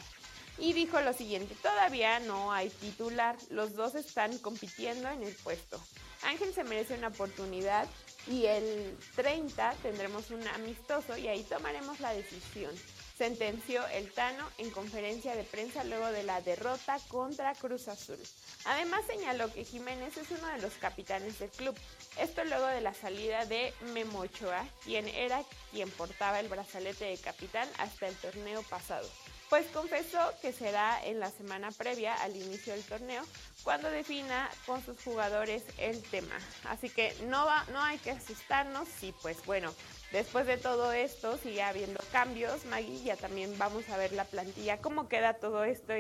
Y 0.58 0.74
dijo 0.74 1.02
lo 1.02 1.14
siguiente, 1.14 1.54
todavía 1.62 2.20
no 2.20 2.54
hay 2.54 2.70
titular, 2.70 3.36
los 3.50 3.76
dos 3.76 3.96
están 3.96 4.38
compitiendo 4.38 5.10
en 5.10 5.24
el 5.24 5.36
puesto. 5.36 5.82
Ángel 6.24 6.54
se 6.54 6.64
merece 6.64 6.96
una 6.96 7.10
oportunidad 7.10 7.88
y 8.28 8.46
el 8.46 8.98
30 9.16 9.74
tendremos 9.84 10.32
un 10.32 10.48
amistoso 10.48 11.18
y 11.18 11.28
ahí 11.28 11.44
tomaremos 11.44 12.00
la 12.00 12.14
decisión 12.14 12.74
sentenció 13.18 13.86
el 13.88 14.12
Tano 14.12 14.46
en 14.58 14.70
conferencia 14.72 15.36
de 15.36 15.44
prensa 15.44 15.84
luego 15.84 16.08
de 16.08 16.24
la 16.24 16.42
derrota 16.42 16.98
contra 17.08 17.54
Cruz 17.56 17.88
Azul. 17.88 18.20
Además 18.66 19.02
señaló 19.08 19.52
que 19.54 19.64
Jiménez 19.64 20.18
es 20.18 20.30
uno 20.32 20.48
de 20.48 20.62
los 20.62 20.74
capitanes 20.74 21.40
del 21.40 21.50
club. 21.50 21.76
Esto 22.20 22.44
luego 22.44 22.68
de 22.68 22.82
la 22.82 22.94
salida 22.94 23.46
de 23.46 23.74
Memo 23.94 24.20
Ochoa, 24.20 24.66
quien 24.84 25.08
era 25.08 25.44
quien 25.72 25.90
portaba 25.92 26.40
el 26.40 26.50
brazalete 26.50 27.06
de 27.06 27.18
capitán 27.18 27.70
hasta 27.78 28.08
el 28.08 28.16
torneo 28.16 28.64
pasado. 28.64 29.10
Pues 29.56 29.68
confesó 29.68 30.20
que 30.42 30.52
será 30.52 31.00
en 31.06 31.22
la 31.22 31.32
semana 31.32 31.72
previa 31.72 32.14
al 32.16 32.36
inicio 32.36 32.74
del 32.74 32.84
torneo 32.84 33.24
cuando 33.64 33.90
defina 33.90 34.50
con 34.66 34.84
sus 34.84 35.02
jugadores 35.02 35.64
el 35.78 36.04
tema. 36.04 36.36
Así 36.66 36.90
que 36.90 37.16
no, 37.28 37.46
va, 37.46 37.64
no 37.72 37.82
hay 37.82 37.98
que 38.00 38.12
asustarnos 38.12 38.90
y 39.02 39.14
pues 39.22 39.38
bueno, 39.46 39.74
Después 40.12 40.46
de 40.46 40.58
todo 40.58 40.92
esto 40.92 41.38
sigue 41.38 41.62
habiendo 41.64 42.02
cambios, 42.12 42.66
Maggie, 42.66 43.02
ya 43.04 43.16
también 43.16 43.58
vamos 43.58 43.88
a 43.90 43.98
ver 43.98 44.12
la 44.12 44.26
plantilla, 44.26 44.82
cómo 44.82 45.08
queda 45.08 45.36
todo 45.36 45.64
esto, 45.64 45.94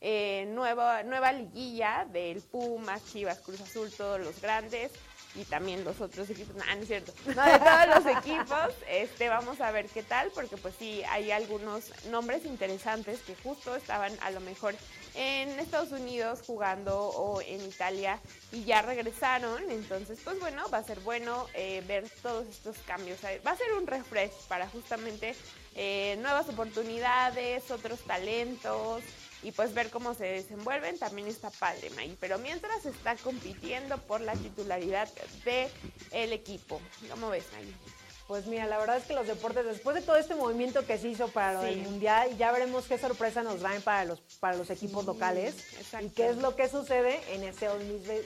eh, 0.00 0.46
nueva, 0.50 1.02
nueva 1.02 1.32
liguilla 1.32 2.06
del 2.12 2.42
Pumas, 2.42 3.04
Chivas, 3.10 3.40
Cruz 3.40 3.60
Azul, 3.62 3.90
todos 3.90 4.20
los 4.20 4.40
grandes 4.42 4.92
y 5.38 5.44
también 5.44 5.84
los 5.84 6.00
otros 6.00 6.28
equipos, 6.30 6.56
no, 6.56 6.64
no 6.64 6.82
es 6.82 6.88
cierto, 6.88 7.12
no, 7.26 7.44
de 7.44 7.58
todos 7.58 8.04
los 8.04 8.16
equipos, 8.16 8.74
este, 8.88 9.28
vamos 9.28 9.60
a 9.60 9.70
ver 9.70 9.86
qué 9.86 10.02
tal, 10.02 10.30
porque 10.34 10.56
pues 10.56 10.74
sí, 10.78 11.02
hay 11.10 11.30
algunos 11.30 11.92
nombres 12.06 12.44
interesantes 12.44 13.20
que 13.20 13.36
justo 13.36 13.76
estaban 13.76 14.12
a 14.20 14.30
lo 14.30 14.40
mejor 14.40 14.74
en 15.14 15.58
Estados 15.58 15.90
Unidos 15.92 16.40
jugando 16.46 16.96
o 16.96 17.40
en 17.40 17.60
Italia 17.62 18.20
y 18.52 18.64
ya 18.64 18.82
regresaron. 18.82 19.68
Entonces, 19.70 20.20
pues 20.22 20.38
bueno, 20.38 20.68
va 20.70 20.78
a 20.78 20.84
ser 20.84 21.00
bueno 21.00 21.46
eh, 21.54 21.82
ver 21.86 22.08
todos 22.22 22.46
estos 22.46 22.76
cambios. 22.86 23.18
Va 23.46 23.50
a 23.50 23.56
ser 23.56 23.72
un 23.74 23.86
refresh 23.86 24.32
para 24.48 24.68
justamente 24.68 25.34
eh, 25.74 26.16
nuevas 26.20 26.48
oportunidades, 26.48 27.70
otros 27.70 28.00
talentos 28.00 29.02
y 29.42 29.52
pues 29.52 29.74
ver 29.74 29.90
cómo 29.90 30.14
se 30.14 30.24
desenvuelven 30.24 30.98
también 30.98 31.28
está 31.28 31.50
padre, 31.50 31.90
May. 31.90 32.16
Pero 32.20 32.38
mientras 32.38 32.86
está 32.86 33.16
compitiendo 33.16 33.98
por 33.98 34.20
la 34.20 34.34
titularidad 34.34 35.08
del 35.44 35.70
el 36.10 36.32
equipo. 36.32 36.80
¿Cómo 37.10 37.30
ves, 37.30 37.44
May? 37.52 37.74
Pues 38.28 38.44
mira, 38.46 38.66
la 38.66 38.76
verdad 38.76 38.98
es 38.98 39.04
que 39.04 39.14
los 39.14 39.26
deportes, 39.26 39.64
después 39.64 39.96
de 39.96 40.02
todo 40.02 40.16
este 40.16 40.34
movimiento 40.34 40.84
que 40.84 40.98
se 40.98 41.08
hizo 41.08 41.28
para 41.28 41.66
el 41.66 41.78
Mundial, 41.78 42.36
ya 42.36 42.52
veremos 42.52 42.84
qué 42.84 42.98
sorpresa 42.98 43.42
nos 43.42 43.60
traen 43.60 43.80
para 43.80 44.04
los, 44.04 44.20
para 44.38 44.54
los 44.54 44.68
equipos 44.68 45.06
locales 45.06 45.54
y 46.02 46.10
qué 46.10 46.28
es 46.28 46.36
lo 46.36 46.54
que 46.54 46.68
sucede 46.68 47.22
en 47.32 47.44
este 47.44 47.68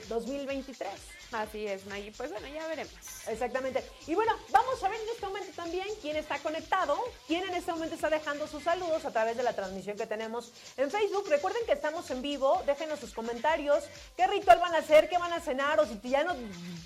2023. 0.09 0.89
Así 1.31 1.65
es, 1.65 1.85
Maggie. 1.85 2.11
Pues 2.17 2.31
bueno, 2.31 2.47
ya 2.49 2.67
veremos. 2.67 2.93
Exactamente. 3.27 3.81
Y 4.05 4.13
bueno, 4.13 4.33
vamos 4.51 4.83
a 4.83 4.89
ver 4.89 4.99
en 4.99 5.07
este 5.07 5.25
momento 5.25 5.51
también 5.55 5.87
quién 6.01 6.17
está 6.17 6.37
conectado, 6.39 6.97
quién 7.25 7.42
momento 7.73 7.95
está 7.95 8.09
dejando 8.09 8.47
sus 8.47 8.63
saludos 8.63 9.03
a 9.05 9.11
través 9.11 9.35
de 9.35 9.43
la 9.43 9.53
transmisión 9.53 9.97
que 9.97 10.05
tenemos 10.05 10.53
en 10.77 10.91
Facebook. 10.91 11.25
Recuerden 11.29 11.65
que 11.65 11.73
estamos 11.73 12.09
en 12.11 12.21
vivo, 12.21 12.61
déjenos 12.65 12.99
sus 12.99 13.13
comentarios, 13.13 13.83
qué 14.15 14.27
ritual 14.27 14.59
van 14.59 14.75
a 14.75 14.79
hacer, 14.79 15.09
qué 15.09 15.17
van 15.17 15.33
a 15.33 15.39
cenar, 15.39 15.79
o 15.79 15.85
si 15.85 15.99
ya 16.03 16.23
no, 16.23 16.35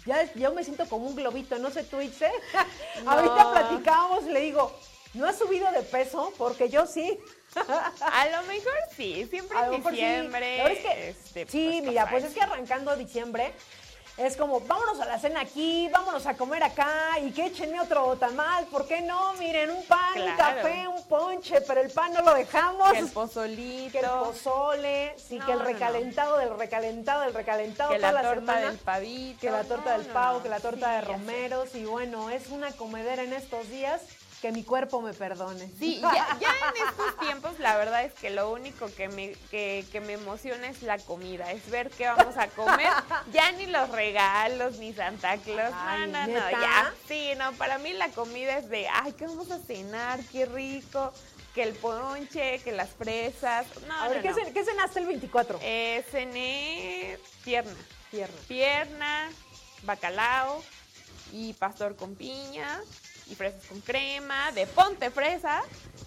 ya, 0.05 0.31
yo 0.33 0.53
me 0.53 0.63
siento 0.63 0.88
como 0.88 1.07
un 1.07 1.15
globito, 1.15 1.57
no 1.59 1.69
sé 1.69 1.83
Twitch, 1.83 2.21
¿eh? 2.21 2.31
Ahorita 3.05 3.51
platicábamos 3.51 4.23
le 4.25 4.41
digo, 4.41 4.73
¿no 5.13 5.27
has 5.27 5.38
subido 5.38 5.71
de 5.71 5.81
peso? 5.81 6.33
Porque 6.38 6.69
yo 6.69 6.85
sí. 6.85 7.19
A 7.55 8.27
lo 8.29 8.43
mejor 8.43 8.73
sí, 8.95 9.27
siempre 9.29 9.57
en 9.59 9.83
diciembre. 9.83 10.63
Sí, 10.67 10.88
este, 10.88 11.47
sí 11.47 11.69
pues, 11.71 11.89
mira, 11.89 12.09
pues 12.09 12.23
es 12.23 12.33
que 12.33 12.41
arrancando 12.41 12.95
diciembre 12.95 13.53
es 14.18 14.36
como, 14.36 14.59
vámonos 14.61 14.99
a 14.99 15.05
la 15.05 15.20
cena 15.20 15.41
aquí, 15.41 15.88
vámonos 15.91 16.26
a 16.26 16.36
comer 16.36 16.63
acá 16.63 17.20
y 17.22 17.32
que 17.32 17.45
échenme 17.45 17.80
otro 17.80 18.15
tamal, 18.18 18.65
¿por 18.65 18.88
qué 18.88 19.01
no? 19.01 19.34
Miren, 19.34 19.70
un 19.70 19.84
pan, 19.84 20.20
un 20.20 20.36
café, 20.36 20.88
un 20.88 21.03
ponche, 21.03 21.61
pero 21.61 21.82
el 21.82 21.91
pan 21.91 22.13
no 22.13 22.24
lo 22.24 22.34
dejamos. 22.34 22.91
Que 22.93 22.99
el 22.99 23.09
pozolito. 23.09 23.91
Que 23.91 23.99
el 23.99 24.09
pozole, 24.09 25.15
sí, 25.18 25.39
que 25.39 25.51
el 25.51 25.59
recalentado 25.59 26.38
del 26.38 26.57
recalentado 26.57 27.22
del 27.22 27.34
recalentado. 27.36 27.91
Que 27.91 27.99
la, 27.99 28.22
torta 28.24 28.59
del 28.59 28.78
pavito. 28.80 29.39
Que 29.39 29.51
la 29.51 29.63
torta 29.63 29.97
del 29.97 30.07
pavo, 30.07 30.41
que 30.41 30.49
la 30.49 30.59
torta 30.59 30.93
de 30.93 31.01
romeros 31.01 31.76
y 31.76 31.86
bueno, 31.86 32.32
es 32.32 32.47
una 32.47 32.72
comedera 32.72 33.22
en 33.22 33.34
estos 33.34 33.70
días 33.70 34.01
que 34.41 34.51
mi 34.51 34.63
cuerpo 34.63 35.01
me 35.01 35.13
perdone. 35.13 35.71
Sí, 35.79 35.99
ya, 35.99 36.38
en 36.39 36.88
estos 36.88 37.17
tiempos 37.19 37.59
la 37.59 37.75
verdad 37.77 38.03
es 38.03 38.13
que 38.13 38.29
lo 38.29 38.51
único 38.51 38.88
que 38.93 39.07
me, 39.09 39.33
que, 39.49 40.01
me 40.05 40.13
emociona 40.13 40.67
es 40.67 40.83
la 40.83 40.99
comida, 40.99 41.51
es 41.51 41.69
ver 41.69 41.89
qué 41.89 42.07
vamos 42.07 42.38
a 42.38 42.47
comer. 42.47 42.89
ya 43.33 43.51
ni 43.53 43.65
los 43.65 43.89
regalos, 43.89 44.77
ni 44.77 44.93
Santa 44.93 45.38
Claus, 45.38 45.73
no, 45.73 46.07
no, 46.07 46.27
no, 46.27 46.51
ya. 46.51 46.93
Sí, 47.07 47.31
no, 47.38 47.53
para 47.53 47.77
mí 47.79 47.93
la 47.93 48.09
comida 48.09 48.57
es 48.57 48.69
de, 48.69 48.88
ay, 48.88 49.13
¿qué 49.13 49.25
vamos 49.25 49.49
a 49.51 49.59
cenar? 49.59 50.19
Qué 50.31 50.45
rico 50.45 51.11
que 51.55 51.63
el 51.63 51.73
ponche, 51.73 52.59
que 52.59 52.71
las 52.71 52.89
fresas. 52.89 53.65
No, 53.88 53.95
A 53.95 54.07
ver, 54.09 54.17
no, 54.17 54.35
¿qué, 54.35 54.43
no. 54.43 54.53
qué 54.53 54.63
cenaste 54.63 54.99
el 54.99 55.07
24? 55.07 55.59
Eh, 55.63 56.05
cené 56.11 57.17
pierna. 57.43 57.73
Pierna. 58.11 58.35
Pierna, 58.47 59.29
bacalao 59.83 60.63
y 61.33 61.53
pastor 61.53 61.95
con 61.95 62.15
piña 62.15 62.79
y 63.30 63.36
fresas 63.36 63.65
con 63.67 63.82
crema 63.82 64.51
de 64.53 64.65
Ponte 64.67 65.09
Fresa 65.11 65.61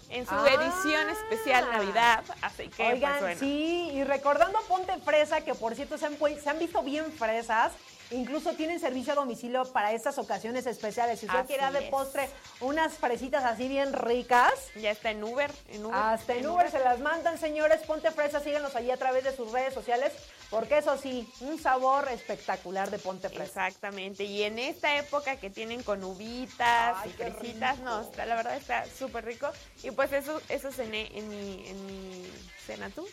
en 0.09 0.25
su 0.25 0.33
Ah. 0.33 0.47
edición 0.49 1.09
especial 1.09 1.69
Navidad. 1.71 2.23
Así 2.41 2.63
que, 2.69 2.75
pues, 2.83 2.93
Oigan, 2.93 3.19
bueno. 3.19 3.39
sí, 3.39 3.89
y 3.93 4.03
recordando 4.03 4.59
Ponte 4.67 4.97
Fresa, 4.99 5.41
que 5.41 5.53
por 5.55 5.75
cierto 5.75 5.97
se 5.97 6.05
han, 6.05 6.17
pu- 6.17 6.39
se 6.41 6.49
han 6.49 6.59
visto 6.59 6.81
bien 6.83 7.11
fresas, 7.13 7.71
incluso 8.09 8.53
tienen 8.53 8.79
servicio 8.79 9.13
a 9.13 9.15
domicilio 9.15 9.63
para 9.71 9.93
estas 9.93 10.17
ocasiones 10.17 10.65
especiales. 10.65 11.19
Si 11.19 11.27
usted 11.27 11.45
quiere 11.45 11.61
dar 11.63 11.71
de 11.73 11.83
postre 11.83 12.29
unas 12.59 12.93
fresitas 12.93 13.43
así 13.45 13.67
bien 13.69 13.93
ricas, 13.93 14.51
Ya 14.75 14.91
está 14.91 15.11
en 15.11 15.23
Uber. 15.23 15.49
En 15.69 15.85
Uber 15.85 15.95
hasta 15.97 16.33
en 16.33 16.47
Uber 16.47 16.69
se 16.71 16.79
las 16.79 16.99
mandan, 16.99 17.37
señores. 17.37 17.81
Ponte 17.83 18.11
Fresa, 18.11 18.39
síganos 18.41 18.75
allí 18.75 18.91
a 18.91 18.97
través 18.97 19.23
de 19.23 19.35
sus 19.35 19.51
redes 19.51 19.73
sociales, 19.73 20.11
porque 20.51 20.79
eso 20.79 20.97
sí, 20.97 21.27
un 21.39 21.57
sabor 21.57 22.09
espectacular 22.09 22.91
de 22.91 22.99
Ponte 22.99 23.29
Fresa. 23.29 23.67
Exactamente, 23.67 24.25
y 24.25 24.43
en 24.43 24.59
esta 24.59 24.97
época 24.97 25.37
que 25.37 25.49
tienen 25.49 25.81
con 25.81 26.03
uvitas 26.03 26.97
Ay, 26.97 27.09
y 27.09 27.13
fresitas, 27.13 27.79
no, 27.79 28.01
está, 28.01 28.25
la 28.25 28.35
verdad 28.35 28.57
está 28.57 28.85
súper 28.85 29.25
rico. 29.25 29.49
Y 29.81 29.91
pues 29.91 30.11
eso, 30.11 30.41
eso 30.49 30.69
cené 30.71 31.09
en 31.17 31.29
mi, 31.29 31.67
en 31.67 31.85
mi 31.85 32.29
cena 32.65 32.89
tú. 32.89 33.07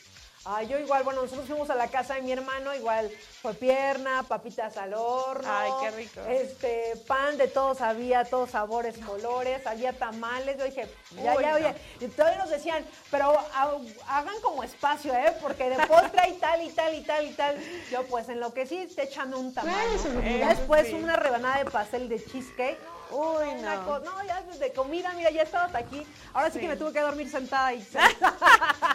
Ah, 0.45 0.63
yo 0.63 0.79
igual, 0.79 1.03
bueno, 1.03 1.23
nosotros 1.23 1.47
fuimos 1.47 1.69
a 1.69 1.75
la 1.75 1.89
casa 1.89 2.15
de 2.15 2.23
mi 2.23 2.33
hermano, 2.33 2.75
igual 2.75 3.11
fue 3.43 3.55
pierna, 3.55 4.23
papitas 4.23 4.77
al 4.77 4.95
horno. 4.95 5.49
Ay, 5.51 5.71
qué 5.83 5.91
rico. 5.91 6.21
Este, 6.29 6.95
pan 7.07 7.37
de 7.37 7.49
todos 7.49 7.81
había, 7.81 8.25
todos 8.25 8.51
sabores, 8.51 8.97
colores, 8.99 9.67
había 9.67 9.93
tamales. 9.93 10.57
Yo 10.57 10.65
dije, 10.65 10.89
ya, 11.23 11.35
Uy, 11.37 11.43
ya, 11.43 11.51
no. 11.51 11.57
oye. 11.57 11.75
Y 12.01 12.07
todavía 12.09 12.39
nos 12.39 12.51
decían, 12.51 12.85
pero 13.11 13.39
ha- 13.53 13.77
hagan 14.19 14.41
como 14.41 14.63
espacio, 14.63 15.13
¿eh? 15.15 15.35
Porque 15.43 15.69
de 15.71 15.87
postre 15.87 16.21
hay 16.21 16.35
tal 16.35 16.63
y 16.63 16.71
tal 16.71 16.95
y 16.95 17.03
tal 17.03 17.27
y 17.27 17.33
tal. 17.33 17.57
Yo, 17.91 18.05
pues, 18.07 18.29
en 18.29 18.41
lo 18.41 18.55
que 18.55 18.67
sí, 18.67 18.87
te 18.95 19.03
echando 19.05 19.39
un 19.39 19.53
tamal. 19.53 19.75
¿no? 20.15 20.23
Ya 20.23 20.49
después 20.51 20.93
una 20.93 21.17
rebanada 21.17 21.59
de 21.65 21.71
pastel 21.71 22.09
de 22.09 22.25
cheesecake. 22.25 22.79
Uy, 23.11 23.55
no. 23.63 24.01
no, 24.01 24.23
ya 24.25 24.43
de 24.43 24.71
comida, 24.75 25.13
mira, 25.15 25.31
ya 25.31 25.41
estaba 25.43 25.65
hasta 25.65 25.79
aquí. 25.79 26.07
Ahora 26.35 26.49
sí, 26.51 26.55
Sí. 26.55 26.61
que 26.61 26.69
me 26.69 26.77
tuve 26.77 26.93
que 26.93 27.01
dormir 27.01 27.31
sentada 27.31 27.73
y 27.73 27.81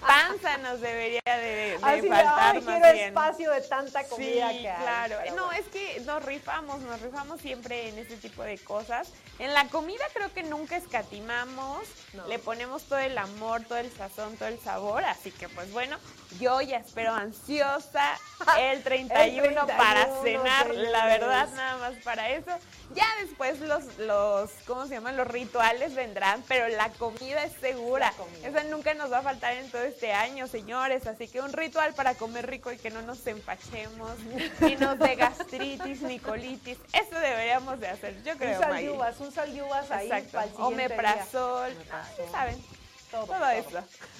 Panza 0.00 0.56
nos 0.58 0.80
debería 0.80 1.20
de, 1.24 1.32
de 1.40 1.78
Así 1.82 2.00
de, 2.02 2.08
faltar 2.08 2.56
ay, 2.56 2.62
más 2.62 2.74
quiero 2.76 2.92
bien. 2.92 3.08
espacio 3.08 3.50
de 3.50 3.60
tanta 3.62 4.04
comida 4.08 4.50
Sí, 4.50 4.58
que 4.62 4.68
hay. 4.70 4.82
claro. 4.82 5.16
No, 5.34 5.46
bueno. 5.46 5.52
es 5.52 5.66
que 5.66 6.00
nos 6.00 6.24
rifamos, 6.24 6.80
nos 6.80 7.00
rifamos 7.00 7.40
siempre 7.40 7.88
en 7.88 7.98
ese 7.98 8.16
tipo 8.16 8.42
de 8.42 8.58
cosas. 8.58 9.08
En 9.38 9.54
la 9.54 9.68
comida 9.68 10.04
creo 10.12 10.32
que 10.32 10.42
nunca 10.42 10.76
escatimamos, 10.76 11.86
No. 12.14 12.26
le 12.26 12.38
ponemos 12.38 12.84
todo 12.84 12.98
el 12.98 13.16
amor, 13.18 13.62
todo 13.64 13.78
el 13.78 13.90
sazón, 13.92 14.36
todo 14.36 14.48
el 14.48 14.58
sabor, 14.60 15.04
así 15.04 15.30
que 15.30 15.48
pues 15.48 15.70
bueno, 15.72 15.98
yo 16.38 16.60
ya 16.60 16.78
espero 16.78 17.12
ansiosa 17.12 18.18
el 18.58 18.82
31, 18.82 19.66
para 19.66 20.06
31, 20.22 20.22
cenar, 20.22 20.74
la 20.74 21.06
verdad, 21.06 21.48
nada 21.54 21.78
más 21.78 22.02
para 22.04 22.30
eso. 22.30 22.50
Ya 22.94 23.06
después 23.22 23.60
los, 23.60 23.84
los, 23.98 24.50
¿cómo 24.66 24.86
se 24.86 24.94
llaman? 24.94 25.16
Los 25.16 25.28
rituales 25.28 25.94
vendrán, 25.94 26.42
pero 26.48 26.68
la 26.68 26.88
comida 26.90 27.44
es 27.44 27.52
segura. 27.60 28.12
Comida. 28.16 28.48
Esa 28.48 28.64
nunca 28.64 28.94
nos 28.94 29.12
va 29.12 29.18
a 29.18 29.22
faltar 29.22 29.54
en 29.54 29.70
todo 29.70 29.82
este 29.82 30.12
año, 30.12 30.46
señores. 30.48 31.06
Así 31.06 31.28
que 31.28 31.40
un 31.40 31.52
ritual 31.52 31.94
para 31.94 32.14
comer 32.14 32.48
rico 32.48 32.72
y 32.72 32.78
que 32.78 32.90
no 32.90 33.02
nos 33.02 33.24
empachemos, 33.26 34.18
ni 34.60 34.76
nos 34.76 34.98
dé 34.98 35.14
gastritis 35.14 36.02
ni 36.02 36.18
colitis. 36.18 36.78
Eso 36.92 37.18
deberíamos 37.18 37.78
de 37.78 37.88
hacer, 37.88 38.22
yo 38.24 38.36
creo, 38.36 38.58
un 38.58 38.64
sal 38.64 38.76
de 38.76 38.90
uvas, 38.90 39.20
un 39.20 39.32
sal 39.32 39.54
de 39.54 39.62
uvas 39.62 39.90
ahí 39.90 40.06
Exacto. 40.06 40.32
para 40.32 40.44
el 40.44 40.50
siguiente. 40.50 40.84
Omeprazol, 40.84 41.76
ah, 41.92 42.04
saben. 42.32 42.79
Todo. 43.10 43.26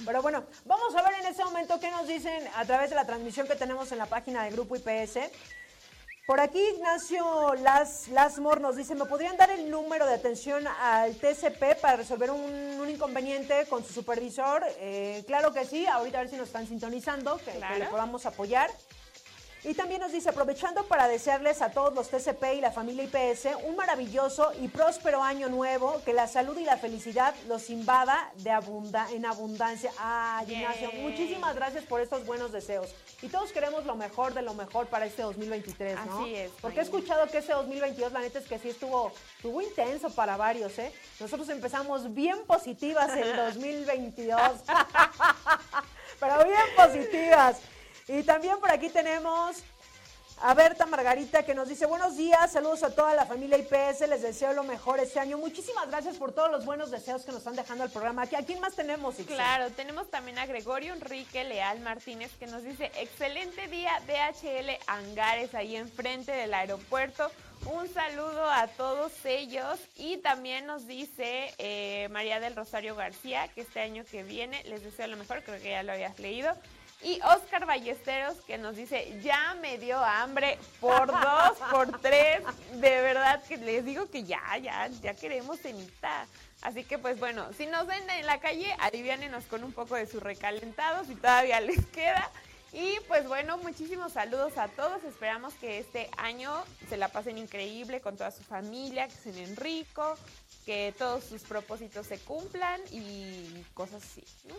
Pero 0.05 0.21
bueno, 0.21 0.43
vamos 0.65 0.95
a 0.95 1.01
ver 1.01 1.19
en 1.21 1.27
este 1.27 1.43
momento 1.43 1.79
qué 1.79 1.89
nos 1.91 2.07
dicen 2.07 2.47
a 2.55 2.65
través 2.65 2.89
de 2.89 2.95
la 2.95 3.05
transmisión 3.05 3.47
que 3.47 3.55
tenemos 3.55 3.91
en 3.91 3.97
la 3.97 4.05
página 4.05 4.43
de 4.43 4.51
Grupo 4.51 4.75
IPS. 4.75 5.19
Por 6.27 6.39
aquí 6.39 6.61
Ignacio 6.75 7.55
Las, 7.55 8.07
Lasmor 8.09 8.61
nos 8.61 8.75
dice, 8.75 8.95
¿me 8.95 9.05
podrían 9.05 9.37
dar 9.37 9.49
el 9.49 9.69
número 9.69 10.05
de 10.05 10.13
atención 10.13 10.65
al 10.67 11.15
TCP 11.15 11.81
para 11.81 11.97
resolver 11.97 12.31
un, 12.31 12.41
un 12.79 12.89
inconveniente 12.89 13.65
con 13.67 13.83
su 13.83 13.91
supervisor? 13.91 14.63
Eh, 14.79 15.23
claro 15.25 15.51
que 15.51 15.65
sí, 15.65 15.85
ahorita 15.85 16.19
a 16.19 16.21
ver 16.21 16.29
si 16.29 16.37
nos 16.37 16.47
están 16.47 16.67
sintonizando, 16.67 17.37
que, 17.39 17.51
que 17.51 17.79
le 17.79 17.85
podamos 17.87 18.25
apoyar. 18.25 18.69
Y 19.63 19.75
también 19.75 20.01
nos 20.01 20.11
dice, 20.11 20.29
aprovechando 20.29 20.83
para 20.85 21.07
desearles 21.07 21.61
a 21.61 21.69
todos 21.69 21.93
los 21.93 22.09
TCP 22.09 22.55
y 22.55 22.61
la 22.61 22.71
familia 22.71 23.03
IPS 23.03 23.47
un 23.63 23.75
maravilloso 23.75 24.51
y 24.59 24.67
próspero 24.67 25.21
año 25.21 25.49
nuevo, 25.49 26.01
que 26.03 26.13
la 26.13 26.27
salud 26.27 26.57
y 26.57 26.63
la 26.63 26.77
felicidad 26.77 27.35
los 27.47 27.69
invada 27.69 28.31
de 28.37 28.49
abunda 28.49 29.07
en 29.11 29.23
abundancia. 29.23 29.91
Ah, 29.99 30.43
Ignacio, 30.47 30.91
muchísimas 30.93 31.55
gracias 31.55 31.83
por 31.83 32.01
estos 32.01 32.25
buenos 32.25 32.51
deseos. 32.51 32.89
Y 33.21 33.27
todos 33.27 33.51
queremos 33.51 33.85
lo 33.85 33.95
mejor 33.95 34.33
de 34.33 34.41
lo 34.41 34.55
mejor 34.55 34.87
para 34.87 35.05
este 35.05 35.21
2023, 35.21 36.05
¿no? 36.07 36.23
Así 36.23 36.35
es, 36.35 36.51
Porque 36.59 36.79
he 36.79 36.83
escuchado 36.83 37.27
que 37.27 37.37
este 37.37 37.53
2022, 37.53 38.11
la 38.11 38.21
neta 38.21 38.39
es 38.39 38.47
que 38.47 38.57
sí 38.57 38.69
estuvo, 38.69 39.11
estuvo 39.35 39.61
intenso 39.61 40.09
para 40.09 40.37
varios, 40.37 40.77
¿eh? 40.79 40.91
Nosotros 41.19 41.47
empezamos 41.49 42.15
bien 42.15 42.45
positivas 42.47 43.15
el 43.15 43.35
2022. 43.35 44.41
pero 46.19 46.45
bien 46.45 46.61
positivas. 46.75 47.57
Y 48.13 48.23
también 48.23 48.59
por 48.59 48.69
aquí 48.69 48.89
tenemos 48.89 49.55
a 50.41 50.53
Berta 50.53 50.85
Margarita 50.85 51.43
que 51.43 51.55
nos 51.55 51.69
dice 51.69 51.85
buenos 51.85 52.17
días, 52.17 52.51
saludos 52.51 52.83
a 52.83 52.93
toda 52.93 53.15
la 53.15 53.25
familia 53.25 53.57
IPS, 53.57 54.01
les 54.09 54.21
deseo 54.21 54.51
lo 54.51 54.65
mejor 54.65 54.99
este 54.99 55.21
año. 55.21 55.37
Muchísimas 55.37 55.87
gracias 55.87 56.17
por 56.17 56.33
todos 56.33 56.51
los 56.51 56.65
buenos 56.65 56.91
deseos 56.91 57.23
que 57.23 57.31
nos 57.31 57.37
están 57.37 57.55
dejando 57.55 57.85
al 57.85 57.89
programa. 57.89 58.23
¿A 58.23 58.27
quién 58.27 58.59
más 58.59 58.75
tenemos, 58.75 59.17
Ixel? 59.17 59.37
Claro, 59.37 59.69
tenemos 59.69 60.09
también 60.11 60.39
a 60.39 60.45
Gregorio 60.45 60.93
Enrique 60.93 61.45
Leal 61.45 61.79
Martínez 61.79 62.33
que 62.37 62.47
nos 62.47 62.63
dice, 62.63 62.91
excelente 62.97 63.69
día 63.69 64.01
DHL 64.05 64.77
Angares 64.87 65.55
ahí 65.55 65.77
enfrente 65.77 66.33
del 66.33 66.53
aeropuerto. 66.53 67.31
Un 67.65 67.87
saludo 67.93 68.49
a 68.49 68.67
todos 68.67 69.13
ellos 69.23 69.79
y 69.95 70.17
también 70.17 70.65
nos 70.65 70.85
dice 70.85 71.53
eh, 71.59 72.09
María 72.11 72.41
del 72.41 72.57
Rosario 72.57 72.95
García 72.97 73.47
que 73.55 73.61
este 73.61 73.79
año 73.79 74.03
que 74.03 74.23
viene 74.23 74.63
les 74.65 74.83
deseo 74.83 75.07
lo 75.07 75.15
mejor, 75.15 75.43
creo 75.43 75.61
que 75.61 75.69
ya 75.69 75.83
lo 75.83 75.93
habías 75.93 76.19
leído. 76.19 76.53
Y 77.03 77.19
Oscar 77.21 77.65
Ballesteros 77.65 78.37
que 78.45 78.57
nos 78.57 78.75
dice, 78.75 79.19
ya 79.23 79.55
me 79.55 79.77
dio 79.79 79.97
hambre 79.97 80.59
por 80.79 81.07
dos, 81.07 81.57
por 81.71 81.99
tres, 82.01 82.41
de 82.73 83.01
verdad 83.01 83.41
que 83.43 83.57
les 83.57 83.83
digo 83.83 84.09
que 84.09 84.23
ya, 84.23 84.57
ya, 84.57 84.87
ya 85.01 85.15
queremos 85.15 85.59
cenita. 85.59 86.27
Así 86.61 86.83
que 86.83 86.99
pues 86.99 87.19
bueno, 87.19 87.51
si 87.57 87.65
nos 87.65 87.87
ven 87.87 88.07
en 88.09 88.25
la 88.27 88.39
calle, 88.39 88.71
aliviánenos 88.79 89.45
con 89.45 89.63
un 89.63 89.73
poco 89.73 89.95
de 89.95 90.05
su 90.05 90.19
recalentado, 90.19 91.03
si 91.05 91.15
todavía 91.15 91.59
les 91.59 91.85
queda. 91.87 92.29
Y 92.73 92.99
pues 93.07 93.27
bueno, 93.27 93.57
muchísimos 93.57 94.13
saludos 94.13 94.57
a 94.57 94.67
todos. 94.69 95.03
Esperamos 95.03 95.53
que 95.55 95.79
este 95.79 96.09
año 96.17 96.53
se 96.87 96.97
la 96.97 97.09
pasen 97.09 97.37
increíble 97.37 97.99
con 97.99 98.15
toda 98.15 98.31
su 98.31 98.43
familia, 98.43 99.07
que 99.07 99.15
cenen 99.15 99.55
rico, 99.57 100.15
que 100.65 100.93
todos 100.97 101.23
sus 101.23 101.41
propósitos 101.41 102.07
se 102.07 102.19
cumplan 102.19 102.79
y 102.91 103.65
cosas 103.73 104.03
así, 104.03 104.23
¿no? 104.45 104.55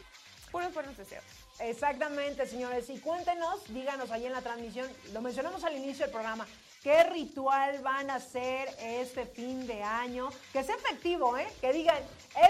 Puros 0.53 0.73
buenos 0.75 0.97
deseos. 0.97 1.25
Exactamente, 1.61 2.47
señores. 2.47 2.89
Y 2.91 2.99
cuéntenos, 2.99 3.63
díganos 3.73 4.11
ahí 4.11 4.27
en 4.27 4.33
la 4.33 4.43
transmisión, 4.43 4.89
lo 5.13 5.21
mencionamos 5.23 5.65
al 5.65 5.77
inicio 5.77 6.05
del 6.05 6.13
programa, 6.13 6.47
¿qué 6.83 7.03
ritual 7.05 7.79
van 7.81 8.11
a 8.11 8.17
hacer 8.17 8.69
este 8.81 9.25
fin 9.27 9.67
de 9.67 9.83
año? 9.83 10.29
Que 10.53 10.63
sea 10.63 10.75
efectivo, 10.77 11.37
¿eh? 11.39 11.47
Que 11.61 11.73
digan, 11.73 11.97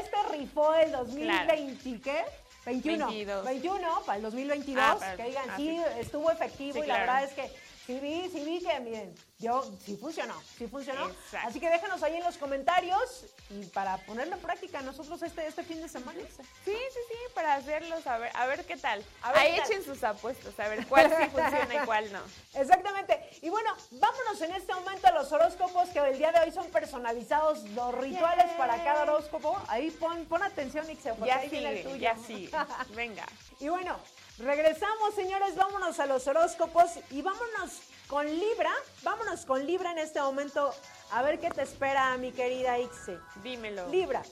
este 0.00 0.16
rifó 0.32 0.74
el 0.74 0.90
2020, 0.92 2.00
¿qué? 2.02 2.24
21. 2.66 3.06
22. 3.06 3.44
21 3.44 4.02
para 4.04 4.16
el 4.16 4.22
2022. 4.22 4.84
Ah, 4.84 4.96
para- 4.98 5.16
que 5.16 5.24
digan, 5.24 5.50
ah, 5.50 5.56
sí, 5.56 5.68
sí. 5.68 6.00
estuvo 6.00 6.30
efectivo 6.30 6.74
Sí, 6.74 6.78
y 6.84 6.86
la 6.86 6.94
claro. 6.96 7.00
verdad 7.12 7.24
es 7.24 7.32
que 7.34 7.71
sí 7.92 8.00
vi, 8.00 8.28
sí 8.30 8.44
vi 8.44 8.60
que, 8.60 8.80
miren, 8.80 9.14
yo, 9.38 9.70
sí 9.84 9.96
funcionó, 9.96 10.34
sí 10.56 10.66
funcionó. 10.66 11.08
Exacto. 11.10 11.48
Así 11.48 11.60
que 11.60 11.68
déjanos 11.68 12.02
ahí 12.02 12.16
en 12.16 12.22
los 12.24 12.36
comentarios 12.38 13.24
y 13.50 13.66
para 13.66 13.98
ponerlo 13.98 14.36
en 14.36 14.40
práctica 14.40 14.80
nosotros 14.82 15.20
este, 15.22 15.46
este 15.46 15.62
fin 15.62 15.82
de 15.82 15.88
semana. 15.88 16.18
Sí, 16.64 16.72
sí, 16.72 17.00
sí, 17.08 17.14
para 17.34 17.54
hacerlos, 17.54 18.06
a 18.06 18.18
ver, 18.18 18.30
a 18.34 18.46
ver 18.46 18.64
qué 18.64 18.76
tal. 18.76 19.04
A 19.22 19.32
ver 19.32 19.40
Ahí 19.40 19.52
qué 19.52 19.60
tal. 19.60 19.70
echen 19.72 19.84
sus 19.84 20.02
apuestas, 20.04 20.58
a 20.58 20.68
ver 20.68 20.86
cuál 20.86 21.10
sí 21.10 21.24
funciona 21.30 21.74
y 21.74 21.86
cuál 21.86 22.12
no. 22.12 22.20
Exactamente. 22.54 23.28
Y 23.42 23.50
bueno, 23.50 23.74
vámonos 23.90 24.40
en 24.40 24.52
este 24.52 24.72
momento 24.74 25.08
a 25.08 25.12
los 25.12 25.30
horóscopos 25.32 25.88
que 25.90 25.98
el 25.98 26.16
día 26.16 26.32
de 26.32 26.40
hoy 26.40 26.52
son 26.52 26.68
personalizados, 26.70 27.62
los 27.70 27.94
rituales 27.96 28.46
para 28.56 28.82
cada 28.84 29.02
horóscopo. 29.02 29.60
Ahí 29.68 29.90
pon, 29.90 30.24
pon 30.26 30.42
atención, 30.42 30.88
Ixel, 30.88 31.14
porque 31.14 31.28
Ya 31.28 31.38
ahí 31.38 31.64
el 31.64 31.82
tuyo. 31.82 31.96
ya 31.96 32.16
sí. 32.26 32.50
Venga. 32.94 33.26
y 33.60 33.68
bueno, 33.68 33.98
regresamos, 34.42 35.14
señores, 35.14 35.54
vámonos 35.56 35.98
a 36.00 36.06
los 36.06 36.26
horóscopos 36.26 36.90
y 37.10 37.22
vámonos 37.22 37.80
con 38.06 38.26
Libra. 38.26 38.72
Vámonos 39.02 39.46
con 39.46 39.66
Libra 39.66 39.92
en 39.92 39.98
este 39.98 40.20
momento. 40.20 40.74
A 41.10 41.22
ver 41.22 41.40
qué 41.40 41.50
te 41.50 41.62
espera, 41.62 42.16
mi 42.18 42.32
querida 42.32 42.78
Ixe. 42.78 43.18
Dímelo. 43.42 43.88
Libra. 43.88 44.22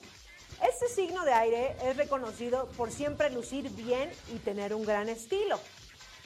Este 0.62 0.88
signo 0.88 1.24
de 1.24 1.32
aire 1.32 1.76
es 1.82 1.96
reconocido 1.96 2.66
por 2.76 2.90
siempre 2.90 3.30
lucir 3.30 3.70
bien 3.70 4.10
y 4.34 4.38
tener 4.38 4.74
un 4.74 4.84
gran 4.84 5.08
estilo. 5.08 5.58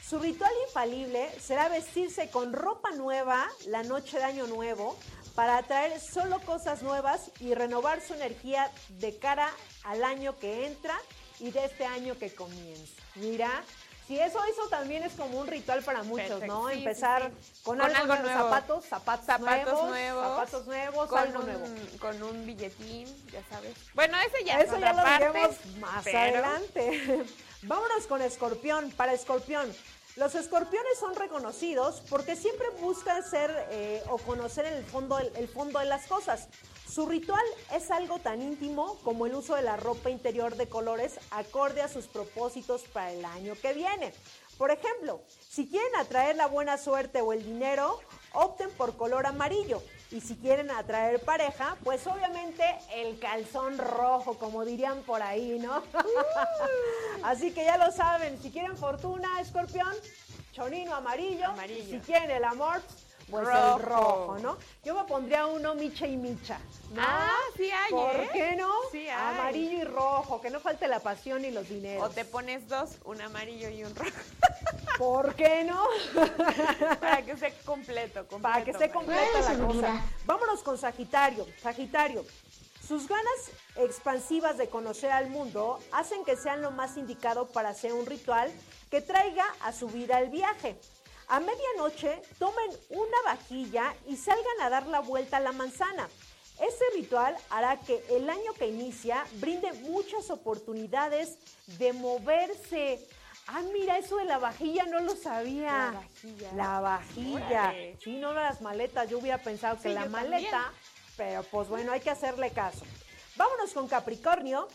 Su 0.02 0.18
ritual 0.18 0.52
infalible 0.66 1.30
será 1.40 1.68
vestirse 1.68 2.28
con 2.30 2.52
ropa 2.52 2.90
nueva 2.92 3.48
la 3.66 3.82
noche 3.82 4.18
de 4.18 4.24
Año 4.24 4.46
Nuevo 4.46 4.98
para 5.34 5.58
atraer 5.58 6.00
solo 6.00 6.40
cosas 6.40 6.82
nuevas 6.82 7.30
y 7.40 7.54
renovar 7.54 8.00
su 8.00 8.14
energía 8.14 8.70
de 8.88 9.16
cara 9.16 9.48
al 9.84 10.04
año 10.04 10.38
que 10.38 10.66
entra 10.66 10.94
y 11.40 11.50
de 11.50 11.64
este 11.64 11.84
año 11.84 12.16
que 12.18 12.34
comienza. 12.34 12.92
Mira, 13.16 13.62
si 14.06 14.18
eso, 14.20 14.38
eso 14.44 14.68
también 14.68 15.02
es 15.02 15.14
como 15.14 15.38
un 15.40 15.46
ritual 15.46 15.82
para 15.82 16.02
muchos, 16.02 16.28
Perfecto. 16.28 16.46
¿no? 16.54 16.68
Sí, 16.68 16.74
sí, 16.74 16.78
Empezar 16.80 17.22
sí. 17.30 17.62
con, 17.62 17.78
Con 17.78 17.86
algo, 17.90 18.12
algo 18.12 18.24
nuevo, 18.28 18.42
zapatos, 18.44 18.84
zapatos, 18.84 19.26
Zapatos 19.26 19.64
nuevos, 19.72 19.88
nuevos, 19.88 20.22
zapatos 20.28 20.66
nuevos, 20.66 21.08
con 21.08 21.18
algo 21.18 21.38
un, 21.40 21.46
nuevo. 21.46 21.64
con 22.00 22.22
un 22.22 22.46
billetín, 22.46 23.06
ya 23.32 23.42
sabes. 23.50 23.74
Bueno, 23.94 24.16
ese 24.28 24.44
ya 24.44 24.58
es 24.58 24.66
Eso 24.66 24.76
otra 24.76 24.90
ya 24.92 24.96
lo 24.96 25.02
parte, 25.02 25.28
veremos 25.28 25.56
más 25.80 26.04
pero- 26.04 26.18
adelante. 26.18 27.24
Vámonos 27.62 28.06
con 28.06 28.20
Escorpión. 28.20 28.90
Para 28.90 29.14
Escorpión, 29.14 29.74
los 30.16 30.34
escorpiones 30.34 30.98
son 31.00 31.14
reconocidos 31.16 32.02
porque 32.10 32.36
siempre 32.36 32.68
buscan 32.80 33.22
ser 33.28 33.50
eh, 33.70 34.02
o 34.10 34.18
conocer 34.18 34.66
el 34.66 34.84
fondo, 34.84 35.18
el 35.18 35.48
fondo 35.48 35.78
de 35.78 35.86
las 35.86 36.06
cosas. 36.06 36.48
Su 36.94 37.06
ritual 37.06 37.42
es 37.72 37.90
algo 37.90 38.20
tan 38.20 38.40
íntimo 38.40 39.00
como 39.02 39.26
el 39.26 39.34
uso 39.34 39.56
de 39.56 39.62
la 39.62 39.76
ropa 39.76 40.10
interior 40.10 40.54
de 40.54 40.68
colores 40.68 41.18
acorde 41.32 41.82
a 41.82 41.88
sus 41.88 42.06
propósitos 42.06 42.82
para 42.82 43.10
el 43.10 43.24
año 43.24 43.54
que 43.60 43.72
viene. 43.72 44.14
Por 44.56 44.70
ejemplo, 44.70 45.20
si 45.40 45.68
quieren 45.68 45.96
atraer 45.96 46.36
la 46.36 46.46
buena 46.46 46.78
suerte 46.78 47.20
o 47.20 47.32
el 47.32 47.44
dinero, 47.44 47.98
opten 48.32 48.70
por 48.70 48.96
color 48.96 49.26
amarillo. 49.26 49.82
Y 50.12 50.20
si 50.20 50.36
quieren 50.36 50.70
atraer 50.70 51.20
pareja, 51.20 51.76
pues 51.82 52.06
obviamente 52.06 52.62
el 52.92 53.18
calzón 53.18 53.76
rojo, 53.76 54.38
como 54.38 54.64
dirían 54.64 55.02
por 55.02 55.20
ahí, 55.20 55.58
¿no? 55.58 55.82
Así 57.24 57.50
que 57.50 57.64
ya 57.64 57.76
lo 57.76 57.90
saben, 57.90 58.40
si 58.40 58.52
quieren 58.52 58.76
fortuna, 58.76 59.40
escorpión, 59.40 59.92
chonino 60.52 60.94
amarillo. 60.94 61.48
Amarillo. 61.48 61.90
Si 61.90 61.98
quieren 62.06 62.30
el 62.30 62.44
amor, 62.44 62.80
pues 63.30 63.46
Rojo. 63.46 63.76
el 63.76 63.82
rojo, 63.82 64.38
¿no? 64.40 64.56
Yo 64.84 64.94
me 64.94 65.04
pondría 65.04 65.46
uno 65.46 65.74
micha 65.74 66.06
y 66.06 66.16
micha. 66.16 66.58
¿no? 66.92 67.02
Ah, 67.02 67.38
sí 67.56 67.70
hay, 67.70 67.90
¿Por 67.90 68.14
¿eh? 68.14 68.30
qué 68.32 68.56
no? 68.56 68.70
Sí 68.92 69.08
hay. 69.08 69.38
Amarillo 69.38 69.78
y 69.78 69.84
rojo, 69.84 70.40
que 70.40 70.50
no 70.50 70.60
falte 70.60 70.86
la 70.88 71.00
pasión 71.00 71.44
y 71.44 71.50
los 71.50 71.68
dineros. 71.68 72.04
O 72.04 72.10
te 72.10 72.24
pones 72.24 72.68
dos, 72.68 72.90
un 73.04 73.20
amarillo 73.20 73.68
y 73.68 73.84
un 73.84 73.94
rojo, 73.94 74.10
¿Por 74.98 75.34
qué 75.34 75.64
no? 75.64 75.82
para 77.00 77.22
que 77.22 77.32
esté 77.32 77.52
completo, 77.64 78.26
completo. 78.26 78.42
Para 78.42 78.64
que 78.64 78.70
esté 78.70 78.90
completa 78.90 79.40
la 79.40 79.66
cosa. 79.66 80.02
Vámonos 80.24 80.62
con 80.62 80.78
Sagitario. 80.78 81.46
Sagitario. 81.60 82.24
Sus 82.86 83.08
ganas 83.08 83.50
expansivas 83.76 84.58
de 84.58 84.68
conocer 84.68 85.10
al 85.10 85.30
mundo 85.30 85.80
hacen 85.90 86.22
que 86.24 86.36
sean 86.36 86.60
lo 86.60 86.70
más 86.70 86.96
indicado 86.98 87.46
para 87.46 87.70
hacer 87.70 87.94
un 87.94 88.04
ritual 88.04 88.52
que 88.90 89.00
traiga 89.00 89.44
a 89.62 89.72
su 89.72 89.88
vida 89.88 90.20
el 90.20 90.28
viaje. 90.28 90.76
A 91.28 91.40
medianoche 91.40 92.22
tomen 92.38 92.70
una 92.90 93.22
vajilla 93.24 93.94
y 94.06 94.16
salgan 94.16 94.60
a 94.62 94.70
dar 94.70 94.86
la 94.86 95.00
vuelta 95.00 95.38
a 95.38 95.40
la 95.40 95.52
manzana. 95.52 96.08
Este 96.60 96.84
ritual 96.94 97.36
hará 97.50 97.80
que 97.80 98.04
el 98.10 98.30
año 98.30 98.52
que 98.56 98.68
inicia 98.68 99.24
brinde 99.34 99.72
muchas 99.72 100.30
oportunidades 100.30 101.38
de 101.78 101.92
moverse. 101.92 103.00
Ah, 103.46 103.62
mira, 103.72 103.98
eso 103.98 104.16
de 104.16 104.24
la 104.24 104.38
vajilla 104.38 104.84
no 104.84 105.00
lo 105.00 105.16
sabía. 105.16 105.72
La 105.72 105.90
vajilla. 105.92 106.52
La 106.54 106.80
vajilla. 106.80 107.64
Órale. 107.64 107.98
Sí, 108.02 108.16
no 108.16 108.32
las 108.32 108.60
maletas. 108.60 109.10
Yo 109.10 109.18
hubiera 109.18 109.38
pensado 109.38 109.80
que 109.80 109.88
la 109.90 110.06
maleta, 110.06 110.50
también. 110.50 110.80
pero 111.16 111.42
pues 111.42 111.68
bueno, 111.68 111.92
hay 111.92 112.00
que 112.00 112.10
hacerle 112.10 112.50
caso. 112.50 112.84
Vámonos 113.36 113.72
con 113.72 113.88
Capricornio. 113.88 114.68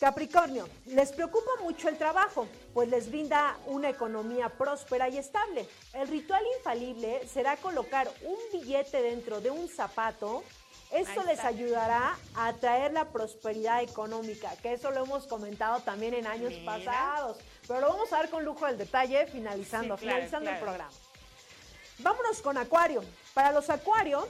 Capricornio, 0.00 0.66
les 0.86 1.12
preocupa 1.12 1.50
mucho 1.60 1.90
el 1.90 1.98
trabajo, 1.98 2.48
pues 2.72 2.88
les 2.88 3.10
brinda 3.10 3.58
una 3.66 3.90
economía 3.90 4.48
próspera 4.48 5.10
y 5.10 5.18
estable. 5.18 5.68
El 5.92 6.08
ritual 6.08 6.42
infalible 6.56 7.28
será 7.28 7.58
colocar 7.58 8.10
un 8.24 8.38
billete 8.50 9.02
dentro 9.02 9.42
de 9.42 9.50
un 9.50 9.68
zapato. 9.68 10.42
Esto 10.90 11.22
les 11.24 11.40
ayudará 11.40 12.16
a 12.34 12.46
atraer 12.46 12.94
la 12.94 13.10
prosperidad 13.12 13.82
económica, 13.82 14.50
que 14.62 14.72
eso 14.72 14.90
lo 14.90 15.04
hemos 15.04 15.26
comentado 15.26 15.80
también 15.80 16.14
en 16.14 16.26
años 16.26 16.54
Mira. 16.54 16.76
pasados. 16.76 17.36
Pero 17.68 17.80
lo 17.80 17.88
vamos 17.90 18.10
a 18.14 18.20
ver 18.20 18.30
con 18.30 18.42
lujo 18.42 18.64
del 18.64 18.78
detalle 18.78 19.26
finalizando, 19.26 19.98
Sí, 19.98 20.04
claro, 20.04 20.16
finalizando 20.16 20.50
el 20.50 20.58
programa. 20.60 20.90
Vámonos 21.98 22.40
con 22.40 22.56
Acuario. 22.56 23.04
Para 23.34 23.52
los 23.52 23.68
Acuario, 23.68 24.26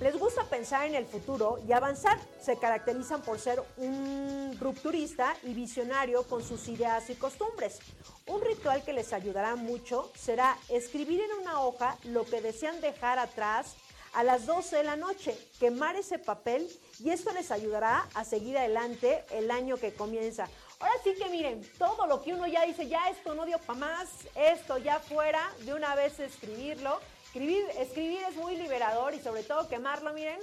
les 0.00 0.18
gusta 0.18 0.44
pensar 0.44 0.86
en 0.86 0.94
el 0.94 1.06
futuro 1.06 1.58
y 1.66 1.72
avanzar. 1.72 2.18
Se 2.40 2.58
caracterizan 2.58 3.22
por 3.22 3.38
ser 3.38 3.62
un 3.76 4.56
rupturista 4.60 5.34
y 5.42 5.54
visionario 5.54 6.24
con 6.24 6.42
sus 6.42 6.68
ideas 6.68 7.08
y 7.10 7.14
costumbres. 7.14 7.78
Un 8.26 8.40
ritual 8.40 8.82
que 8.84 8.92
les 8.92 9.12
ayudará 9.12 9.56
mucho 9.56 10.10
será 10.16 10.56
escribir 10.68 11.20
en 11.20 11.32
una 11.40 11.60
hoja 11.60 11.96
lo 12.04 12.24
que 12.24 12.40
desean 12.40 12.80
dejar 12.80 13.18
atrás 13.18 13.76
a 14.14 14.22
las 14.22 14.46
12 14.46 14.76
de 14.76 14.84
la 14.84 14.96
noche, 14.96 15.36
quemar 15.58 15.96
ese 15.96 16.18
papel 16.18 16.68
y 17.00 17.10
esto 17.10 17.32
les 17.32 17.50
ayudará 17.50 18.08
a 18.14 18.24
seguir 18.24 18.56
adelante 18.56 19.24
el 19.30 19.50
año 19.50 19.76
que 19.76 19.92
comienza. 19.92 20.48
Ahora 20.78 20.94
sí 21.02 21.14
que 21.14 21.28
miren, 21.28 21.62
todo 21.78 22.06
lo 22.06 22.22
que 22.22 22.32
uno 22.32 22.46
ya 22.46 22.64
dice, 22.64 22.86
ya 22.88 23.08
esto 23.08 23.34
no 23.34 23.44
dio 23.44 23.58
para 23.58 23.78
más, 23.78 24.08
esto 24.34 24.78
ya 24.78 25.00
fuera, 25.00 25.52
de 25.60 25.74
una 25.74 25.94
vez 25.94 26.18
escribirlo. 26.20 27.00
Escribir, 27.34 28.22
es 28.28 28.36
muy 28.36 28.56
liberador 28.56 29.12
y 29.12 29.20
sobre 29.20 29.42
todo 29.42 29.68
quemarlo, 29.68 30.12
miren, 30.12 30.38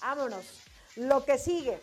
vámonos. 0.00 0.44
Lo 0.96 1.24
que 1.24 1.38
sigue. 1.38 1.78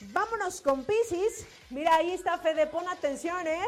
Vámonos 0.00 0.60
con 0.60 0.84
Pisces. 0.84 1.46
Mira, 1.70 1.94
ahí 1.94 2.10
está 2.10 2.38
Fede, 2.38 2.66
pon 2.66 2.88
atención, 2.88 3.46
¿eh? 3.46 3.62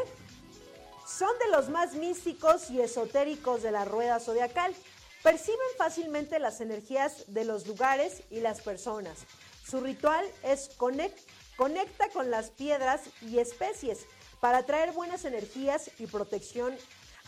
Son 1.07 1.29
de 1.39 1.47
los 1.49 1.69
más 1.69 1.93
místicos 1.93 2.69
y 2.69 2.81
esotéricos 2.81 3.63
de 3.63 3.71
la 3.71 3.85
rueda 3.85 4.19
zodiacal. 4.19 4.75
Perciben 5.23 5.59
fácilmente 5.77 6.39
las 6.39 6.59
energías 6.59 7.23
de 7.27 7.45
los 7.45 7.65
lugares 7.65 8.21
y 8.29 8.41
las 8.41 8.59
personas. 8.59 9.19
Su 9.65 9.79
ritual 9.79 10.29
es 10.43 10.77
conec- 10.77 11.23
conecta 11.55 12.09
con 12.09 12.29
las 12.29 12.49
piedras 12.49 13.01
y 13.21 13.39
especies 13.39 14.05
para 14.41 14.65
traer 14.65 14.91
buenas 14.91 15.23
energías 15.23 15.89
y 15.99 16.07
protección. 16.07 16.77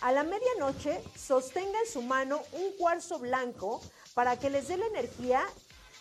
A 0.02 0.12
la 0.12 0.24
medianoche 0.24 1.02
sostenga 1.16 1.80
en 1.80 1.91
su 1.91 2.02
mano 2.02 2.41
un 2.52 2.72
cuarzo 2.78 3.18
blanco 3.18 3.82
para 4.14 4.38
que 4.38 4.50
les 4.50 4.68
dé 4.68 4.78
la 4.78 4.86
energía 4.86 5.43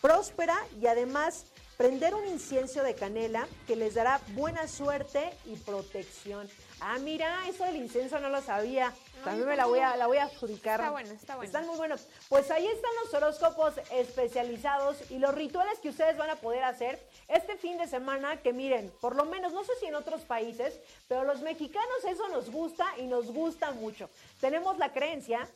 próspera 0.03 0.57
y 0.81 0.87
además 0.87 1.47
prender 1.77 2.15
un 2.15 2.27
incienso 2.27 2.83
de 2.83 2.95
canela 2.95 3.47
que 3.67 3.77
les 3.77 3.95
dará 3.95 4.21
buena 4.35 4.67
suerte 4.69 5.31
y 5.45 5.57
protección. 5.57 6.49
Ah, 6.81 6.99
mira, 6.99 7.49
eso 7.49 7.65
del 7.65 7.77
incienso 7.77 8.19
no 8.21 8.29
lo 8.29 8.43
sabía. 8.43 8.93
También 9.25 9.49
me 9.49 9.57
la 9.57 9.67
voy 9.67 9.79
a, 9.79 9.97
la 9.97 10.07
voy 10.07 10.19
a 10.19 10.25
adjudicar. 10.25 10.81
Está 10.81 10.91
bueno, 10.91 11.11
está 11.11 11.37
bueno. 11.37 11.47
Están 11.47 11.67
muy 11.67 11.77
buenos. 11.77 12.07
Pues 12.29 12.51
ahí 12.51 12.67
están 12.67 12.91
los 13.03 13.15
horóscopos 13.15 13.75
especializados 13.91 15.11
y 15.11 15.19
los 15.19 15.35
rituales 15.35 15.79
que 15.79 15.89
ustedes 15.89 16.17
van 16.17 16.31
a 16.31 16.37
poder 16.37 16.65
hacer 16.65 17.01
este 17.29 17.57
fin 17.57 17.79
de 17.79 17.89
semana. 17.89 18.43
Que 18.43 18.53
miren, 18.53 18.93
por 19.01 19.17
lo 19.17 19.25
menos, 19.25 19.53
no 19.53 19.65
sé 19.65 19.73
si 19.81 19.87
en 19.87 19.95
otros 19.95 20.23
países, 20.23 20.79
pero 21.09 21.25
los 21.25 21.41
mexicanos 21.41 22.05
eso 22.07 22.29
nos 22.29 22.51
gusta 22.51 22.87
y 22.99 23.07
nos 23.07 23.33
gusta 23.33 23.73
mucho. 23.73 24.11
Tenemos 24.41 24.79
la 24.79 24.93
creencia 24.93 25.49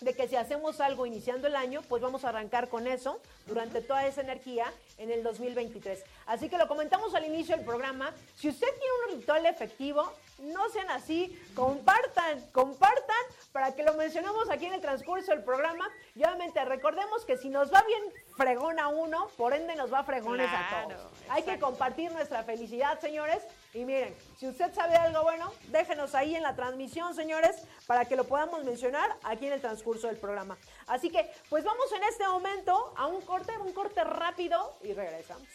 de 0.00 0.14
que 0.14 0.28
si 0.28 0.36
hacemos 0.36 0.80
algo 0.80 1.06
iniciando 1.06 1.48
el 1.48 1.56
año, 1.56 1.82
pues 1.88 2.02
vamos 2.02 2.24
a 2.24 2.28
arrancar 2.28 2.68
con 2.68 2.86
eso 2.86 3.20
durante 3.46 3.80
toda 3.80 4.06
esa 4.06 4.20
energía 4.20 4.72
en 4.98 5.10
el 5.10 5.22
2023. 5.22 6.04
Así 6.26 6.48
que 6.48 6.58
lo 6.58 6.68
comentamos 6.68 7.14
al 7.14 7.24
inicio 7.24 7.56
del 7.56 7.64
programa. 7.64 8.12
Si 8.36 8.48
usted 8.48 8.68
tiene 8.68 8.92
un 9.06 9.20
ritual 9.20 9.46
efectivo, 9.46 10.12
no 10.38 10.68
sean 10.70 10.90
así, 10.90 11.36
compartan, 11.54 12.40
compartan 12.52 13.16
para 13.52 13.74
que 13.74 13.82
lo 13.82 13.94
mencionemos 13.94 14.48
aquí 14.50 14.66
en 14.66 14.74
el 14.74 14.80
transcurso 14.80 15.32
del 15.32 15.42
programa. 15.42 15.88
Y 16.14 16.24
obviamente 16.24 16.64
recordemos 16.64 17.24
que 17.24 17.36
si 17.36 17.48
nos 17.48 17.72
va 17.72 17.82
bien 17.82 18.02
fregón 18.36 18.78
a 18.78 18.88
uno, 18.88 19.28
por 19.36 19.52
ende 19.52 19.74
nos 19.74 19.92
va 19.92 20.04
fregones 20.04 20.48
a 20.48 20.84
todos. 20.86 21.00
Hay 21.28 21.42
que 21.42 21.58
compartir 21.58 22.12
nuestra 22.12 22.44
felicidad, 22.44 23.00
señores. 23.00 23.42
Y 23.74 23.84
miren, 23.84 24.16
si 24.38 24.48
usted 24.48 24.72
sabe 24.72 24.96
algo 24.96 25.22
bueno, 25.22 25.52
déjenos 25.68 26.14
ahí 26.14 26.34
en 26.34 26.42
la 26.42 26.56
transmisión, 26.56 27.14
señores, 27.14 27.56
para 27.86 28.06
que 28.06 28.16
lo 28.16 28.24
podamos 28.24 28.64
mencionar 28.64 29.16
aquí 29.24 29.46
en 29.46 29.52
el 29.52 29.60
transcurso 29.60 30.06
del 30.06 30.16
programa. 30.16 30.56
Así 30.86 31.10
que, 31.10 31.30
pues 31.50 31.64
vamos 31.64 31.92
en 31.92 32.02
este 32.04 32.26
momento 32.26 32.94
a 32.96 33.06
un 33.06 33.20
corte, 33.20 33.52
un 33.58 33.72
corte 33.72 34.02
rápido 34.04 34.78
y 34.82 34.94
regresamos. 34.94 35.48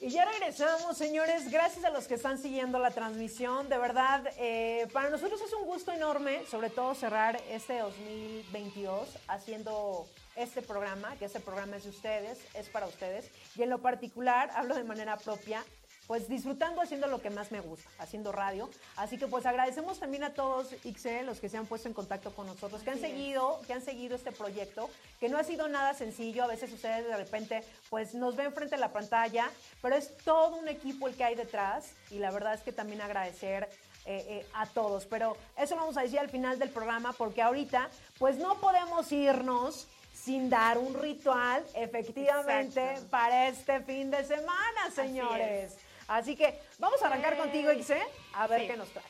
Y 0.00 0.10
ya 0.10 0.24
regresamos, 0.24 0.96
señores. 0.96 1.50
Gracias 1.50 1.84
a 1.84 1.90
los 1.90 2.06
que 2.06 2.14
están 2.14 2.38
siguiendo 2.38 2.78
la 2.78 2.92
transmisión. 2.92 3.68
De 3.68 3.78
verdad, 3.78 4.22
eh, 4.38 4.86
para 4.92 5.10
nosotros 5.10 5.40
es 5.40 5.52
un 5.52 5.64
gusto 5.64 5.90
enorme, 5.90 6.46
sobre 6.46 6.70
todo 6.70 6.94
cerrar 6.94 7.42
este 7.50 7.80
2022 7.80 9.08
haciendo 9.26 10.06
este 10.36 10.62
programa, 10.62 11.16
que 11.16 11.24
este 11.24 11.40
programa 11.40 11.78
es 11.78 11.82
de 11.82 11.90
ustedes, 11.90 12.38
es 12.54 12.68
para 12.68 12.86
ustedes. 12.86 13.28
Y 13.56 13.64
en 13.64 13.70
lo 13.70 13.78
particular, 13.78 14.52
hablo 14.54 14.76
de 14.76 14.84
manera 14.84 15.16
propia, 15.16 15.64
pues 16.08 16.26
disfrutando 16.26 16.80
haciendo 16.80 17.06
lo 17.06 17.20
que 17.20 17.28
más 17.28 17.52
me 17.52 17.60
gusta, 17.60 17.88
haciendo 17.98 18.32
radio. 18.32 18.68
Así 18.96 19.18
que 19.18 19.26
pues 19.26 19.44
agradecemos 19.44 20.00
también 20.00 20.24
a 20.24 20.32
todos, 20.32 20.68
XE, 20.82 21.22
los 21.22 21.38
que 21.38 21.50
se 21.50 21.58
han 21.58 21.66
puesto 21.66 21.86
en 21.86 21.94
contacto 21.94 22.34
con 22.34 22.46
nosotros, 22.46 22.82
que 22.82 22.90
han 22.90 22.98
seguido, 22.98 23.60
que 23.66 23.74
han 23.74 23.82
seguido 23.82 24.16
este 24.16 24.32
proyecto, 24.32 24.88
que 25.20 25.28
no 25.28 25.36
ha 25.36 25.44
sido 25.44 25.68
nada 25.68 25.92
sencillo. 25.92 26.42
A 26.44 26.46
veces 26.46 26.72
ustedes 26.72 27.06
de 27.06 27.16
repente 27.16 27.62
pues 27.90 28.14
nos 28.14 28.36
ven 28.36 28.54
frente 28.54 28.76
a 28.76 28.78
la 28.78 28.90
pantalla, 28.90 29.50
pero 29.82 29.96
es 29.96 30.16
todo 30.24 30.56
un 30.56 30.66
equipo 30.68 31.08
el 31.08 31.14
que 31.14 31.24
hay 31.24 31.34
detrás 31.34 31.92
y 32.10 32.18
la 32.18 32.30
verdad 32.30 32.54
es 32.54 32.62
que 32.62 32.72
también 32.72 33.02
agradecer 33.02 33.68
eh, 34.06 34.24
eh, 34.28 34.46
a 34.54 34.64
todos. 34.64 35.04
Pero 35.04 35.36
eso 35.58 35.74
lo 35.74 35.82
vamos 35.82 35.98
a 35.98 36.02
decir 36.02 36.18
al 36.18 36.30
final 36.30 36.58
del 36.58 36.70
programa 36.70 37.12
porque 37.12 37.42
ahorita 37.42 37.90
pues 38.18 38.38
no 38.38 38.58
podemos 38.62 39.12
irnos 39.12 39.86
sin 40.14 40.48
dar 40.48 40.78
un 40.78 40.94
ritual 40.94 41.64
efectivamente 41.74 42.80
Exacto. 42.80 43.10
para 43.10 43.48
este 43.48 43.80
fin 43.82 44.10
de 44.10 44.24
semana, 44.24 44.90
señores. 44.94 45.76
Así, 46.08 46.36
que 46.36 46.58
vamos 46.78 47.00
a 47.02 47.06
arrancar 47.06 47.36
contigo, 47.36 47.70
Ixe, 47.70 48.00
a 48.32 48.46
ver 48.46 48.62
Sí. 48.62 48.66
qué 48.68 48.76
nos 48.76 48.88
traes. 48.88 49.06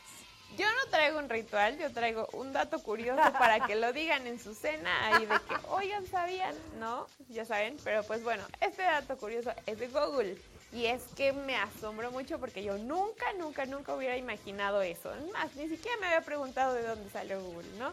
Yo 0.57 0.67
no 0.67 0.91
traigo 0.91 1.19
un 1.19 1.29
ritual, 1.29 1.79
yo 1.79 1.93
traigo 1.93 2.27
un 2.33 2.53
dato 2.53 2.83
curioso 2.83 3.23
para 3.35 3.61
que 3.67 3.77
lo 3.77 3.93
digan 3.93 4.27
en 4.27 4.41
su 4.41 4.55
cena 4.55 5.07
ahí 5.07 5.27
de 5.27 5.35
que, 5.41 5.55
oigan, 5.69 6.05
¿sabían? 6.07 6.55
No, 6.81 7.07
ya 7.29 7.45
saben, 7.45 7.77
pero 7.85 8.03
pues 8.03 8.25
bueno, 8.25 8.43
este 8.61 8.83
dato 8.83 9.17
curioso 9.19 9.53
es 9.67 9.79
de 9.79 9.87
Google 9.89 10.37
y 10.73 10.87
es 10.87 11.03
que 11.17 11.33
me 11.33 11.55
asombró 11.55 12.11
mucho 12.11 12.41
porque 12.41 12.65
yo 12.65 12.77
nunca, 12.79 13.33
nunca, 13.35 13.67
nunca 13.67 13.95
hubiera 13.95 14.17
imaginado 14.17 14.83
eso. 14.83 15.15
Es 15.15 15.31
Más, 15.33 15.55
ni 15.55 15.69
siquiera 15.69 15.97
me 15.99 16.07
había 16.07 16.23
preguntado 16.23 16.75
de 16.75 16.83
dónde 16.83 17.09
salió 17.11 17.41
Google, 17.41 17.69
¿no? 17.79 17.93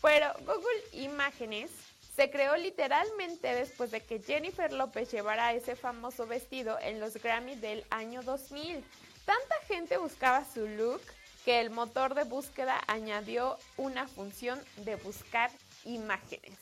Pero 0.00 0.32
Google 0.46 0.82
Imágenes 0.92 1.70
se 2.16 2.30
creó 2.30 2.56
literalmente 2.56 3.54
después 3.54 3.90
de 3.90 4.00
que 4.00 4.20
Jennifer 4.20 4.72
López 4.72 5.12
llevara 5.12 5.52
ese 5.52 5.76
famoso 5.76 6.26
vestido 6.26 6.78
en 6.80 6.98
los 6.98 7.22
Grammy 7.22 7.56
del 7.56 7.84
año 7.90 8.22
2000. 8.22 8.82
Tanta 9.26 9.54
gente 9.68 9.98
buscaba 9.98 10.44
su 10.44 10.66
look 10.66 11.02
que 11.44 11.60
el 11.60 11.68
motor 11.70 12.14
de 12.14 12.24
búsqueda 12.24 12.80
añadió 12.86 13.58
una 13.76 14.08
función 14.08 14.58
de 14.78 14.96
buscar 14.96 15.50
imágenes. 15.84 16.58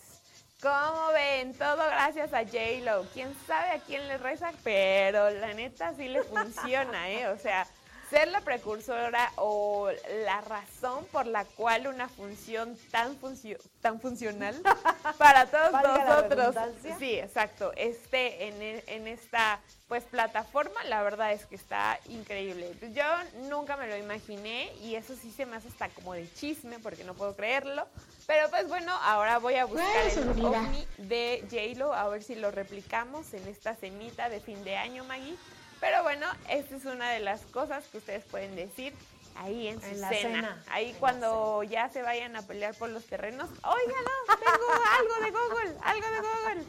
Como 0.61 1.13
ven, 1.13 1.55
todo 1.55 1.77
gracias 1.77 2.33
a 2.33 2.43
J-Lo. 2.45 3.05
Quién 3.13 3.35
sabe 3.47 3.71
a 3.71 3.79
quién 3.79 4.09
le 4.09 4.19
reza, 4.19 4.51
pero 4.65 5.31
la 5.31 5.55
neta 5.55 5.95
sí 5.95 6.09
le 6.09 6.23
funciona, 6.23 7.11
¿eh? 7.11 7.29
O 7.29 7.39
sea, 7.39 7.67
ser 8.15 8.29
la 8.29 8.41
precursora 8.43 9.33
o 9.37 9.91
la 10.25 10.41
razón 10.43 11.05
por 11.13 11.27
la 11.27 11.45
cual 11.45 11.87
una 11.89 12.09
función 12.09 12.77
tan, 12.91 13.19
funcio- 13.21 13.59
tan 13.81 14.01
funcional 14.01 14.55
para 15.19 15.47
todos 15.47 15.73
nosotros. 15.73 16.55
Sí, 16.99 17.15
exacto. 17.19 17.73
Esté 17.77 18.47
en, 18.49 18.63
e- 18.63 18.85
en 18.87 19.07
esta 19.09 19.61
pues 19.89 20.05
plataforma, 20.05 20.83
la 20.85 21.03
verdad 21.03 21.33
es 21.33 21.45
que 21.47 21.57
está 21.57 21.99
increíble. 22.09 22.73
Yo 22.95 23.05
nunca 23.51 23.77
me 23.77 23.87
lo 23.89 23.97
imaginé 23.97 24.73
y 24.81 24.95
eso 24.95 25.15
sí 25.15 25.31
se 25.31 25.45
me 25.45 25.57
hace 25.57 25.69
hasta 25.69 25.89
como 25.91 26.15
de 26.15 26.33
chisme 26.33 26.79
porque 26.79 27.05
no 27.05 27.15
puedo 27.15 27.35
creerlo. 27.37 27.87
Pero 28.27 28.49
pues 28.49 28.67
bueno, 28.69 28.93
ahora 29.03 29.39
voy 29.39 29.57
a 29.57 29.67
buscar 29.67 30.07
el 30.07 30.45
ovni 30.45 30.87
de 30.97 31.45
J-Lo 31.51 31.93
a 31.93 32.09
ver 32.09 32.23
si 32.23 32.35
lo 32.35 32.51
replicamos 32.51 33.35
en 33.35 33.47
esta 33.49 33.75
cenita 33.75 34.29
de 34.31 34.41
fin 34.41 34.63
de 34.65 34.77
año, 34.77 35.05
Maggie. 35.05 35.37
Pero 35.85 36.03
bueno, 36.03 36.27
esta 36.49 36.77
es 36.77 36.85
una 36.87 37.11
de 37.11 37.21
las 37.21 37.43
cosas 37.43 37.85
que 37.89 37.99
ustedes 37.99 38.25
pueden 38.25 38.57
decir 38.57 38.95
ahí 39.37 39.69
en 39.69 39.79
su 39.83 39.87
En 39.87 40.01
la 40.01 40.09
cena. 40.09 40.21
cena, 40.23 40.65
Ahí 40.71 40.91
en 40.91 40.97
cuando 40.97 41.63
ya 41.63 41.91
se 41.91 42.01
vayan 42.01 42.35
a 42.37 42.43
pelear 42.43 42.75
por 42.75 42.89
los 42.89 43.05
terrenos. 43.05 43.51
Oiga, 43.51 43.95
no, 44.03 44.37
tengo 44.39 44.67
algo 44.99 45.15
de 45.27 45.31
Google, 45.31 45.79
algo 45.83 46.07
de 46.09 46.21
Google. 46.21 46.65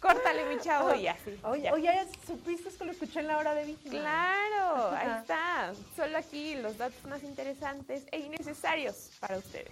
Córtale, 0.00 0.44
mi 0.46 0.58
chavo, 0.60 0.92
y 0.96 1.06
así. 1.06 1.38
Oye, 1.44 1.62
ya. 1.62 1.72
oye, 1.72 2.06
¿supiste 2.26 2.68
que 2.70 2.84
lo 2.84 2.90
escuché 2.90 3.20
en 3.20 3.28
la 3.28 3.38
hora 3.38 3.54
de 3.54 3.64
víctima? 3.64 4.00
Claro, 4.00 4.90
ahí 4.90 5.20
está. 5.20 5.72
Solo 5.94 6.18
aquí 6.18 6.56
los 6.56 6.76
datos 6.76 7.04
más 7.04 7.22
interesantes 7.22 8.02
e 8.10 8.18
innecesarios 8.18 9.12
para 9.20 9.38
ustedes. 9.38 9.70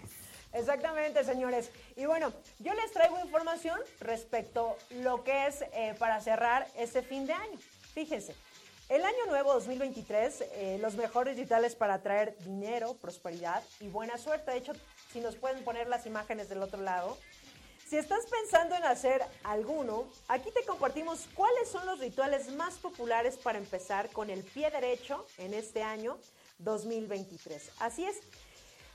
Exactamente, 0.53 1.25
señores. 1.25 1.73
Y 1.97 2.05
bueno, 2.07 2.33
yo 2.61 2.73
les 2.75 2.93
traigo 2.93 3.18
información 3.18 3.81
respecto 3.99 4.77
lo 4.91 5.25
que 5.25 5.49
es 5.49 5.62
eh, 5.73 5.97
para 5.99 6.21
cerrar 6.21 6.68
este 6.77 7.03
fin 7.03 7.27
de 7.27 7.33
año. 7.33 7.59
Fíjense, 7.95 8.37
el 8.91 9.05
año 9.05 9.26
nuevo 9.28 9.53
2023, 9.55 10.41
eh, 10.41 10.78
los 10.82 10.97
mejores 10.97 11.36
rituales 11.36 11.76
para 11.76 12.03
traer 12.03 12.36
dinero, 12.38 12.95
prosperidad 12.95 13.62
y 13.78 13.86
buena 13.86 14.18
suerte. 14.18 14.51
De 14.51 14.59
hecho, 14.59 14.72
si 15.12 15.20
nos 15.20 15.36
pueden 15.36 15.62
poner 15.62 15.88
las 15.88 16.07
imágenes 16.07 16.49
del 16.49 16.61
otro 16.61 16.82
lado. 16.82 17.16
Si 17.88 17.97
estás 17.97 18.26
pensando 18.26 18.74
en 18.74 18.84
hacer 18.84 19.22
alguno, 19.45 20.09
aquí 20.26 20.51
te 20.51 20.64
compartimos 20.64 21.28
cuáles 21.34 21.68
son 21.68 21.86
los 21.86 22.01
rituales 22.01 22.53
más 22.53 22.74
populares 22.74 23.36
para 23.36 23.59
empezar 23.59 24.11
con 24.11 24.28
el 24.28 24.43
pie 24.43 24.70
derecho 24.70 25.24
en 25.38 25.55
este 25.55 25.82
año 25.82 26.18
2023. 26.59 27.70
Así 27.78 28.05
es. 28.05 28.16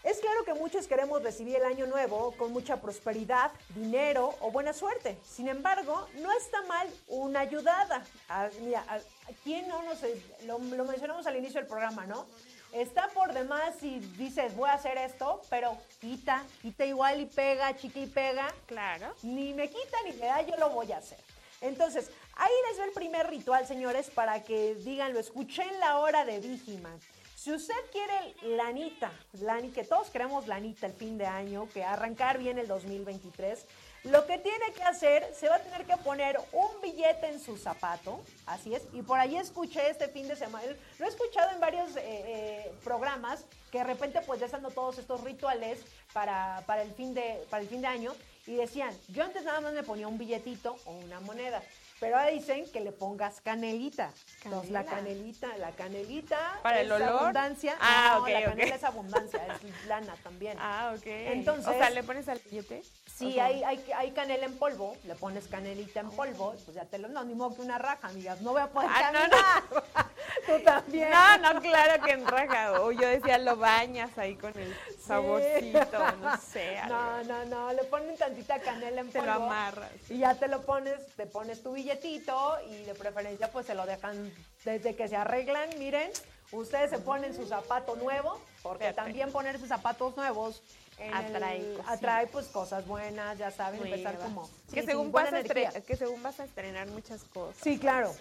Es 0.05 0.19
claro 0.19 0.45
que 0.45 0.53
muchos 0.53 0.85
queremos 0.85 1.23
recibir 1.23 1.55
el 1.55 1.65
año 1.65 1.87
nuevo 1.87 2.35
con 2.37 2.53
mucha 2.53 2.79
prosperidad, 2.79 3.51
dinero 3.73 4.35
o 4.39 4.51
buena 4.51 4.71
suerte. 4.71 5.17
Sin 5.23 5.47
embargo, 5.47 6.07
no 6.21 6.31
está 6.31 6.61
mal 6.67 6.87
una 7.07 7.39
ayudada. 7.39 8.05
Ah, 8.29 8.47
mira, 8.61 8.85
ah, 8.87 8.99
¿quién 9.43 9.67
no 9.67 9.81
nos... 9.81 9.97
Lo, 10.43 10.59
lo 10.59 10.85
mencionamos 10.85 11.25
al 11.25 11.37
inicio 11.37 11.59
del 11.59 11.67
programa, 11.67 12.05
¿no? 12.05 12.27
Está 12.71 13.07
por 13.15 13.33
demás 13.33 13.73
si 13.79 13.99
dices, 14.15 14.55
voy 14.55 14.69
a 14.69 14.73
hacer 14.73 14.95
esto, 14.99 15.41
pero 15.49 15.75
quita, 15.99 16.43
quita 16.61 16.85
igual 16.85 17.19
y 17.21 17.25
pega, 17.25 17.75
chica 17.75 17.99
y 17.99 18.05
pega. 18.05 18.53
Claro. 18.67 19.11
Ni 19.23 19.55
me 19.55 19.69
quita 19.71 19.97
ni 20.05 20.11
me 20.13 20.27
da, 20.27 20.43
yo 20.43 20.55
lo 20.57 20.69
voy 20.69 20.91
a 20.91 20.97
hacer. 20.97 21.17
Entonces, 21.61 22.11
ahí 22.35 22.53
les 22.69 22.79
va 22.79 22.85
el 22.85 22.91
primer 22.91 23.27
ritual, 23.27 23.65
señores, 23.65 24.11
para 24.11 24.43
que 24.43 24.75
digan, 24.75 25.13
lo 25.13 25.19
escuché 25.19 25.63
en 25.63 25.79
la 25.79 25.97
hora 25.97 26.25
de 26.25 26.39
Vigiman. 26.39 26.99
Si 27.45 27.53
usted 27.53 27.75
quiere 27.91 28.33
lanita, 28.57 29.11
lani, 29.33 29.69
que 29.69 29.83
todos 29.83 30.09
queremos 30.09 30.47
lanita 30.47 30.87
el 30.87 30.93
fin 30.93 31.15
de 31.15 31.27
año, 31.27 31.69
que 31.71 31.83
arrancar 31.83 32.39
bien 32.39 32.57
el 32.57 32.67
2023, 32.67 33.67
lo 34.05 34.25
que 34.25 34.39
tiene 34.39 34.73
que 34.73 34.81
hacer, 34.81 35.31
se 35.31 35.47
va 35.47 35.57
a 35.57 35.59
tener 35.59 35.85
que 35.85 35.95
poner 35.97 36.39
un 36.53 36.81
billete 36.81 37.27
en 37.27 37.39
su 37.39 37.55
zapato, 37.55 38.23
así 38.47 38.73
es, 38.73 38.87
y 38.93 39.03
por 39.03 39.19
ahí 39.19 39.37
escuché 39.37 39.91
este 39.91 40.07
fin 40.07 40.27
de 40.27 40.35
semana, 40.35 40.65
lo 40.97 41.05
he 41.05 41.07
escuchado 41.07 41.51
en 41.51 41.59
varios 41.59 41.95
eh, 41.97 42.01
eh, 42.03 42.73
programas, 42.83 43.45
que 43.71 43.77
de 43.77 43.83
repente 43.83 44.21
pues 44.25 44.39
ya 44.39 44.47
están 44.47 44.63
todos 44.73 44.97
estos 44.97 45.21
rituales 45.21 45.85
para, 46.13 46.63
para, 46.65 46.81
el 46.81 46.93
fin 46.93 47.13
de, 47.13 47.45
para 47.51 47.61
el 47.61 47.69
fin 47.69 47.81
de 47.81 47.87
año, 47.87 48.15
y 48.47 48.55
decían, 48.55 48.91
yo 49.09 49.23
antes 49.23 49.43
nada 49.43 49.61
más 49.61 49.73
me 49.73 49.83
ponía 49.83 50.07
un 50.07 50.17
billetito 50.17 50.77
o 50.85 50.93
una 50.93 51.19
moneda, 51.19 51.61
pero 51.99 52.17
ahora 52.17 52.29
dicen 52.29 52.65
que 52.71 52.81
le 52.81 52.91
pongas 52.91 53.41
canelita. 53.41 54.11
Entonces, 54.43 54.71
la 54.71 54.83
Canela. 54.83 55.07
canelita, 55.07 55.57
la 55.57 55.71
canelita 55.71 56.59
¿Para 56.61 56.81
el 56.81 56.91
olor? 56.91 57.09
abundancia. 57.09 57.75
Ah, 57.79 58.15
no, 58.15 58.21
ok, 58.23 58.29
la 58.29 58.43
canela 58.43 58.75
es 58.75 58.83
abundancia, 58.83 59.47
es 59.47 59.85
lana 59.87 60.15
también. 60.23 60.57
Ah, 60.59 60.93
ok. 60.95 61.05
Entonces- 61.05 61.67
O 61.67 61.73
sea, 61.73 61.89
¿le 61.89 62.03
pones 62.03 62.27
al 62.29 62.39
billete? 62.39 62.83
Sí, 63.15 63.39
hay, 63.39 63.63
hay, 63.63 63.83
hay 63.95 64.11
canela 64.11 64.45
en 64.45 64.57
polvo, 64.57 64.97
le 65.05 65.15
pones 65.15 65.47
canelita 65.47 66.01
en 66.01 66.09
polvo, 66.11 66.53
pues 66.65 66.75
ya 66.75 66.83
te 66.83 66.97
lo... 66.97 67.07
No, 67.07 67.23
ni 67.23 67.33
modo 67.33 67.55
que 67.55 67.61
una 67.61 67.77
raja, 67.77 68.07
amigas, 68.09 68.41
no 68.41 68.51
voy 68.51 68.61
a 68.61 68.67
poder 68.67 68.89
Ah, 68.93 69.11
no, 69.13 69.19
caminar. 69.19 69.63
Tú 70.45 70.63
también. 70.65 71.09
No, 71.11 71.37
no, 71.53 71.61
claro 71.61 72.03
que 72.03 72.11
en 72.11 72.27
raja. 72.27 72.81
O 72.81 72.91
yo 72.91 73.07
decía, 73.07 73.37
lo 73.37 73.55
bañas 73.55 74.17
ahí 74.17 74.35
con 74.35 74.51
el 74.59 74.75
saborcito, 75.05 76.11
no 76.21 76.37
sé. 76.37 76.77
No, 76.87 77.23
no, 77.23 77.45
no, 77.45 77.73
le 77.73 77.83
ponen 77.85 78.17
tantita 78.17 78.59
canela 78.59 79.01
en 79.01 79.09
Te 79.11 79.19
polvo. 79.19 79.33
lo 79.33 79.43
amarras. 79.45 79.91
Y 80.09 80.19
ya 80.19 80.35
te 80.35 80.47
lo 80.47 80.61
pones, 80.61 80.99
te 81.15 81.25
pones 81.25 81.61
tu 81.63 81.73
billetito 81.73 82.57
y 82.69 82.83
de 82.83 82.93
preferencia 82.95 83.49
pues 83.51 83.65
se 83.65 83.75
lo 83.75 83.85
dejan 83.85 84.33
desde 84.63 84.95
que 84.95 85.07
se 85.07 85.15
arreglan, 85.15 85.69
miren, 85.77 86.09
ustedes 86.51 86.89
se 86.89 86.97
ponen 86.99 87.35
su 87.35 87.45
zapato 87.47 87.95
nuevo, 87.95 88.39
porque 88.63 88.85
Perfecto. 88.85 89.03
también 89.03 89.31
ponerse 89.31 89.67
zapatos 89.67 90.15
nuevos 90.17 90.61
el- 90.97 91.13
Atrae 91.13 91.77
atrae 91.87 92.27
pues 92.27 92.47
cosas 92.47 92.87
buenas, 92.87 93.37
ya 93.37 93.51
saben, 93.51 93.85
empezar 93.85 94.17
como 94.17 94.49
que, 94.73 94.79
sí, 94.81 94.85
según 94.87 95.11
vas 95.11 95.33
a 95.33 95.43
que 95.43 95.95
según 95.97 96.23
vas 96.23 96.39
a 96.39 96.45
estrenar 96.45 96.87
muchas 96.87 97.23
cosas. 97.25 97.57
Sí, 97.61 97.77
claro. 97.77 98.15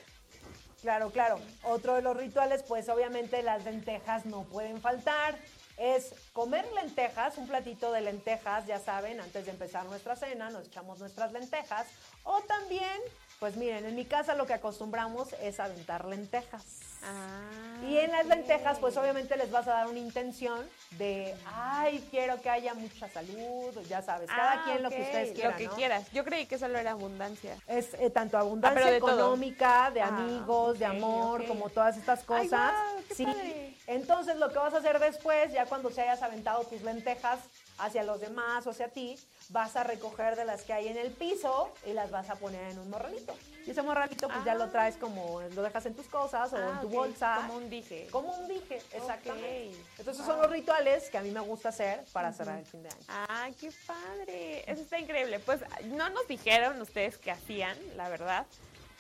Claro, 0.83 1.11
claro. 1.11 1.39
Otro 1.63 1.95
de 1.95 2.03
los 2.03 2.15
rituales, 2.15 2.63
pues 2.65 2.91
obviamente 2.91 3.43
las 3.43 3.65
lentejas 3.65 4.27
no 4.27 4.43
pueden 4.43 4.83
faltar. 4.83 5.35
Es 5.77 6.15
comer 6.33 6.65
lentejas, 6.75 7.37
un 7.37 7.49
platito 7.49 7.91
de 7.93 8.01
lentejas, 8.01 8.67
ya 8.67 8.79
saben, 8.79 9.21
antes 9.21 9.45
de 9.45 9.51
empezar 9.51 9.85
nuestra 9.87 10.15
cena, 10.17 10.51
nos 10.51 10.67
echamos 10.69 10.99
nuestras 11.01 11.33
lentejas. 11.33 11.87
O 12.23 12.41
también, 12.43 13.01
pues 13.41 13.57
miren, 13.57 13.85
en 13.85 13.95
mi 13.97 14.05
casa 14.05 14.35
lo 14.35 14.47
que 14.47 14.55
acostumbramos 14.55 15.33
es 15.43 15.59
aventar 15.59 16.05
lentejas. 16.05 16.65
Ah, 17.03 17.83
Y 17.87 17.99
en 17.99 18.13
las 18.13 18.25
lentejas, 18.27 18.79
pues 18.79 18.97
obviamente 18.97 19.37
les 19.37 19.51
vas 19.51 19.67
a 19.69 19.73
dar 19.73 19.89
una 19.89 19.99
intención 19.99 20.67
de, 20.93 21.35
ay, 21.45 22.07
quiero 22.11 22.41
que 22.41 22.49
haya 22.49 22.73
mucha 22.73 23.09
salud, 23.11 23.77
ya 23.89 24.01
sabes, 24.01 24.29
cada 24.29 24.53
Ah, 24.53 24.63
quien 24.65 24.83
lo 24.83 24.89
que 24.91 25.03
ustedes 25.03 25.33
quieran. 25.33 25.53
Lo 25.53 25.59
que 25.59 25.67
¿no? 25.67 25.75
quieras. 25.75 26.11
Yo 26.13 26.25
creí 26.25 26.47
que 26.47 26.57
solo 26.57 26.79
era 26.79 26.93
abundancia. 26.93 27.57
Es 27.67 27.93
eh, 27.95 28.09
tanto 28.11 28.39
abundancia 28.39 28.87
Ah, 28.87 28.99
todo. 29.01 29.11
económica, 29.11 29.91
de 29.93 30.01
amigos, 30.01 30.79
de 30.79 30.87
amor, 30.87 31.45
como 31.47 31.69
todas 31.69 31.97
estas 31.99 32.21
Ay, 32.21 32.25
cosas. 32.27 32.51
guau, 32.73 33.03
qué 33.09 33.15
sí. 33.15 33.25
padre. 33.27 33.64
Entonces 33.87 34.37
lo 34.37 34.49
que 34.51 34.59
vas 34.59 34.73
a 34.75 34.79
hacer 34.79 34.99
después, 34.99 35.53
ya 35.53 35.67
cuando 35.67 35.91
se 35.91 36.01
hayas 36.03 36.23
aventado 36.23 36.65
tus 36.65 36.83
lentejas 36.83 37.39
hacia 37.79 38.03
los 38.03 38.21
demás 38.21 38.67
o 38.67 38.71
hacia 38.71 38.89
ti, 38.89 39.19
vas 39.51 39.77
a 39.77 39.85
recoger 39.85 40.37
de 40.37 40.45
las 40.47 40.63
que 40.63 40.73
hay 40.73 40.89
en 40.89 40.97
el 40.97 41.11
piso 41.11 41.71
y 41.85 41.93
las 41.93 42.11
vas 42.11 42.31
a 42.31 42.37
poner 42.37 42.71
en 42.73 42.79
un 42.79 42.89
morralito. 42.89 43.35
Y 43.67 43.71
ese 43.71 43.83
morralito 43.83 44.29
pues 44.29 44.45
ya 44.45 44.53
Ah. 44.53 44.57
lo 44.57 44.71
traes 44.71 44.97
como, 44.97 45.41
lo 45.43 45.63
dejas 45.63 45.85
en 45.87 45.95
tus 45.95 46.07
cosas 46.07 46.53
o 46.53 46.57
Ah, 46.57 46.71
en 46.75 46.81
tu 46.81 46.89
bolsa. 46.89 47.35
Como 47.37 47.57
un 47.57 47.69
dije. 47.71 48.07
Como 48.11 48.33
un 48.35 48.49
dije, 48.49 48.81
exactamente. 48.93 49.71
Ok. 49.71 49.99
Entonces 49.99 50.25
son 50.25 50.41
los 50.41 50.51
rituales 50.51 51.11
que 51.11 51.19
a 51.19 51.23
mí 51.23 51.31
me 51.31 51.41
gusta 51.41 51.69
hacer 51.71 52.05
para 52.13 52.33
cerrar 52.33 52.59
el 52.59 52.67
fin 52.67 52.83
de 52.83 52.89
año. 52.89 52.99
Ah, 53.09 53.49
qué 53.61 53.71
padre. 53.87 54.71
Eso 54.71 54.83
está 54.83 54.99
increíble. 54.99 55.41
Pues 55.41 55.61
no 55.87 56.09
nos 56.11 56.27
dijeron 56.29 56.81
ustedes 56.81 57.19
qué 57.19 57.31
hacían, 57.33 57.77
la 57.97 58.09
verdad. 58.09 58.47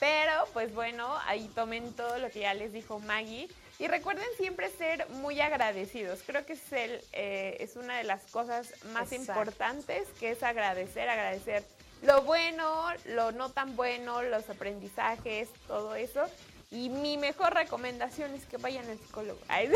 Pero, 0.00 0.46
pues 0.52 0.74
bueno, 0.74 1.16
ahí 1.26 1.46
tomen 1.54 1.92
todo 1.94 2.18
lo 2.18 2.28
que 2.30 2.40
ya 2.40 2.52
les 2.54 2.72
dijo 2.72 2.98
Maggie. 2.98 3.48
Y 3.78 3.88
recuerden 3.88 4.26
siempre 4.36 4.70
ser 4.70 5.08
muy 5.10 5.40
agradecidos. 5.40 6.20
Creo 6.24 6.46
que 6.46 6.52
es, 6.52 6.72
el, 6.72 7.02
eh, 7.12 7.56
es 7.60 7.76
una 7.76 7.98
de 7.98 8.04
las 8.04 8.22
cosas 8.30 8.72
más 8.92 9.10
Exacto. 9.12 9.40
importantes, 9.40 10.08
que 10.20 10.30
es 10.30 10.42
agradecer, 10.42 11.08
agradecer 11.08 11.64
lo 12.02 12.22
bueno, 12.22 12.86
lo 13.06 13.32
no 13.32 13.50
tan 13.50 13.76
bueno, 13.76 14.22
los 14.22 14.48
aprendizajes, 14.48 15.48
todo 15.66 15.94
eso. 15.94 16.24
Y 16.70 16.88
mi 16.88 17.16
mejor 17.16 17.54
recomendación 17.54 18.34
es 18.34 18.44
que 18.46 18.56
vayan 18.58 18.88
al 18.90 18.98
psicólogo. 18.98 19.38
Ay, 19.48 19.70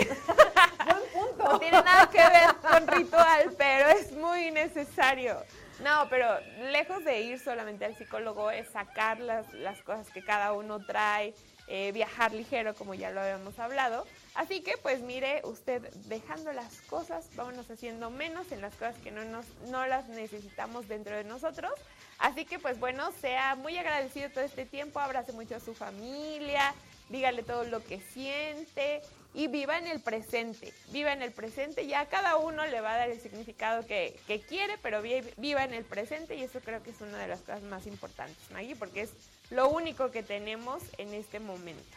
No 1.39 1.59
tiene 1.59 1.83
nada 1.83 2.09
que 2.11 2.19
ver 2.19 2.55
con 2.61 2.87
ritual, 2.87 3.55
pero 3.57 3.89
es 3.91 4.13
muy 4.13 4.51
necesario. 4.51 5.37
No, 5.81 6.09
pero 6.11 6.41
lejos 6.73 7.05
de 7.05 7.21
ir 7.21 7.39
solamente 7.39 7.85
al 7.85 7.97
psicólogo 7.97 8.51
es 8.51 8.69
sacar 8.69 9.21
las, 9.21 9.53
las 9.55 9.81
cosas 9.83 10.11
que 10.11 10.25
cada 10.25 10.53
uno 10.53 10.85
trae, 10.85 11.35
eh, 11.69 11.93
viajar 11.93 12.33
ligero, 12.33 12.75
como 12.75 12.95
ya 12.95 13.11
lo 13.11 13.21
habíamos 13.21 13.59
hablado. 13.59 14.07
Así 14.35 14.63
que, 14.63 14.77
pues 14.79 15.01
mire, 15.01 15.43
usted 15.45 15.83
dejando 16.07 16.53
las 16.53 16.81
cosas, 16.83 17.29
vámonos 17.37 17.71
haciendo 17.71 18.09
menos 18.11 18.51
en 18.53 18.61
las 18.61 18.75
cosas 18.75 18.97
que 19.03 19.11
no, 19.11 19.25
nos, 19.25 19.47
no 19.69 19.87
las 19.87 20.09
necesitamos 20.09 20.89
dentro 20.89 21.15
de 21.15 21.25
nosotros. 21.25 21.73
Así 22.19 22.45
que, 22.45 22.59
pues 22.59 22.81
bueno, 22.81 23.13
sea 23.21 23.55
muy 23.55 23.77
agradecido 23.77 24.31
todo 24.31 24.45
este 24.45 24.65
tiempo, 24.65 24.99
abrace 24.99 25.33
mucho 25.33 25.57
a 25.57 25.61
su 25.61 25.75
familia, 25.75 26.75
dígale 27.11 27.43
todo 27.43 27.65
lo 27.65 27.85
que 27.85 28.01
siente 28.01 29.03
y 29.35 29.47
viva 29.47 29.79
en 29.79 29.87
el 29.87 30.01
presente, 30.01 30.73
viva 30.91 31.13
en 31.13 31.23
el 31.23 31.33
presente, 31.33 31.87
ya 31.87 32.07
cada 32.07 32.37
uno 32.39 32.67
le 32.67 32.81
va 32.81 32.95
a 32.95 32.99
dar 32.99 33.11
el 33.11 33.21
significado 33.21 33.87
que, 33.87 34.19
que 34.27 34.41
quiere, 34.41 34.79
pero 34.79 35.03
viva 35.03 35.65
en 35.65 35.75
el 35.75 35.85
presente 35.85 36.35
y 36.35 36.43
eso 36.43 36.61
creo 36.61 36.83
que 36.83 36.91
es 36.91 37.01
una 37.01 37.19
de 37.19 37.29
las 37.29 37.41
cosas 37.41 37.63
más 37.63 37.87
importantes, 37.87 38.51
Maggie, 38.51 38.75
porque 38.75 39.03
es 39.03 39.11
lo 39.51 39.69
único 39.69 40.11
que 40.11 40.23
tenemos 40.23 40.83
en 40.99 41.15
este 41.15 41.41
momento. 41.41 41.97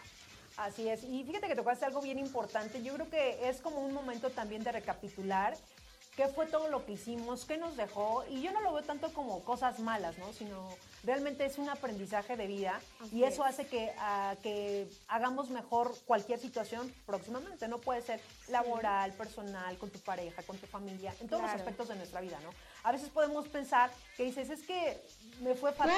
Así 0.58 0.89
es, 0.89 1.04
y 1.04 1.24
fíjate 1.24 1.47
que 1.47 1.56
tocaste 1.56 1.86
algo 1.86 2.02
bien 2.02 2.20
importante, 2.20 2.84
yo 2.84 2.93
creo 2.93 3.10
que 3.10 3.49
es 3.49 3.62
como 3.62 3.80
un 3.80 3.93
momento 3.93 4.30
también 4.30 4.64
de 4.64 4.72
recapitular 4.72 5.56
qué 6.16 6.28
fue 6.28 6.45
todo 6.45 6.68
lo 6.68 6.86
que 6.86 6.93
hicimos, 6.93 7.45
qué 7.45 7.57
nos 7.57 7.78
dejó, 7.78 8.26
y 8.30 8.41
yo 8.41 8.51
no 8.51 8.62
lo 8.62 8.74
veo 8.74 8.84
tanto 8.84 9.14
como 9.14 9.43
cosas 9.43 9.80
malas, 9.80 10.18
¿no? 10.18 10.34
Sino 10.34 10.70
realmente 11.03 11.45
es 11.45 11.57
un 11.57 11.70
aprendizaje 11.70 12.36
de 12.36 12.47
vida 12.47 12.80
y 13.12 13.24
eso 13.24 13.43
hace 13.43 13.66
que, 13.66 13.91
que 14.43 14.88
hagamos 15.07 15.49
mejor 15.49 15.95
cualquier 16.05 16.39
situación 16.39 16.93
próximamente, 17.05 17.68
no 17.68 17.80
puede 17.80 18.01
ser 18.01 18.20
laboral, 18.49 19.14
personal, 19.14 19.78
con 19.78 19.89
tu 19.89 19.99
pareja, 19.99 20.43
con 20.43 20.57
tu 20.57 20.68
familia, 20.68 21.16
en 21.22 21.30
todos 21.30 21.43
los 21.43 21.51
aspectos 21.51 21.88
de 21.88 21.95
nuestra 21.95 22.20
vida, 22.20 22.38
¿no? 22.43 22.49
A 22.84 22.91
veces 22.91 23.09
podemos 23.09 23.47
pensar 23.47 23.89
que 24.18 24.24
dices, 24.24 24.49
es 24.49 24.64
que 24.64 25.01
me 25.41 25.55
fue 25.55 25.72
fatal, 25.72 25.95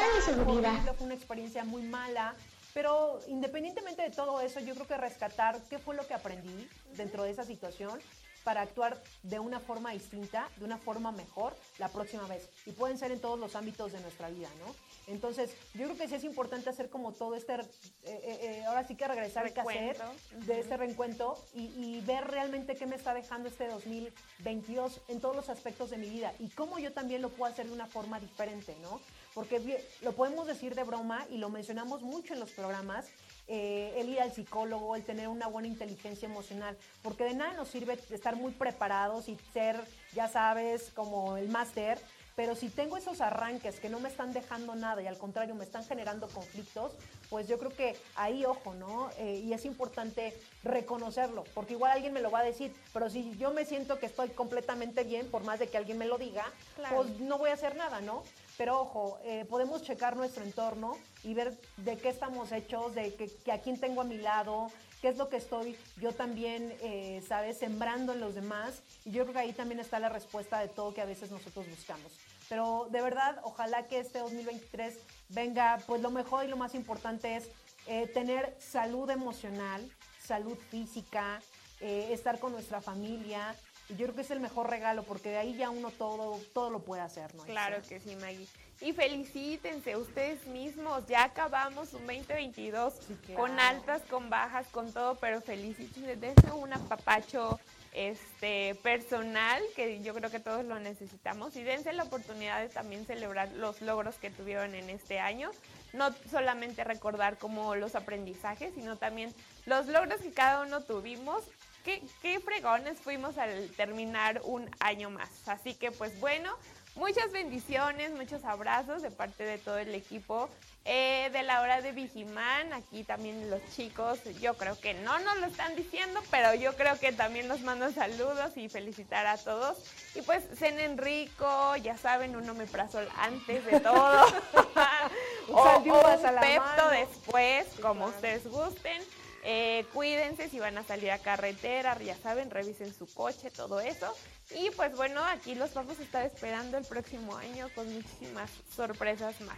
fue 0.96 1.06
una 1.06 1.16
experiencia 1.16 1.64
muy 1.64 1.82
mala, 1.82 2.36
pero 2.74 3.20
independientemente 3.28 4.02
de 4.02 4.12
todo 4.12 4.42
eso, 4.42 4.60
yo 4.60 4.74
creo 4.74 4.88
que 4.88 4.98
rescatar 4.98 5.60
qué 5.70 5.80
fue 5.80 5.96
lo 5.96 6.06
que 6.08 6.14
aprendí 6.14 6.68
dentro 6.96 7.24
de 7.24 7.32
esa 7.32 7.44
situación 7.44 8.00
para 8.44 8.62
actuar 8.62 9.02
de 9.24 9.40
una 9.40 9.60
forma 9.60 9.92
distinta, 9.92 10.50
de 10.58 10.66
una 10.66 10.78
forma 10.78 11.12
mejor 11.12 11.56
la 11.78 11.90
próxima 11.90 12.28
vez. 12.28 12.50
Y 12.66 12.72
pueden 12.72 12.98
ser 12.98 13.12
en 13.12 13.20
todos 13.20 13.40
los 13.40 13.56
ámbitos 13.56 13.92
de 13.92 14.02
nuestra 14.02 14.30
vida, 14.30 14.50
¿no? 14.60 14.74
Entonces, 15.08 15.52
yo 15.74 15.86
creo 15.86 15.98
que 15.98 16.08
sí 16.08 16.16
es 16.16 16.24
importante 16.24 16.70
hacer 16.70 16.90
como 16.90 17.12
todo 17.12 17.36
este, 17.36 17.54
eh, 17.56 17.66
eh, 18.04 18.40
eh, 18.42 18.66
ahora 18.66 18.88
sí 18.88 18.96
que 18.96 19.08
regresar 19.08 19.46
a 19.46 19.62
hacer 19.62 19.98
de 20.46 20.60
este 20.60 20.78
reencuentro 20.78 21.38
y, 21.54 21.66
y, 21.76 22.02
ver 22.06 22.26
realmente 22.28 22.76
qué 22.76 22.86
me 22.86 22.96
está 22.96 23.14
dejando 23.14 23.50
este 23.50 23.68
2022 23.68 25.02
en 25.10 25.20
todos 25.20 25.36
los 25.36 25.50
aspectos 25.50 25.90
de 25.90 25.98
mi 25.98 26.10
vida 26.10 26.34
y 26.40 26.50
cómo 26.50 26.80
yo 26.80 26.94
también 26.94 27.22
lo 27.22 27.30
puedo 27.30 27.52
hacer 27.52 27.68
de 27.68 27.74
una 27.74 27.88
forma 27.88 28.20
diferente, 28.20 28.76
¿no? 28.82 29.02
Porque 29.34 29.84
lo 30.02 30.14
podemos 30.14 30.48
decir 30.48 30.76
de 30.76 30.84
broma 30.84 31.26
y 31.30 31.38
lo 31.38 31.50
mencionamos 31.50 32.02
mucho 32.02 32.34
en 32.34 32.40
los 32.40 32.52
programas, 32.52 33.08
eh, 33.48 33.94
el 33.98 34.10
ir 34.10 34.22
al 34.22 34.32
psicólogo, 34.32 34.96
el 34.96 35.04
tener 35.04 35.28
una 35.28 35.48
buena 35.48 35.68
inteligencia 35.68 36.28
emocional, 36.28 36.78
porque 37.02 37.26
de 37.26 37.34
nada 37.34 37.54
nos 37.54 37.68
sirve 37.68 38.00
estar 38.10 38.36
muy 38.36 38.52
preparados 38.54 39.28
y 39.28 39.38
ser, 39.52 39.80
ya 40.14 40.28
sabes, 40.28 40.92
como 40.96 41.38
el 41.38 41.50
máster, 41.50 42.00
pero 42.36 42.56
si 42.56 42.70
tengo 42.70 42.98
esos 42.98 43.22
arranques 43.22 43.80
que 43.80 43.90
no 43.90 44.00
me 44.00 44.10
están 44.10 44.34
dejando 44.34 44.74
nada 44.76 45.02
y 45.02 45.08
al 45.08 45.18
contrario 45.18 45.54
me 45.56 45.66
están 45.66 45.86
generando 45.86 46.28
conflictos, 46.30 46.94
pues 47.30 47.48
yo 47.48 47.60
creo 47.60 47.72
que 47.72 47.96
ahí 48.16 48.46
ojo, 48.46 48.74
¿no? 48.74 49.10
Eh, 49.18 49.42
y 49.44 49.54
es 49.54 49.66
importante 49.66 50.34
reconocerlo, 50.64 51.44
porque 51.54 51.74
igual 51.74 51.92
alguien 51.92 52.14
me 52.14 52.22
lo 52.22 52.32
va 52.32 52.40
a 52.40 52.44
decir, 52.44 52.74
pero 52.92 53.10
si 53.10 53.36
yo 53.38 53.54
me 53.54 53.66
siento 53.66 54.00
que 54.00 54.08
estoy 54.08 54.30
completamente 54.30 55.04
bien, 55.04 55.30
por 55.30 55.44
más 55.44 55.60
de 55.60 55.68
que 55.68 55.78
alguien 55.78 55.98
me 55.98 56.08
lo 56.08 56.18
diga, 56.18 56.46
pues 56.94 57.20
no 57.20 57.38
voy 57.38 57.52
a 57.52 57.54
hacer 57.54 57.76
nada, 57.76 58.02
¿no? 58.02 58.24
Pero 58.58 58.82
ojo, 58.82 59.20
eh, 59.24 59.46
podemos 59.50 59.82
checar 59.82 60.16
nuestro 60.16 60.44
entorno 60.44 60.98
y 61.24 61.34
ver 61.34 61.58
de 61.78 61.98
qué 61.98 62.10
estamos 62.10 62.52
hechos, 62.52 62.94
de 62.94 63.14
que, 63.16 63.52
a 63.52 63.60
quién 63.60 63.80
tengo 63.80 64.02
a 64.02 64.04
mi 64.04 64.18
lado, 64.18 64.68
qué 65.02 65.10
es 65.10 65.18
lo 65.18 65.28
que 65.28 65.38
estoy 65.38 65.76
yo 65.98 66.14
también, 66.14 66.76
eh, 66.82 67.24
¿sabes?, 67.28 67.58
sembrando 67.58 68.14
en 68.14 68.20
los 68.20 68.36
demás. 68.36 68.84
Y 69.06 69.12
yo 69.12 69.24
creo 69.24 69.34
que 69.34 69.40
ahí 69.40 69.54
también 69.54 69.80
está 69.80 70.00
la 70.00 70.10
respuesta 70.10 70.60
de 70.60 70.68
todo 70.68 70.94
que 70.94 71.02
a 71.02 71.06
veces 71.06 71.32
nosotros 71.32 71.68
buscamos. 71.68 72.12
Pero 72.48 72.88
de 72.92 73.02
verdad, 73.02 73.40
ojalá 73.44 73.88
que 73.88 74.00
este 74.00 74.20
2023 74.20 75.00
venga, 75.30 75.80
pues 75.88 76.02
lo 76.02 76.12
mejor 76.12 76.46
y 76.46 76.48
lo 76.48 76.58
más 76.58 76.76
importante 76.76 77.36
es 77.36 77.50
eh, 77.88 78.08
tener 78.08 78.56
salud 78.60 79.10
emocional, 79.10 79.82
salud 80.20 80.58
física, 80.70 81.42
estar 81.82 82.40
con 82.40 82.54
nuestra 82.54 82.80
familia, 82.80 83.58
y 83.90 83.96
yo 83.96 84.06
creo 84.06 84.16
que 84.16 84.22
es 84.22 84.32
el 84.32 84.40
mejor 84.40 84.70
regalo 84.70 85.04
porque 85.04 85.30
de 85.30 85.38
ahí 85.38 85.56
ya 85.56 85.70
uno 85.70 85.92
todo, 85.92 86.40
todo 86.54 86.70
lo 86.70 86.80
puede 86.80 87.02
hacer, 87.02 87.34
¿no? 87.36 87.44
Claro 87.44 87.82
que 87.88 88.00
sí, 88.00 88.16
Maggie. 88.16 88.48
Y 88.82 88.92
felicítense 88.94 89.96
ustedes 89.96 90.46
mismos, 90.48 91.06
ya 91.08 91.24
acabamos 91.24 91.94
un 91.94 92.06
2022 92.06 92.94
con 93.36 93.60
altas, 93.60 94.02
con 94.10 94.30
bajas, 94.30 94.68
con 94.68 94.92
todo, 94.92 95.16
pero 95.16 95.42
felicítense, 95.42 96.16
dense 96.16 96.52
un 96.52 96.74
apapacho 96.74 97.60
este, 97.94 98.76
personal, 98.84 99.62
que 99.76 100.02
yo 100.02 100.14
creo 100.14 100.30
que 100.30 100.40
todos 100.40 100.66
lo 100.66 100.80
necesitamos, 100.80 101.56
y 101.56 101.64
dense 101.64 101.94
la 101.94 102.04
oportunidad 102.04 102.62
de 102.62 102.70
también 102.70 103.06
celebrar 103.06 103.52
los 103.54 103.82
logros 103.82 104.16
que 104.16 104.32
tuvieron 104.32 104.76
en 104.76 104.90
este 104.90 105.20
año, 105.20 105.52
no 105.94 106.10
solamente 106.30 106.84
recordar 106.84 107.38
como 107.38 107.76
los 107.76 107.96
aprendizajes, 107.96 108.74
sino 108.74 108.98
también 108.98 109.34
los 109.66 109.88
logros 109.88 110.22
que 110.22 110.32
cada 110.32 110.64
uno 110.64 110.82
tuvimos 110.82 111.44
qué, 111.84 112.40
fregones 112.40 113.00
fuimos 113.00 113.38
al 113.38 113.70
terminar 113.72 114.42
un 114.46 114.70
año 114.80 115.10
más. 115.10 115.30
Así 115.48 115.74
que 115.76 115.92
pues 115.92 116.20
bueno, 116.20 116.56
muchas 116.96 117.32
bendiciones, 117.32 118.12
muchos 118.12 118.44
abrazos 118.46 119.02
de 119.02 119.12
parte 119.12 119.44
de 119.44 119.58
todo 119.58 119.78
el 119.78 119.94
equipo 119.94 120.50
eh, 120.86 121.30
de 121.32 121.44
la 121.44 121.62
hora 121.62 121.82
de 121.82 121.92
Vigimán. 121.92 122.74
Aquí 122.74 123.04
también 123.04 123.50
los 123.50 123.62
chicos, 123.76 124.20
yo 124.42 124.56
creo 124.56 124.80
que 124.80 124.94
no 124.94 125.20
nos 125.20 125.38
lo 125.38 125.48
están 125.48 125.76
diciendo, 125.76 126.22
pero 126.32 126.54
yo 126.54 126.76
creo 126.76 127.00
que 127.00 127.12
también 127.12 127.48
nos 127.48 127.62
mandan 127.62 127.94
saludos 127.94 128.56
y 128.56 128.70
felicitar 128.70 129.26
a 129.26 129.38
todos. 129.38 129.78
Y 130.16 130.22
pues 130.22 130.44
cenen 130.58 130.98
rico, 130.98 131.76
ya 131.78 131.98
saben, 131.98 132.36
un 132.36 132.50
omeprazol 132.50 133.08
antes 133.18 133.66
de 133.66 133.80
todo. 133.80 134.26
o, 135.50 135.78
un 135.78 135.84
pepto 135.84 136.90
después, 136.92 137.68
como 137.82 138.08
ustedes 138.08 138.48
gusten. 138.48 139.02
Eh, 139.44 139.86
cuídense 139.94 140.50
si 140.50 140.60
van 140.60 140.78
a 140.78 140.84
salir 140.84 141.12
a 141.12 141.20
carretera, 141.20 141.98
ya 142.00 142.16
saben, 142.16 142.50
revisen 142.50 142.94
su 142.94 143.06
coche, 143.14 143.52
todo 143.52 143.80
eso. 143.82 144.16
Y 144.52 144.70
pues 144.72 144.96
bueno, 144.96 145.24
aquí 145.26 145.56
los 145.56 145.74
vamos 145.74 146.00
a 146.00 146.04
estar 146.04 146.26
esperando 146.26 146.78
el 146.78 146.86
próximo 146.86 147.36
año 147.36 147.70
con 147.76 147.92
muchísimas 147.94 148.50
sorpresas 148.74 149.40
más. 149.42 149.58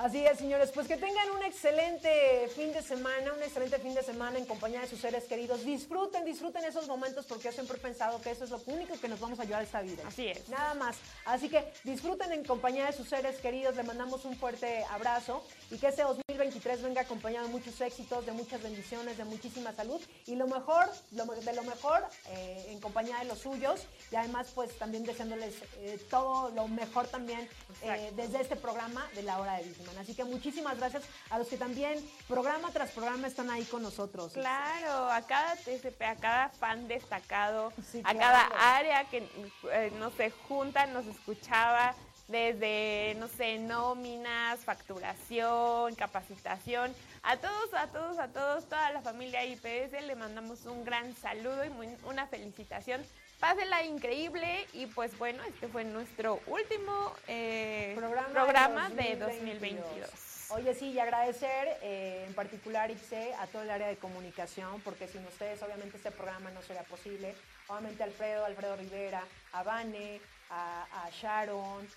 Así 0.00 0.24
es, 0.24 0.38
señores, 0.38 0.70
pues 0.72 0.88
que 0.88 0.96
tengan 0.96 1.30
un 1.30 1.42
excelente 1.42 2.48
fin 2.56 2.72
de 2.72 2.80
semana, 2.80 3.34
un 3.34 3.42
excelente 3.42 3.78
fin 3.78 3.94
de 3.94 4.02
semana 4.02 4.38
en 4.38 4.46
compañía 4.46 4.80
de 4.80 4.86
sus 4.86 4.98
seres 4.98 5.24
queridos. 5.24 5.62
Disfruten, 5.62 6.24
disfruten 6.24 6.64
esos 6.64 6.88
momentos 6.88 7.26
porque 7.26 7.44
yo 7.44 7.52
siempre 7.52 7.76
he 7.76 7.80
pensado 7.80 8.18
que 8.22 8.30
eso 8.30 8.44
es 8.44 8.50
lo 8.50 8.62
único 8.64 8.98
que 8.98 9.08
nos 9.08 9.20
vamos 9.20 9.38
a 9.38 9.42
ayudar 9.42 9.60
a 9.60 9.64
esta 9.64 9.82
vida. 9.82 10.02
Así 10.06 10.28
es. 10.28 10.48
Nada 10.48 10.72
más. 10.72 10.96
Así 11.26 11.50
que 11.50 11.70
disfruten 11.84 12.32
en 12.32 12.44
compañía 12.44 12.86
de 12.86 12.94
sus 12.94 13.10
seres 13.10 13.36
queridos, 13.40 13.76
le 13.76 13.82
mandamos 13.82 14.24
un 14.24 14.36
fuerte 14.36 14.84
abrazo 14.84 15.44
y 15.70 15.76
que 15.76 15.88
este 15.88 16.02
2023 16.40 16.82
venga 16.82 17.02
acompañado 17.02 17.46
de 17.46 17.52
muchos 17.52 17.78
éxitos, 17.82 18.24
de 18.24 18.32
muchas 18.32 18.62
bendiciones, 18.62 19.18
de 19.18 19.24
muchísima 19.24 19.74
salud 19.74 20.00
y 20.26 20.36
lo 20.36 20.46
mejor, 20.46 20.88
de 21.10 21.52
lo 21.52 21.62
mejor 21.64 22.02
eh, 22.30 22.68
en 22.70 22.80
compañía 22.80 23.18
de 23.18 23.26
los 23.26 23.40
suyos 23.40 23.86
y 24.10 24.16
además 24.16 24.50
pues 24.54 24.78
también 24.78 25.04
deseándoles 25.04 25.54
eh, 25.80 26.00
todo 26.08 26.48
lo 26.50 26.66
mejor 26.66 27.06
también 27.08 27.46
eh, 27.82 28.10
desde 28.16 28.40
este 28.40 28.56
programa 28.56 29.06
de 29.14 29.22
la 29.22 29.38
hora 29.38 29.58
de 29.58 29.64
Víctima. 29.64 29.92
Así 30.00 30.14
que 30.14 30.24
muchísimas 30.24 30.78
gracias 30.78 31.04
a 31.28 31.38
los 31.38 31.46
que 31.46 31.58
también 31.58 32.02
programa 32.26 32.70
tras 32.72 32.90
programa 32.92 33.26
están 33.26 33.50
ahí 33.50 33.64
con 33.64 33.82
nosotros. 33.82 34.32
Claro, 34.32 35.10
a 35.10 35.20
cada 35.26 35.56
TCP, 35.56 36.00
a 36.02 36.16
cada 36.16 36.48
fan 36.48 36.88
destacado, 36.88 37.70
a 38.02 38.14
cada 38.14 38.46
área 38.76 39.04
que 39.10 39.28
eh, 39.72 39.92
no 39.98 40.10
se 40.12 40.30
junta, 40.30 40.86
nos 40.86 41.06
escuchaba 41.06 41.94
desde, 42.30 43.16
no 43.18 43.28
sé, 43.28 43.58
nóminas, 43.58 44.60
facturación, 44.60 45.94
capacitación. 45.94 46.94
A 47.22 47.36
todos, 47.36 47.74
a 47.74 47.88
todos, 47.88 48.18
a 48.18 48.28
todos, 48.28 48.68
toda 48.68 48.90
la 48.92 49.02
familia 49.02 49.44
IPS 49.44 49.92
le 50.06 50.14
mandamos 50.14 50.64
un 50.66 50.84
gran 50.84 51.14
saludo 51.16 51.64
y 51.64 51.70
una 52.06 52.26
felicitación 52.26 53.02
Pásenla 53.40 53.82
increíble 53.84 54.66
y 54.74 54.84
pues 54.84 55.16
bueno, 55.16 55.42
este 55.44 55.66
fue 55.66 55.82
nuestro 55.82 56.40
último 56.46 57.14
eh, 57.26 57.94
programa, 58.34 58.90
de 58.90 59.16
2022. 59.16 60.10
Oye, 60.50 60.74
sí, 60.74 60.90
y 60.90 60.98
agradecer 60.98 61.78
eh, 61.80 62.24
en 62.26 62.34
particular, 62.34 62.90
Ixe, 62.90 63.32
a 63.38 63.46
todo 63.46 63.62
el 63.62 63.70
área 63.70 63.88
de 63.88 63.96
comunicación, 63.96 64.82
porque 64.82 65.08
sin 65.08 65.24
ustedes 65.26 65.62
obviamente 65.62 65.96
este 65.96 66.10
programa 66.10 66.50
no 66.50 66.60
sería 66.60 66.82
posible. 66.82 67.34
Obviamente 67.68 68.02
Alfredo, 68.02 68.44
Alfredo 68.44 68.76
Rivera, 68.76 69.22
a 69.52 69.62
Vane, 69.62 70.20
a, 70.50 71.08
Sharon, 71.10 71.88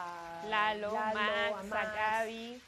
a 0.00 0.46
Lalo, 0.48 0.98
a 0.98 1.12
Max, 1.12 1.72
a 1.72 1.84
Gaby. 1.94 2.62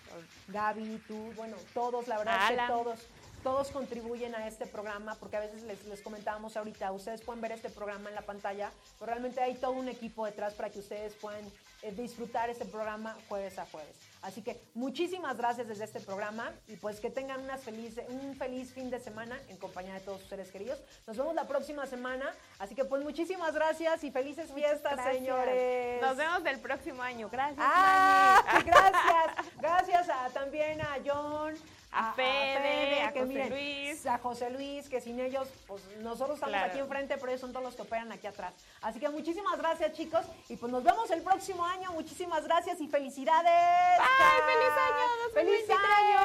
Gaby, 0.49 1.03
tú, 1.09 1.33
bueno, 1.37 1.57
todos, 1.75 2.09
la 2.09 2.19
verdad 2.19 2.47
Alan. 2.47 2.67
que 2.67 2.73
todos, 2.73 3.01
todos 3.43 3.69
contribuyen 3.69 4.35
a 4.35 4.47
este 4.47 4.67
programa, 4.67 5.15
porque 5.17 5.37
a 5.37 5.41
veces 5.41 5.63
les, 5.63 5.85
les 5.87 6.03
comentábamos 6.03 6.57
ahorita, 6.57 6.93
ustedes 6.93 7.23
pueden 7.23 7.41
ver 7.41 7.53
este 7.53 7.71
programa 7.71 8.09
en 8.09 8.15
la 8.15 8.23
pantalla, 8.23 8.71
pero 8.99 9.11
realmente 9.11 9.41
hay 9.41 9.55
todo 9.55 9.73
un 9.73 9.89
equipo 9.89 10.27
detrás 10.27 10.55
para 10.55 10.71
que 10.71 10.79
ustedes 10.79 11.15
puedan 11.15 11.45
eh, 11.83 11.93
disfrutar 11.93 12.51
este 12.51 12.65
programa 12.67 13.17
jueves 13.29 13.59
a 13.59 13.67
jueves. 13.67 13.97
Así 14.23 14.41
que 14.43 14.63
muchísimas 14.75 15.37
gracias 15.37 15.67
desde 15.69 15.85
este 15.85 16.01
programa 16.01 16.53
y 16.69 16.77
pues 16.77 17.01
que 17.01 17.11
tengan 17.11 17.41
unas 17.41 17.61
feliz, 17.63 17.97
un 18.09 18.37
feliz 18.37 18.73
fin 18.73 18.89
de 18.89 19.01
semana 19.01 19.39
en 19.49 19.57
compañía 19.57 19.95
de 19.95 20.01
todos 20.01 20.21
sus 20.21 20.29
seres 20.31 20.51
queridos. 20.51 20.81
Nos 21.07 21.17
vemos 21.17 21.35
la 21.35 21.47
próxima 21.49 21.87
semana, 21.87 22.33
así 22.59 22.75
que 22.75 22.85
pues 22.85 23.03
muchísimas 23.03 23.53
gracias 23.55 24.05
y 24.05 24.11
felices 24.13 24.53
fiestas, 24.53 24.95
Gracias. 24.95 25.17
señores. 25.17 26.01
Nos 26.01 26.17
vemos 26.17 26.45
del 26.45 26.61
próximo 26.61 27.03
año. 27.03 27.29
Gracias. 27.31 27.59
Ah, 27.61 28.43
gracias. 28.65 29.53
Gracias 29.61 30.09
a, 30.09 30.29
también 30.31 30.81
a 30.81 30.99
John. 31.05 31.55
A 31.95 32.15
Fede, 32.15 33.03
a 33.03 33.13
que 33.13 33.21
José 33.21 33.51
Luis. 33.51 34.07
A 34.07 34.17
José 34.19 34.49
Luis, 34.49 34.89
que 34.89 34.99
sin 35.03 35.21
ellos, 35.21 35.47
pues 35.67 35.83
nosotros 35.99 36.37
estamos 36.37 36.55
Claro. 36.55 36.71
aquí 36.71 36.79
enfrente, 36.79 37.17
pero 37.19 37.29
ellos 37.29 37.41
son 37.43 37.53
todos 37.53 37.67
los 37.67 37.77
que 37.77 37.83
operan 37.83 38.11
aquí 38.13 38.27
atrás. 38.27 38.55
Así 38.81 38.99
que 38.99 39.11
muchísimas 39.11 39.59
gracias, 39.59 39.93
chicos. 39.93 40.25
Y 40.49 40.57
pues 40.57 40.73
nos 40.73 40.83
vemos 40.83 41.11
el 41.11 41.21
próximo 41.21 41.63
año. 41.67 41.93
Muchísimas 41.93 42.45
gracias 42.45 42.81
y 42.81 42.89
felicidades. 42.89 43.99
Bye, 43.99 44.12
¡Ay, 44.19 44.39
feliz 44.49 44.75
año! 44.89 45.07
¡Feliz 45.35 45.71
año! 45.71 46.21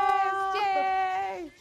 ¡Yay! 0.56 1.52